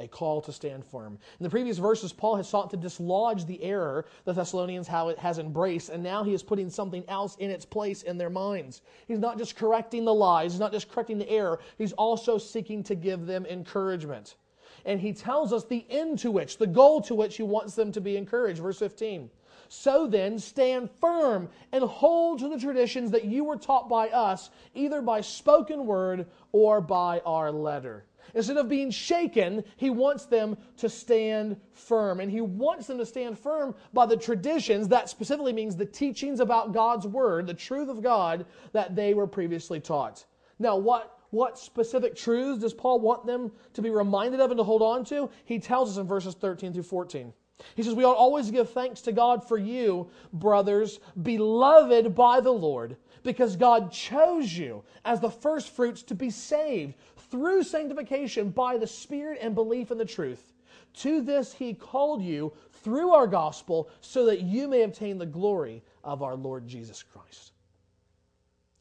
a 0.00 0.08
call 0.08 0.40
to 0.42 0.52
stand 0.52 0.84
firm. 0.84 1.18
In 1.38 1.44
the 1.44 1.50
previous 1.50 1.78
verses, 1.78 2.12
Paul 2.12 2.36
has 2.36 2.48
sought 2.48 2.70
to 2.70 2.76
dislodge 2.76 3.44
the 3.44 3.62
error 3.62 4.06
the 4.24 4.32
Thessalonians 4.32 4.88
how 4.88 5.08
it 5.08 5.18
has 5.18 5.38
embraced, 5.38 5.90
and 5.90 6.02
now 6.02 6.24
he 6.24 6.34
is 6.34 6.42
putting 6.42 6.70
something 6.70 7.04
else 7.08 7.36
in 7.36 7.50
its 7.50 7.64
place 7.64 8.02
in 8.02 8.18
their 8.18 8.30
minds. 8.30 8.82
He's 9.06 9.18
not 9.18 9.38
just 9.38 9.56
correcting 9.56 10.04
the 10.04 10.14
lies, 10.14 10.52
he's 10.52 10.60
not 10.60 10.72
just 10.72 10.90
correcting 10.90 11.18
the 11.18 11.30
error, 11.30 11.60
he's 11.78 11.92
also 11.92 12.38
seeking 12.38 12.82
to 12.84 12.94
give 12.94 13.26
them 13.26 13.46
encouragement. 13.46 14.36
And 14.84 15.00
he 15.00 15.12
tells 15.12 15.52
us 15.52 15.64
the 15.64 15.84
end 15.90 16.18
to 16.20 16.30
which, 16.30 16.58
the 16.58 16.66
goal 16.66 17.02
to 17.02 17.14
which 17.14 17.36
he 17.36 17.42
wants 17.42 17.74
them 17.74 17.92
to 17.92 18.00
be 18.00 18.16
encouraged. 18.16 18.60
Verse 18.60 18.78
15. 18.78 19.30
So 19.68 20.08
then, 20.08 20.38
stand 20.38 20.90
firm 21.00 21.48
and 21.70 21.84
hold 21.84 22.40
to 22.40 22.48
the 22.48 22.58
traditions 22.58 23.12
that 23.12 23.24
you 23.24 23.44
were 23.44 23.56
taught 23.56 23.88
by 23.88 24.08
us, 24.08 24.50
either 24.74 25.00
by 25.00 25.20
spoken 25.20 25.86
word 25.86 26.26
or 26.50 26.80
by 26.80 27.20
our 27.20 27.52
letter. 27.52 28.04
Instead 28.34 28.56
of 28.56 28.68
being 28.68 28.90
shaken, 28.90 29.64
he 29.76 29.90
wants 29.90 30.26
them 30.26 30.56
to 30.76 30.88
stand 30.88 31.56
firm. 31.72 32.20
And 32.20 32.30
he 32.30 32.40
wants 32.40 32.86
them 32.86 32.98
to 32.98 33.06
stand 33.06 33.38
firm 33.38 33.74
by 33.92 34.06
the 34.06 34.16
traditions, 34.16 34.88
that 34.88 35.08
specifically 35.08 35.52
means 35.52 35.76
the 35.76 35.86
teachings 35.86 36.40
about 36.40 36.72
God's 36.72 37.06
Word, 37.06 37.46
the 37.46 37.54
truth 37.54 37.88
of 37.88 38.02
God 38.02 38.46
that 38.72 38.94
they 38.94 39.14
were 39.14 39.26
previously 39.26 39.80
taught. 39.80 40.24
Now, 40.58 40.76
what, 40.76 41.18
what 41.30 41.58
specific 41.58 42.14
truths 42.14 42.60
does 42.60 42.74
Paul 42.74 43.00
want 43.00 43.26
them 43.26 43.50
to 43.72 43.82
be 43.82 43.90
reminded 43.90 44.40
of 44.40 44.50
and 44.50 44.58
to 44.58 44.64
hold 44.64 44.82
on 44.82 45.04
to? 45.06 45.30
He 45.44 45.58
tells 45.58 45.90
us 45.90 45.96
in 45.96 46.06
verses 46.06 46.34
13 46.34 46.72
through 46.72 46.82
14. 46.82 47.32
He 47.74 47.82
says, 47.82 47.94
We 47.94 48.04
ought 48.04 48.16
always 48.16 48.50
give 48.50 48.70
thanks 48.70 49.00
to 49.02 49.12
God 49.12 49.46
for 49.46 49.58
you, 49.58 50.08
brothers, 50.32 51.00
beloved 51.22 52.14
by 52.14 52.40
the 52.40 52.52
Lord, 52.52 52.96
because 53.22 53.56
God 53.56 53.92
chose 53.92 54.52
you 54.52 54.82
as 55.04 55.20
the 55.20 55.30
firstfruits 55.30 56.02
to 56.04 56.14
be 56.14 56.30
saved 56.30 56.94
through 57.30 57.62
sanctification 57.62 58.50
by 58.50 58.76
the 58.76 58.86
Spirit 58.86 59.38
and 59.40 59.54
belief 59.54 59.90
in 59.90 59.98
the 59.98 60.04
truth. 60.04 60.52
To 60.94 61.20
this 61.20 61.52
he 61.52 61.74
called 61.74 62.22
you 62.22 62.52
through 62.82 63.10
our 63.10 63.26
gospel 63.26 63.88
so 64.00 64.26
that 64.26 64.40
you 64.40 64.68
may 64.68 64.82
obtain 64.82 65.18
the 65.18 65.26
glory 65.26 65.82
of 66.02 66.22
our 66.22 66.34
Lord 66.34 66.66
Jesus 66.66 67.02
Christ. 67.02 67.52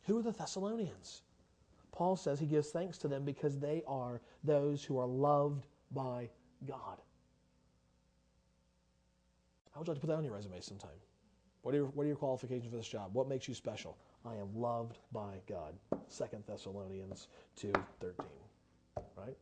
Who 0.06 0.18
are 0.18 0.24
the 0.24 0.32
Thessalonians? 0.32 1.22
Paul 1.92 2.16
says 2.16 2.40
he 2.40 2.46
gives 2.46 2.70
thanks 2.70 2.98
to 3.00 3.08
them 3.08 3.26
because 3.26 3.60
they 3.60 3.84
are 3.86 4.22
those 4.44 4.84
who 4.84 4.98
are 4.98 5.06
loved 5.06 5.68
by 5.92 6.30
God. 6.68 6.98
I 9.76 9.80
would 9.80 9.88
you 9.88 9.94
like 9.94 9.98
to 9.98 10.02
put 10.02 10.08
that 10.08 10.18
on 10.18 10.24
your 10.24 10.34
resume 10.34 10.60
sometime. 10.62 10.90
What 11.62 11.74
are, 11.74 11.78
your, 11.78 11.88
what 11.88 12.04
are 12.04 12.08
your 12.08 12.16
qualifications 12.16 12.72
for 12.72 12.78
this 12.78 12.88
job? 12.88 13.14
What 13.14 13.28
makes 13.28 13.48
you 13.48 13.54
special? 13.54 13.98
I 14.26 14.36
am 14.36 14.50
loved 14.56 14.98
by 15.12 15.36
God. 15.48 15.74
Second 16.08 16.44
Thessalonians 16.48 17.28
2.13. 17.60 18.14
Right? 19.16 19.38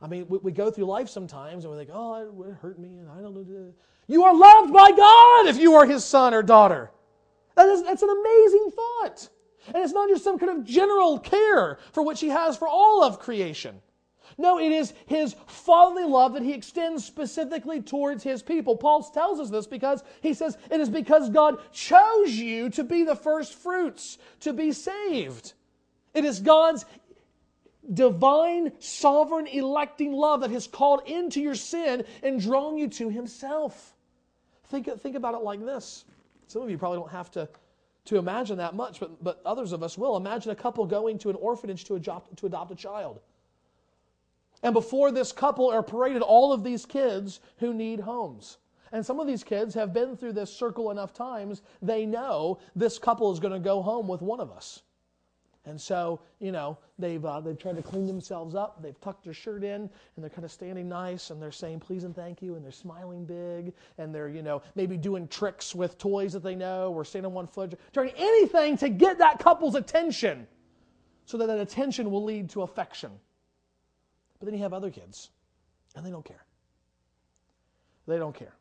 I 0.00 0.06
mean, 0.06 0.26
we, 0.28 0.38
we, 0.38 0.52
go 0.52 0.70
through 0.70 0.84
life 0.84 1.08
sometimes 1.08 1.64
and 1.64 1.72
we 1.72 1.78
think, 1.78 1.90
oh, 1.92 2.44
it 2.46 2.54
hurt 2.54 2.78
me 2.78 2.98
and 2.98 3.08
I 3.10 3.20
don't 3.20 3.34
know. 3.34 3.72
You 4.06 4.24
are 4.24 4.34
loved 4.34 4.72
by 4.72 4.90
God 4.92 5.46
if 5.46 5.58
you 5.58 5.74
are 5.74 5.86
his 5.86 6.04
son 6.04 6.34
or 6.34 6.42
daughter. 6.42 6.90
That 7.56 7.68
is, 7.68 7.82
that's 7.82 8.02
an 8.02 8.10
amazing 8.10 8.70
thought. 8.70 9.28
And 9.66 9.76
it's 9.78 9.92
not 9.92 10.08
just 10.08 10.24
some 10.24 10.38
kind 10.38 10.56
of 10.56 10.64
general 10.64 11.18
care 11.18 11.78
for 11.92 12.04
which 12.04 12.20
he 12.20 12.28
has 12.28 12.56
for 12.56 12.68
all 12.68 13.02
of 13.02 13.18
creation. 13.18 13.80
No, 14.36 14.58
it 14.58 14.72
is 14.72 14.92
his 15.06 15.34
fatherly 15.46 16.04
love 16.04 16.34
that 16.34 16.42
he 16.42 16.52
extends 16.52 17.04
specifically 17.04 17.80
towards 17.80 18.22
his 18.22 18.42
people. 18.42 18.76
Paul 18.76 19.02
tells 19.02 19.40
us 19.40 19.50
this 19.50 19.66
because 19.66 20.02
he 20.20 20.34
says 20.34 20.58
it 20.70 20.80
is 20.80 20.90
because 20.90 21.30
God 21.30 21.58
chose 21.72 22.32
you 22.32 22.70
to 22.70 22.84
be 22.84 23.04
the 23.04 23.16
first 23.16 23.54
fruits, 23.54 24.18
to 24.40 24.52
be 24.52 24.72
saved. 24.72 25.54
It 26.14 26.24
is 26.24 26.40
God's 26.40 26.84
divine, 27.92 28.72
sovereign, 28.80 29.46
electing 29.46 30.12
love 30.12 30.40
that 30.40 30.50
has 30.50 30.66
called 30.66 31.02
into 31.06 31.40
your 31.40 31.54
sin 31.54 32.04
and 32.22 32.40
drawn 32.40 32.76
you 32.76 32.88
to 32.88 33.08
himself. 33.08 33.94
Think, 34.68 34.88
think 35.00 35.16
about 35.16 35.34
it 35.34 35.42
like 35.42 35.64
this. 35.64 36.04
Some 36.48 36.62
of 36.62 36.70
you 36.70 36.78
probably 36.78 36.98
don't 36.98 37.10
have 37.10 37.30
to, 37.32 37.48
to 38.06 38.16
imagine 38.16 38.58
that 38.58 38.74
much, 38.74 39.00
but, 39.00 39.22
but 39.22 39.40
others 39.44 39.72
of 39.72 39.82
us 39.82 39.96
will. 39.96 40.16
Imagine 40.16 40.50
a 40.50 40.56
couple 40.56 40.84
going 40.86 41.18
to 41.18 41.30
an 41.30 41.36
orphanage 41.36 41.84
to 41.84 41.94
adopt, 41.94 42.36
to 42.36 42.46
adopt 42.46 42.70
a 42.70 42.74
child. 42.74 43.20
And 44.62 44.74
before 44.74 45.10
this 45.10 45.32
couple 45.32 45.68
are 45.68 45.82
paraded 45.82 46.22
all 46.22 46.52
of 46.52 46.64
these 46.64 46.84
kids 46.84 47.40
who 47.58 47.72
need 47.72 48.00
homes. 48.00 48.58
And 48.92 49.04
some 49.04 49.20
of 49.20 49.26
these 49.26 49.44
kids 49.44 49.74
have 49.74 49.92
been 49.92 50.16
through 50.16 50.32
this 50.32 50.52
circle 50.52 50.90
enough 50.90 51.12
times, 51.12 51.62
they 51.82 52.06
know 52.06 52.58
this 52.74 52.98
couple 52.98 53.30
is 53.32 53.38
going 53.38 53.52
to 53.52 53.58
go 53.58 53.82
home 53.82 54.08
with 54.08 54.22
one 54.22 54.40
of 54.40 54.50
us. 54.50 54.82
And 55.68 55.78
so, 55.78 56.20
you 56.40 56.50
know, 56.50 56.78
they've, 56.98 57.22
uh, 57.22 57.40
they've 57.40 57.58
tried 57.58 57.76
to 57.76 57.82
clean 57.82 58.06
themselves 58.06 58.54
up. 58.54 58.82
They've 58.82 58.98
tucked 59.02 59.24
their 59.24 59.34
shirt 59.34 59.62
in, 59.62 59.82
and 59.82 59.90
they're 60.16 60.30
kind 60.30 60.46
of 60.46 60.50
standing 60.50 60.88
nice, 60.88 61.28
and 61.28 61.42
they're 61.42 61.52
saying 61.52 61.80
please 61.80 62.04
and 62.04 62.16
thank 62.16 62.40
you, 62.40 62.54
and 62.54 62.64
they're 62.64 62.72
smiling 62.72 63.26
big, 63.26 63.74
and 63.98 64.14
they're, 64.14 64.30
you 64.30 64.42
know, 64.42 64.62
maybe 64.76 64.96
doing 64.96 65.28
tricks 65.28 65.74
with 65.74 65.98
toys 65.98 66.32
that 66.32 66.42
they 66.42 66.54
know, 66.54 66.92
or 66.92 67.04
standing 67.04 67.26
on 67.26 67.34
one 67.34 67.46
foot, 67.46 67.78
trying 67.92 68.12
anything 68.16 68.78
to 68.78 68.88
get 68.88 69.18
that 69.18 69.40
couple's 69.40 69.74
attention 69.74 70.46
so 71.26 71.36
that 71.36 71.46
that 71.46 71.60
attention 71.60 72.10
will 72.10 72.24
lead 72.24 72.48
to 72.48 72.62
affection. 72.62 73.10
But 74.38 74.46
then 74.46 74.54
you 74.54 74.62
have 74.62 74.72
other 74.72 74.90
kids, 74.90 75.30
and 75.96 76.04
they 76.04 76.10
don't 76.10 76.24
care. 76.24 76.44
They 78.06 78.18
don't 78.18 78.34
care. 78.34 78.54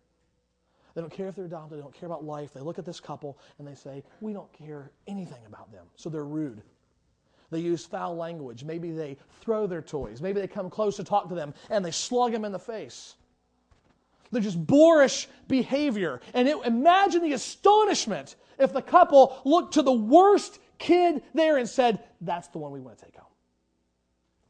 They 0.93 1.01
don't 1.01 1.13
care 1.13 1.28
if 1.28 1.36
they're 1.36 1.45
adopted. 1.45 1.78
They 1.78 1.84
don't 1.84 1.93
care 1.93 2.07
about 2.07 2.25
life. 2.25 2.53
They 2.53 2.59
look 2.59 2.80
at 2.80 2.86
this 2.86 2.99
couple 2.99 3.38
and 3.59 3.67
they 3.67 3.75
say, 3.75 4.03
We 4.19 4.34
don't 4.34 4.51
care 4.51 4.91
anything 5.05 5.45
about 5.45 5.71
them. 5.71 5.86
So 5.95 6.09
they're 6.09 6.25
rude. 6.25 6.63
They 7.51 7.59
use 7.59 7.86
foul 7.86 8.15
language. 8.15 8.63
Maybe 8.63 8.91
they 8.91 9.17
throw 9.39 9.67
their 9.67 9.84
toys. 9.84 10.21
Maybe 10.21 10.41
they 10.41 10.47
come 10.47 10.71
close 10.71 10.95
to 10.97 11.03
talk 11.03 11.30
to 11.30 11.36
them 11.36 11.53
and 11.69 11.86
they 11.86 11.91
slug 11.91 12.32
them 12.32 12.45
in 12.45 12.51
the 12.51 12.59
face. 12.59 13.15
They're 14.32 14.41
just 14.41 14.65
boorish 14.65 15.28
behavior. 15.47 16.19
And 16.34 16.47
it, 16.47 16.57
imagine 16.65 17.21
the 17.21 17.34
astonishment 17.34 18.36
if 18.57 18.73
the 18.73 18.82
couple 18.82 19.39
looked 19.45 19.75
to 19.75 19.84
the 19.84 19.93
worst 19.93 20.59
kid 20.80 21.21
there 21.36 21.57
and 21.57 21.69
said, 21.69 22.03
That's 22.21 22.47
the 22.47 22.57
one 22.57 22.71
we 22.71 22.80
want 22.80 22.97
to 22.97 23.05
take 23.05 23.15
home. 23.15 23.30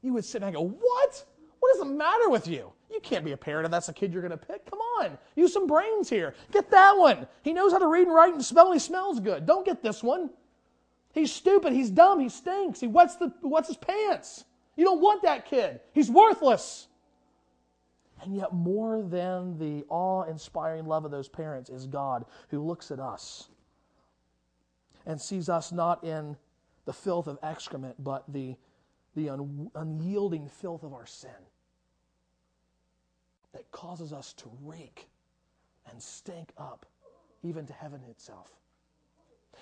You 0.02 0.14
would 0.14 0.26
sit 0.26 0.44
and 0.44 0.54
go, 0.54 0.62
What? 0.62 1.26
What 1.60 1.76
is 1.76 1.80
the 1.80 1.86
matter 1.86 2.30
with 2.30 2.48
you? 2.48 2.72
You 2.92 3.00
can't 3.02 3.26
be 3.26 3.32
a 3.32 3.38
parent 3.38 3.66
if 3.66 3.72
that's 3.72 3.88
the 3.88 3.94
kid 3.94 4.14
you're 4.14 4.22
going 4.22 4.32
to 4.32 4.38
pick. 4.38 4.70
Come 4.70 4.80
on, 5.00 5.18
use 5.36 5.52
some 5.52 5.68
brains 5.68 6.10
here. 6.10 6.36
Get 6.52 6.72
that 6.72 6.98
one. 6.98 7.28
He 7.42 7.52
knows 7.52 7.72
how 7.72 7.80
to 7.80 7.88
read 7.88 8.08
and 8.08 8.16
write 8.16 8.34
and 8.34 8.44
smell, 8.44 8.68
and 8.68 8.76
he 8.76 8.80
smells 8.80 9.20
good. 9.20 9.46
Don't 9.46 9.66
get 9.66 9.82
this 9.82 10.02
one. 10.02 10.30
He's 11.14 11.34
stupid. 11.34 11.74
He's 11.74 11.90
dumb. 11.90 12.20
He 12.20 12.30
stinks. 12.30 12.80
He 12.80 12.88
wets, 12.88 13.16
the, 13.16 13.34
wets 13.42 13.68
his 13.68 13.78
pants. 13.78 14.46
You 14.76 14.86
don't 14.86 15.02
want 15.02 15.24
that 15.24 15.46
kid. 15.46 15.82
He's 15.94 16.10
worthless. 16.10 16.88
And 18.22 18.36
yet, 18.36 18.54
more 18.54 19.02
than 19.02 19.58
the 19.58 19.84
awe 19.90 20.24
inspiring 20.24 20.86
love 20.86 21.06
of 21.06 21.12
those 21.12 21.28
parents 21.28 21.70
is 21.70 21.86
God 21.88 22.26
who 22.50 22.62
looks 22.62 22.92
at 22.92 23.00
us 23.00 23.50
and 25.06 25.20
sees 25.20 25.50
us 25.50 25.72
not 25.72 26.04
in 26.04 26.36
the 26.86 26.94
filth 26.94 27.28
of 27.28 27.38
excrement, 27.44 27.96
but 28.04 28.24
the, 28.28 28.56
the 29.18 29.30
un, 29.30 29.70
unyielding 29.76 30.48
filth 30.48 30.84
of 30.84 30.94
our 30.94 31.08
sin 31.08 31.32
that 33.52 33.70
causes 33.72 34.14
us 34.14 34.32
to 34.34 34.50
reek 34.62 35.10
and 35.90 36.02
stink 36.02 36.52
up 36.58 36.86
even 37.44 37.66
to 37.66 37.74
heaven 37.74 38.00
itself. 38.10 38.52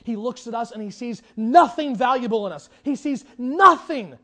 He 0.03 0.17
looks 0.17 0.45
at 0.45 0.53
us 0.53 0.71
and 0.71 0.81
he 0.83 0.91
sees 0.91 1.21
nothing 1.37 1.95
valuable 1.95 2.45
in 2.47 2.53
us. 2.53 2.69
He 2.83 2.97
sees 2.97 3.23
nothing 3.37 4.17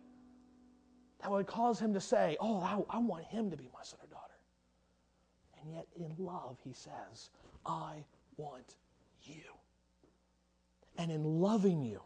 that 1.22 1.32
would 1.32 1.48
cause 1.48 1.80
him 1.80 1.94
to 1.94 2.02
say, 2.02 2.36
Oh, 2.42 2.60
I, 2.60 2.98
I 2.98 3.00
want 3.00 3.24
him 3.24 3.50
to 3.52 3.58
be 3.58 3.70
my 3.74 3.84
son 3.84 4.00
or 4.04 4.08
daughter. 4.08 4.34
And 5.62 5.74
yet, 5.74 5.88
in 5.96 6.14
love, 6.18 6.58
he 6.62 6.74
says, 6.74 7.30
I 7.66 8.04
want 8.36 8.76
you. 9.24 9.44
And 10.98 11.10
in 11.10 11.24
loving 11.24 11.82
you, 11.82 12.02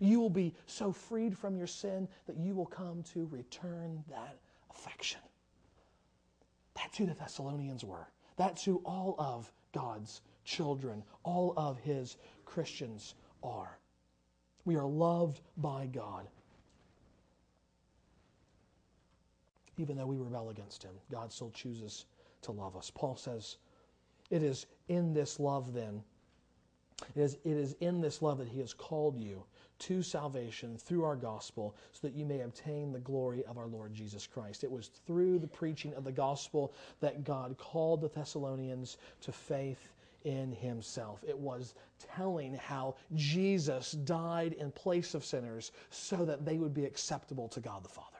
you 0.00 0.20
will 0.20 0.30
be 0.30 0.54
so 0.66 0.92
freed 0.92 1.36
from 1.36 1.56
your 1.56 1.66
sin 1.66 2.08
that 2.26 2.36
you 2.36 2.54
will 2.54 2.66
come 2.66 3.02
to 3.14 3.26
return 3.30 4.02
that 4.10 4.38
affection. 4.70 5.20
That's 6.74 6.98
who 6.98 7.06
the 7.06 7.14
Thessalonians 7.14 7.84
were. 7.84 8.08
That's 8.36 8.64
who 8.64 8.82
all 8.84 9.16
of 9.18 9.50
God's 9.72 10.20
children, 10.44 11.02
all 11.22 11.54
of 11.56 11.78
his 11.78 12.16
Christians 12.44 13.14
are. 13.42 13.78
We 14.64 14.76
are 14.76 14.86
loved 14.86 15.40
by 15.56 15.86
God. 15.86 16.28
Even 19.78 19.96
though 19.96 20.06
we 20.06 20.16
rebel 20.16 20.50
against 20.50 20.82
him, 20.82 20.92
God 21.10 21.32
still 21.32 21.50
chooses 21.50 22.06
to 22.42 22.52
love 22.52 22.76
us. 22.76 22.90
Paul 22.94 23.16
says, 23.16 23.56
It 24.30 24.42
is 24.42 24.66
in 24.88 25.12
this 25.12 25.38
love, 25.38 25.72
then, 25.72 26.02
it 27.14 27.20
is, 27.20 27.34
it 27.44 27.56
is 27.56 27.74
in 27.80 28.00
this 28.00 28.22
love 28.22 28.38
that 28.38 28.48
he 28.48 28.60
has 28.60 28.72
called 28.72 29.18
you 29.18 29.44
to 29.78 30.02
salvation 30.02 30.76
through 30.78 31.04
our 31.04 31.16
gospel 31.16 31.76
so 31.92 32.06
that 32.06 32.16
you 32.16 32.24
may 32.24 32.40
obtain 32.40 32.92
the 32.92 32.98
glory 32.98 33.44
of 33.44 33.58
our 33.58 33.66
Lord 33.66 33.94
Jesus 33.94 34.26
Christ. 34.26 34.64
It 34.64 34.70
was 34.70 34.90
through 35.06 35.38
the 35.38 35.46
preaching 35.46 35.94
of 35.94 36.04
the 36.04 36.12
gospel 36.12 36.72
that 37.00 37.24
God 37.24 37.56
called 37.58 38.00
the 38.00 38.08
Thessalonians 38.08 38.98
to 39.22 39.32
faith 39.32 39.92
in 40.24 40.52
himself. 40.52 41.22
It 41.26 41.38
was 41.38 41.74
telling 42.16 42.54
how 42.54 42.96
Jesus 43.14 43.92
died 43.92 44.54
in 44.54 44.72
place 44.72 45.14
of 45.14 45.24
sinners 45.24 45.72
so 45.90 46.24
that 46.24 46.44
they 46.44 46.58
would 46.58 46.74
be 46.74 46.84
acceptable 46.84 47.48
to 47.48 47.60
God 47.60 47.84
the 47.84 47.88
Father. 47.88 48.10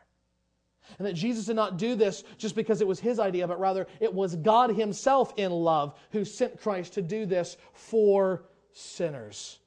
And 0.99 1.07
that 1.07 1.15
Jesus 1.15 1.47
did 1.47 1.57
not 1.57 1.79
do 1.79 1.97
this 1.97 2.23
just 2.39 2.55
because 2.55 2.81
it 2.81 2.87
was 2.87 3.01
his 3.01 3.19
idea, 3.19 3.49
but 3.49 3.59
rather 3.59 3.89
it 3.99 4.13
was 4.13 4.37
God 4.37 4.71
himself 4.71 5.35
in 5.37 5.51
love 5.51 5.99
who 6.13 6.25
sent 6.25 6.61
Christ 6.61 6.95
to 6.95 7.03
do 7.03 7.27
this 7.27 7.57
for 7.73 8.45
sinners. 8.73 9.59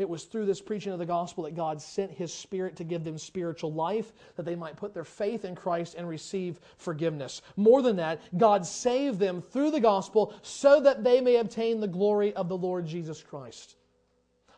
It 0.00 0.08
was 0.08 0.24
through 0.24 0.46
this 0.46 0.62
preaching 0.62 0.94
of 0.94 0.98
the 0.98 1.04
gospel 1.04 1.44
that 1.44 1.54
God 1.54 1.82
sent 1.82 2.10
his 2.10 2.32
spirit 2.32 2.74
to 2.76 2.84
give 2.84 3.04
them 3.04 3.18
spiritual 3.18 3.70
life, 3.70 4.14
that 4.36 4.46
they 4.46 4.54
might 4.54 4.78
put 4.78 4.94
their 4.94 5.04
faith 5.04 5.44
in 5.44 5.54
Christ 5.54 5.94
and 5.94 6.08
receive 6.08 6.58
forgiveness. 6.78 7.42
More 7.56 7.82
than 7.82 7.96
that, 7.96 8.18
God 8.38 8.64
saved 8.64 9.18
them 9.18 9.42
through 9.42 9.72
the 9.72 9.80
gospel 9.80 10.32
so 10.40 10.80
that 10.80 11.04
they 11.04 11.20
may 11.20 11.36
obtain 11.36 11.80
the 11.80 11.86
glory 11.86 12.32
of 12.32 12.48
the 12.48 12.56
Lord 12.56 12.86
Jesus 12.86 13.22
Christ. 13.22 13.76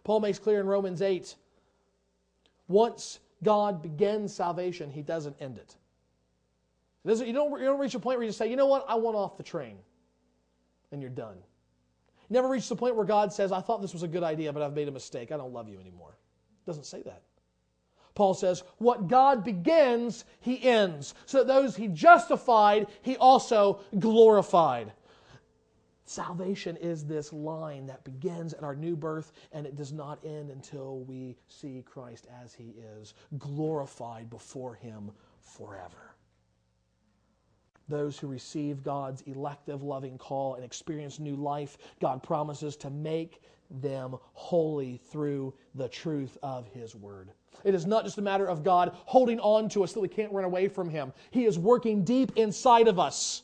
Paul 0.05 0.21
makes 0.21 0.39
clear 0.39 0.61
in 0.61 0.67
Romans 0.69 1.03
8 1.03 1.35
once 2.69 3.19
God 3.43 3.83
begins 3.83 4.33
salvation, 4.33 4.91
he 4.91 5.03
doesn't 5.03 5.35
end 5.41 5.59
it. 5.59 5.75
You 7.05 7.33
don't, 7.33 7.59
you 7.59 7.67
don't 7.67 7.81
reach 7.81 7.97
a 7.97 7.99
point 7.99 8.19
where 8.19 8.27
you 8.27 8.31
say, 8.31 8.49
you 8.49 8.55
know 8.55 8.67
what, 8.67 8.85
I 8.89 8.95
want 8.95 9.17
off 9.17 9.37
the 9.37 9.43
train. 9.43 9.79
And 10.93 11.03
you're 11.03 11.11
done 11.11 11.39
never 12.33 12.49
reached 12.49 12.69
the 12.69 12.77
point 12.77 12.97
where 12.97 13.05
God 13.05 13.33
says, 13.33 13.53
I 13.53 13.61
thought 13.61 13.83
this 13.83 13.93
was 13.93 14.03
a 14.03 14.09
good 14.09 14.23
idea, 14.23 14.53
but 14.53 14.63
I've 14.63 14.75
made 14.75 14.89
a 14.89 14.93
mistake. 14.93 15.33
I 15.33 15.37
don't 15.37 15.53
love 15.53 15.69
you 15.69 15.79
anymore. 15.79 16.17
Doesn't 16.67 16.87
say 16.87 17.03
that. 17.03 17.23
Paul 18.15 18.35
says, 18.35 18.63
What 18.79 19.09
God 19.09 19.45
begins, 19.45 20.25
he 20.41 20.63
ends. 20.63 21.15
So 21.27 21.39
that 21.39 21.47
those 21.47 21.77
he 21.77 21.89
justified, 21.89 22.89
he 23.03 23.17
also 23.17 23.81
glorified. 23.99 24.93
Salvation 26.05 26.77
is 26.77 27.07
this 27.07 27.33
line 27.33 27.87
that 27.87 28.05
begins 28.05 28.53
at 28.53 28.65
our 28.65 28.75
new 28.75 28.97
birth 28.97 29.33
and 29.53 29.67
it 29.67 29.77
does 29.77 29.93
not 29.93 30.19
end 30.25 30.51
until 30.51 31.01
we 31.01 31.37
see 31.49 31.83
Christ 31.87 32.27
as 32.43 32.53
he 32.53 32.75
is, 32.99 33.15
glorified 33.39 34.29
before 34.29 34.75
him 34.75 35.11
forever 35.41 36.12
those 37.93 38.19
who 38.19 38.27
receive 38.27 38.83
God's 38.83 39.23
elective, 39.23 39.83
loving 39.83 40.19
call 40.19 40.55
and 40.55 40.65
experience 40.65 41.21
new 41.21 41.37
life, 41.37 41.79
God 42.01 42.23
promises 42.23 42.75
to 42.79 42.91
make 42.91 43.43
them 43.71 44.17
holy 44.33 44.97
through 44.97 45.55
the 45.75 45.89
truth 45.89 46.37
of 46.43 46.67
His 46.69 46.97
Word. 46.97 47.31
It 47.65 47.75
is 47.75 47.87
not 47.87 48.05
just 48.05 48.19
a 48.19 48.23
matter 48.23 48.47
of 48.47 48.65
God 48.65 48.97
holding 49.05 49.39
on 49.41 49.69
to 49.71 49.85
us 49.85 49.93
so 49.93 50.01
we 50.01 50.09
can't 50.09 50.33
run 50.33 50.45
away 50.45 50.69
from 50.69 50.89
Him. 50.89 51.13
He 51.31 51.45
is 51.45 51.59
working 51.59 52.03
deep 52.03 52.33
inside 52.37 52.89
of 52.89 52.99
us 52.99 53.43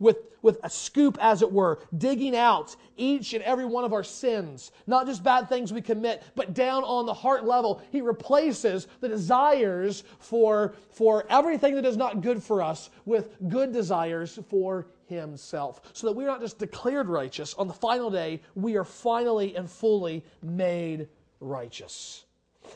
with, 0.00 0.16
with 0.42 0.58
a 0.64 0.70
scoop, 0.70 1.16
as 1.20 1.42
it 1.42 1.52
were, 1.52 1.78
digging 1.96 2.34
out 2.34 2.74
each 2.96 3.34
and 3.34 3.44
every 3.44 3.64
one 3.64 3.84
of 3.84 3.92
our 3.92 4.02
sins, 4.02 4.72
not 4.88 5.06
just 5.06 5.22
bad 5.22 5.48
things 5.48 5.72
we 5.72 5.80
commit, 5.80 6.24
but 6.34 6.54
down 6.54 6.82
on 6.82 7.06
the 7.06 7.14
heart 7.14 7.44
level. 7.44 7.80
He 7.92 8.00
replaces 8.00 8.88
the 9.00 9.08
desires 9.08 10.02
for, 10.18 10.74
for 10.90 11.24
everything 11.30 11.76
that 11.76 11.84
is 11.84 11.96
not 11.96 12.22
good 12.22 12.42
for 12.42 12.62
us 12.62 12.90
with 13.04 13.36
good 13.48 13.72
desires 13.72 14.40
for 14.48 14.88
Himself. 15.06 15.82
So 15.92 16.08
that 16.08 16.14
we're 16.14 16.26
not 16.26 16.40
just 16.40 16.58
declared 16.58 17.08
righteous. 17.08 17.54
On 17.54 17.68
the 17.68 17.74
final 17.74 18.10
day, 18.10 18.40
we 18.54 18.76
are 18.76 18.84
finally 18.84 19.54
and 19.54 19.70
fully 19.70 20.24
made 20.42 21.08
righteous. 21.40 22.24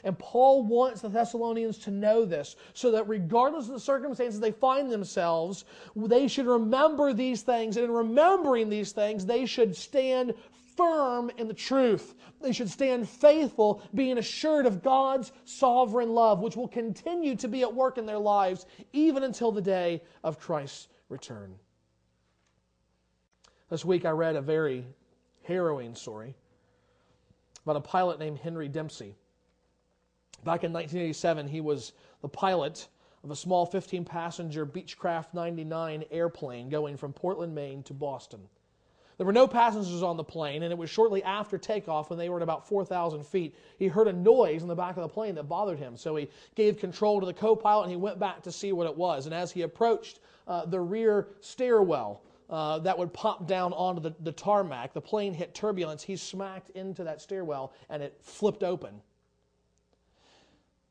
And 0.03 0.19
Paul 0.19 0.65
wants 0.65 1.01
the 1.01 1.09
Thessalonians 1.09 1.79
to 1.79 1.91
know 1.91 2.25
this 2.25 2.57
so 2.73 2.91
that 2.93 3.09
regardless 3.09 3.67
of 3.67 3.75
the 3.75 3.81
circumstances 3.81 4.41
they 4.41 4.51
find 4.53 4.91
themselves, 4.91 5.65
they 5.95 6.29
should 6.29 6.47
remember 6.47 7.13
these 7.13 7.43
things. 7.43 7.77
And 7.77 7.87
in 7.87 7.91
remembering 7.91 8.69
these 8.69 8.93
things, 8.93 9.25
they 9.25 9.47
should 9.47 9.77
stand 9.77 10.35
firm 10.77 11.31
in 11.39 11.49
the 11.49 11.55
truth. 11.55 12.15
They 12.41 12.53
should 12.53 12.71
stand 12.71 13.09
faithful, 13.09 13.83
being 13.95 14.19
assured 14.19 14.67
of 14.67 14.83
God's 14.83 15.33
sovereign 15.45 16.13
love, 16.13 16.41
which 16.41 16.57
will 16.57 16.69
continue 16.69 17.37
to 17.37 17.49
be 17.49 17.63
at 17.63 17.75
work 17.75 17.97
in 17.97 18.07
their 18.07 18.19
lives 18.19 18.67
even 18.93 19.23
until 19.23 19.53
the 19.53 19.63
day 19.63 20.03
of 20.23 20.39
Christ's 20.39 20.89
return. 21.09 21.55
This 23.71 23.85
week 23.85 24.05
I 24.05 24.11
read 24.11 24.37
a 24.37 24.43
very 24.43 24.87
harrowing 25.45 25.95
story 25.95 26.35
about 27.65 27.77
a 27.77 27.81
pilot 27.81 28.19
named 28.19 28.39
Henry 28.39 28.69
Dempsey. 28.69 29.15
Back 30.45 30.63
in 30.63 30.73
1987, 30.75 31.49
he 31.49 31.63
was 31.63 31.93
the 32.21 32.29
pilot 32.29 32.89
of 33.23 33.31
a 33.31 33.37
small 33.37 33.65
15 33.65 34.05
passenger 34.05 34.67
Beechcraft 34.67 35.33
99 35.33 36.05
airplane 36.11 36.69
going 36.69 36.99
from 36.99 37.15
Portland, 37.15 37.55
Maine 37.55 37.83
to 37.85 37.95
Boston. 37.95 38.41
There 39.17 39.27
were 39.27 39.33
no 39.33 39.47
passengers 39.47 40.03
on 40.03 40.19
the 40.19 40.25
plane, 40.25 40.63
and 40.63 40.71
it 40.71 40.77
was 40.77 40.91
shortly 40.91 41.23
after 41.23 41.57
takeoff 41.57 42.11
when 42.11 42.19
they 42.19 42.29
were 42.29 42.37
at 42.37 42.43
about 42.43 42.69
4,000 42.69 43.25
feet. 43.25 43.55
He 43.79 43.87
heard 43.87 44.09
a 44.09 44.13
noise 44.13 44.61
in 44.61 44.69
the 44.69 44.75
back 44.75 44.97
of 44.99 45.03
the 45.03 45.09
plane 45.09 45.37
that 45.37 45.45
bothered 45.45 45.79
him, 45.79 45.97
so 45.97 46.15
he 46.17 46.29
gave 46.55 46.79
control 46.79 47.21
to 47.21 47.27
the 47.27 47.33
co 47.33 47.57
pilot 47.57 47.85
and 47.85 47.91
he 47.91 47.97
went 47.97 48.19
back 48.19 48.43
to 48.43 48.53
see 48.53 48.73
what 48.73 48.87
it 48.87 48.97
was. 48.97 49.25
And 49.25 49.35
as 49.35 49.51
he 49.51 49.63
approached 49.63 50.21
uh, 50.47 50.67
the 50.67 50.81
rear 50.81 51.29
stairwell, 51.41 52.23
uh, 52.51 52.81
that 52.81 52.99
would 52.99 53.15
pop 53.15 53.47
down 53.47 53.73
onto 53.73 54.03
the, 54.03 54.15
the 54.21 54.33
tarmac. 54.33 54.93
The 54.93 55.01
plane 55.01 55.33
hit 55.33 55.55
turbulence. 55.55 56.03
He 56.03 56.17
smacked 56.17 56.71
into 56.71 57.03
that 57.05 57.23
stairwell 57.23 57.73
and 57.89 58.03
it 58.03 58.19
flipped 58.21 58.63
open. 58.63 59.01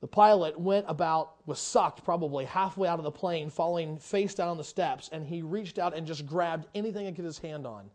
The 0.03 0.07
pilot 0.07 0.59
went 0.59 0.85
about, 0.89 1.35
was 1.45 1.59
sucked 1.59 2.03
probably 2.03 2.43
halfway 2.43 2.89
out 2.89 2.99
of 2.99 3.05
the 3.05 3.11
plane, 3.11 3.49
falling 3.49 3.97
face 3.97 4.33
down 4.33 4.49
on 4.49 4.57
the 4.57 4.63
steps, 4.65 5.07
and 5.13 5.25
he 5.25 5.41
reached 5.41 5.79
out 5.79 5.95
and 5.95 6.05
just 6.05 6.25
grabbed 6.25 6.67
anything 6.75 7.05
he 7.05 7.11
could 7.11 7.15
get 7.15 7.25
his 7.25 7.39
hand 7.39 7.65
on, 7.65 7.89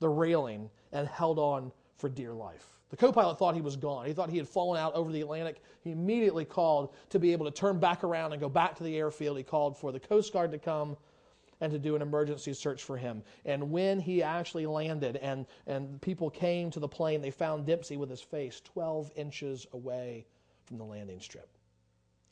the 0.00 0.08
railing, 0.08 0.68
and 0.90 1.06
held 1.06 1.38
on 1.38 1.70
for 1.94 2.08
dear 2.08 2.32
life. 2.32 2.66
The 2.90 2.96
co 2.96 3.12
pilot 3.12 3.38
thought 3.38 3.54
he 3.54 3.60
was 3.60 3.76
gone. 3.76 4.06
He 4.06 4.12
thought 4.12 4.28
he 4.28 4.38
had 4.38 4.48
fallen 4.48 4.76
out 4.80 4.92
over 4.94 5.12
the 5.12 5.20
Atlantic. 5.20 5.62
He 5.82 5.92
immediately 5.92 6.44
called 6.44 6.94
to 7.10 7.20
be 7.20 7.30
able 7.30 7.46
to 7.46 7.52
turn 7.52 7.78
back 7.78 8.02
around 8.02 8.32
and 8.32 8.40
go 8.40 8.48
back 8.48 8.74
to 8.78 8.82
the 8.82 8.96
airfield. 8.96 9.36
He 9.36 9.44
called 9.44 9.78
for 9.78 9.92
the 9.92 10.00
Coast 10.00 10.32
Guard 10.32 10.50
to 10.50 10.58
come 10.58 10.96
and 11.60 11.70
to 11.70 11.78
do 11.78 11.94
an 11.94 12.02
emergency 12.02 12.54
search 12.54 12.82
for 12.82 12.96
him. 12.96 13.22
And 13.44 13.70
when 13.70 14.00
he 14.00 14.20
actually 14.20 14.66
landed 14.66 15.14
and, 15.18 15.46
and 15.68 16.00
people 16.00 16.28
came 16.28 16.72
to 16.72 16.80
the 16.80 16.88
plane, 16.88 17.22
they 17.22 17.30
found 17.30 17.66
Dempsey 17.66 17.96
with 17.96 18.10
his 18.10 18.20
face 18.20 18.60
12 18.64 19.12
inches 19.14 19.68
away 19.72 20.26
from 20.72 20.78
the 20.78 20.84
landing 20.86 21.20
strip. 21.20 21.50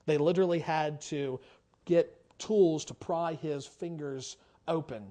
They 0.06 0.16
literally 0.16 0.60
had 0.60 0.98
to 1.02 1.38
get 1.84 2.16
tools 2.38 2.86
to 2.86 2.94
pry 2.94 3.34
his 3.34 3.66
fingers 3.66 4.38
open. 4.66 5.04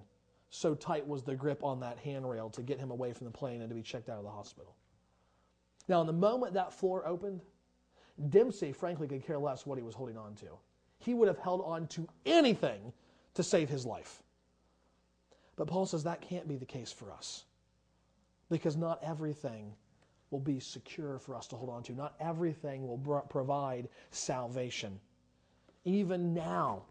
So 0.50 0.74
tight 0.74 1.06
was 1.06 1.22
the 1.22 1.36
grip 1.36 1.64
on 1.64 1.80
that 1.82 2.00
handrail 2.00 2.50
to 2.50 2.64
get 2.64 2.80
him 2.80 2.90
away 2.90 3.14
from 3.14 3.26
the 3.26 3.32
plane 3.32 3.62
and 3.62 3.70
to 3.70 3.76
be 3.76 3.84
checked 3.84 4.10
out 4.10 4.18
of 4.18 4.24
the 4.24 4.32
hospital. 4.32 4.76
Now, 5.88 6.02
in 6.02 6.08
the 6.08 6.14
moment 6.14 6.56
that 6.56 6.74
floor 6.74 7.06
opened, 7.06 7.42
Dempsey, 8.30 8.72
frankly, 8.72 9.08
could 9.08 9.24
care 9.24 9.38
less 9.38 9.64
what 9.64 9.78
he 9.78 9.84
was 9.84 9.94
holding 9.94 10.18
on 10.18 10.34
to. 10.38 10.48
He 10.98 11.14
would 11.14 11.28
have 11.28 11.38
held 11.38 11.62
on 11.64 11.86
to 11.90 12.08
anything 12.26 12.92
to 13.36 13.44
save 13.44 13.70
his 13.70 13.86
life. 13.86 14.24
But 15.56 15.68
Paul 15.68 15.86
says 15.86 16.04
that 16.04 16.22
can't 16.22 16.48
be 16.48 16.58
the 16.58 16.66
case 16.66 16.92
for 16.92 17.12
us 17.12 17.46
because 18.50 18.76
not 18.76 19.00
everything 19.04 19.76
will 20.32 20.40
be 20.40 20.60
secure 20.60 21.20
for 21.20 21.36
us 21.36 21.48
to 21.48 21.56
hold 21.56 21.70
on 21.70 21.84
to. 21.84 21.94
Not 21.94 22.16
everything 22.20 22.88
will 22.88 23.24
provide 23.30 23.90
salvation. 24.12 25.00
Even 25.86 26.34
now, 26.34 26.84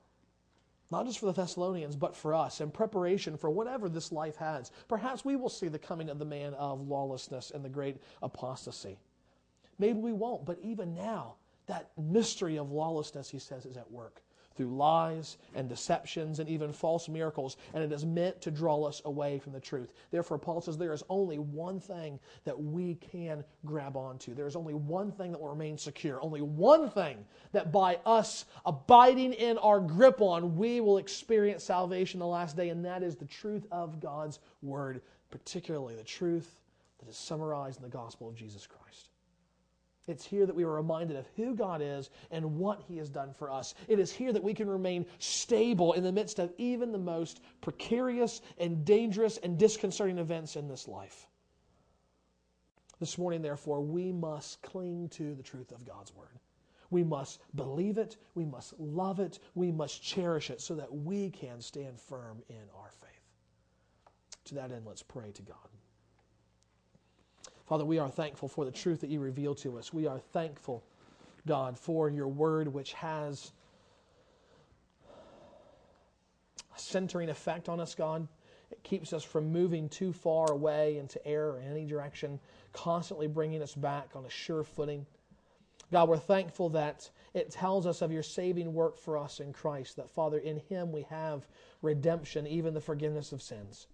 not 0.90 1.06
just 1.06 1.18
for 1.18 1.26
the 1.26 1.32
Thessalonians, 1.32 1.96
but 1.96 2.16
for 2.16 2.34
us, 2.34 2.60
in 2.60 2.70
preparation 2.70 3.36
for 3.36 3.50
whatever 3.50 3.88
this 3.88 4.10
life 4.10 4.36
has. 4.36 4.70
Perhaps 4.88 5.24
we 5.24 5.36
will 5.36 5.50
see 5.50 5.68
the 5.68 5.78
coming 5.78 6.08
of 6.08 6.18
the 6.18 6.24
man 6.24 6.54
of 6.54 6.88
lawlessness 6.88 7.50
and 7.50 7.64
the 7.64 7.68
great 7.68 7.98
apostasy. 8.22 8.98
Maybe 9.78 9.98
we 9.98 10.12
won't, 10.12 10.44
but 10.44 10.58
even 10.62 10.94
now, 10.94 11.34
that 11.66 11.90
mystery 11.98 12.56
of 12.56 12.72
lawlessness, 12.72 13.28
he 13.28 13.38
says, 13.38 13.66
is 13.66 13.76
at 13.76 13.90
work 13.90 14.22
through 14.58 14.76
lies 14.76 15.38
and 15.54 15.68
deceptions 15.68 16.40
and 16.40 16.48
even 16.48 16.72
false 16.72 17.08
miracles, 17.08 17.56
and 17.72 17.82
it 17.82 17.92
is 17.92 18.04
meant 18.04 18.42
to 18.42 18.50
draw 18.50 18.82
us 18.82 19.00
away 19.04 19.38
from 19.38 19.52
the 19.52 19.60
truth. 19.60 19.92
Therefore, 20.10 20.36
Paul 20.36 20.60
says 20.60 20.76
there 20.76 20.92
is 20.92 21.04
only 21.08 21.38
one 21.38 21.78
thing 21.78 22.18
that 22.44 22.60
we 22.60 22.96
can 22.96 23.44
grab 23.64 23.96
onto. 23.96 24.34
There 24.34 24.48
is 24.48 24.56
only 24.56 24.74
one 24.74 25.12
thing 25.12 25.30
that 25.30 25.40
will 25.40 25.48
remain 25.48 25.78
secure, 25.78 26.20
only 26.20 26.42
one 26.42 26.90
thing 26.90 27.24
that 27.52 27.70
by 27.70 28.00
us 28.04 28.46
abiding 28.66 29.32
in 29.34 29.56
our 29.58 29.78
grip 29.78 30.20
on, 30.20 30.56
we 30.56 30.80
will 30.80 30.98
experience 30.98 31.62
salvation 31.62 32.18
the 32.18 32.26
last 32.26 32.56
day, 32.56 32.70
and 32.70 32.84
that 32.84 33.04
is 33.04 33.14
the 33.14 33.26
truth 33.26 33.64
of 33.70 34.00
God's 34.00 34.40
Word, 34.60 35.02
particularly 35.30 35.94
the 35.94 36.02
truth 36.02 36.56
that 36.98 37.08
is 37.08 37.16
summarized 37.16 37.78
in 37.78 37.84
the 37.84 37.88
gospel 37.88 38.28
of 38.28 38.34
Jesus 38.34 38.66
Christ. 38.66 39.10
It's 40.08 40.24
here 40.24 40.46
that 40.46 40.54
we 40.54 40.64
are 40.64 40.72
reminded 40.72 41.16
of 41.16 41.26
who 41.36 41.54
God 41.54 41.82
is 41.82 42.08
and 42.30 42.56
what 42.56 42.82
He 42.88 42.96
has 42.96 43.10
done 43.10 43.34
for 43.34 43.50
us. 43.50 43.74
It 43.86 43.98
is 43.98 44.10
here 44.10 44.32
that 44.32 44.42
we 44.42 44.54
can 44.54 44.68
remain 44.68 45.04
stable 45.18 45.92
in 45.92 46.02
the 46.02 46.10
midst 46.10 46.38
of 46.38 46.52
even 46.56 46.90
the 46.90 46.98
most 46.98 47.42
precarious 47.60 48.40
and 48.56 48.84
dangerous 48.84 49.36
and 49.36 49.58
disconcerting 49.58 50.18
events 50.18 50.56
in 50.56 50.66
this 50.66 50.88
life. 50.88 51.26
This 52.98 53.18
morning, 53.18 53.42
therefore, 53.42 53.82
we 53.82 54.10
must 54.10 54.62
cling 54.62 55.08
to 55.10 55.34
the 55.34 55.42
truth 55.42 55.70
of 55.72 55.86
God's 55.86 56.14
Word. 56.14 56.40
We 56.90 57.04
must 57.04 57.40
believe 57.54 57.98
it, 57.98 58.16
we 58.34 58.46
must 58.46 58.72
love 58.80 59.20
it, 59.20 59.38
we 59.54 59.70
must 59.70 60.02
cherish 60.02 60.48
it 60.50 60.62
so 60.62 60.74
that 60.76 60.92
we 60.92 61.28
can 61.30 61.60
stand 61.60 62.00
firm 62.00 62.42
in 62.48 62.62
our 62.74 62.90
faith. 62.90 63.10
To 64.46 64.54
that 64.54 64.72
end, 64.72 64.86
let's 64.86 65.02
pray 65.02 65.30
to 65.32 65.42
God. 65.42 65.68
Father, 67.68 67.84
we 67.84 67.98
are 67.98 68.08
thankful 68.08 68.48
for 68.48 68.64
the 68.64 68.70
truth 68.70 69.02
that 69.02 69.10
you 69.10 69.20
reveal 69.20 69.54
to 69.56 69.76
us. 69.76 69.92
We 69.92 70.06
are 70.06 70.18
thankful, 70.18 70.82
God, 71.46 71.78
for 71.78 72.08
your 72.08 72.26
word, 72.26 72.66
which 72.66 72.94
has 72.94 73.52
a 76.74 76.80
centering 76.80 77.28
effect 77.28 77.68
on 77.68 77.78
us, 77.78 77.94
God. 77.94 78.26
It 78.70 78.82
keeps 78.84 79.12
us 79.12 79.22
from 79.22 79.52
moving 79.52 79.90
too 79.90 80.14
far 80.14 80.50
away 80.50 80.96
into 80.96 81.24
error 81.26 81.60
in 81.60 81.70
any 81.70 81.84
direction, 81.84 82.40
constantly 82.72 83.26
bringing 83.26 83.60
us 83.60 83.74
back 83.74 84.12
on 84.14 84.24
a 84.24 84.30
sure 84.30 84.64
footing. 84.64 85.04
God, 85.92 86.08
we're 86.08 86.16
thankful 86.16 86.70
that 86.70 87.10
it 87.34 87.50
tells 87.50 87.86
us 87.86 88.00
of 88.00 88.10
your 88.10 88.22
saving 88.22 88.72
work 88.72 88.96
for 88.96 89.18
us 89.18 89.40
in 89.40 89.52
Christ, 89.52 89.96
that, 89.96 90.08
Father, 90.08 90.38
in 90.38 90.62
Him 90.70 90.90
we 90.90 91.02
have 91.02 91.46
redemption, 91.82 92.46
even 92.46 92.72
the 92.72 92.80
forgiveness 92.80 93.32
of 93.32 93.42
sins. 93.42 93.88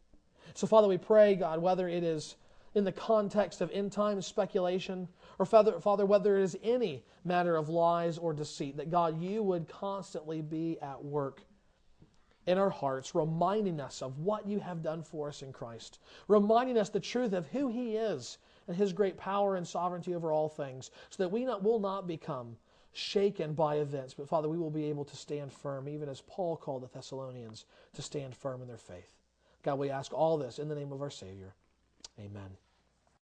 So, 0.54 0.68
Father, 0.68 0.86
we 0.86 0.98
pray, 0.98 1.34
God, 1.34 1.60
whether 1.60 1.88
it 1.88 2.04
is 2.04 2.36
in 2.74 2.84
the 2.84 2.92
context 2.92 3.60
of 3.60 3.70
end 3.70 3.92
time 3.92 4.20
speculation, 4.20 5.08
or 5.38 5.46
Father, 5.46 5.80
Father, 5.80 6.04
whether 6.04 6.36
it 6.36 6.42
is 6.42 6.58
any 6.62 7.04
matter 7.24 7.56
of 7.56 7.68
lies 7.68 8.18
or 8.18 8.32
deceit, 8.32 8.76
that 8.76 8.90
God, 8.90 9.20
you 9.20 9.42
would 9.42 9.68
constantly 9.68 10.42
be 10.42 10.78
at 10.80 11.02
work 11.02 11.42
in 12.46 12.58
our 12.58 12.70
hearts, 12.70 13.14
reminding 13.14 13.80
us 13.80 14.02
of 14.02 14.18
what 14.18 14.46
you 14.46 14.58
have 14.60 14.82
done 14.82 15.02
for 15.02 15.28
us 15.28 15.42
in 15.42 15.52
Christ, 15.52 15.98
reminding 16.28 16.76
us 16.76 16.90
the 16.90 17.00
truth 17.00 17.32
of 17.32 17.46
who 17.48 17.68
He 17.68 17.96
is 17.96 18.38
and 18.68 18.76
His 18.76 18.92
great 18.92 19.16
power 19.16 19.56
and 19.56 19.66
sovereignty 19.66 20.14
over 20.14 20.32
all 20.32 20.48
things, 20.48 20.90
so 21.10 21.22
that 21.22 21.32
we 21.32 21.44
not, 21.44 21.62
will 21.62 21.80
not 21.80 22.06
become 22.06 22.56
shaken 22.92 23.54
by 23.54 23.76
events, 23.76 24.14
but 24.14 24.28
Father, 24.28 24.48
we 24.48 24.58
will 24.58 24.70
be 24.70 24.84
able 24.84 25.04
to 25.04 25.16
stand 25.16 25.52
firm, 25.52 25.88
even 25.88 26.08
as 26.08 26.22
Paul 26.22 26.56
called 26.56 26.82
the 26.82 26.88
Thessalonians 26.88 27.64
to 27.94 28.02
stand 28.02 28.36
firm 28.36 28.62
in 28.62 28.68
their 28.68 28.78
faith. 28.78 29.12
God, 29.62 29.78
we 29.78 29.90
ask 29.90 30.12
all 30.12 30.38
this 30.38 30.58
in 30.58 30.68
the 30.68 30.74
name 30.74 30.92
of 30.92 31.02
our 31.02 31.10
Savior. 31.10 31.54
Amen. 32.18 32.56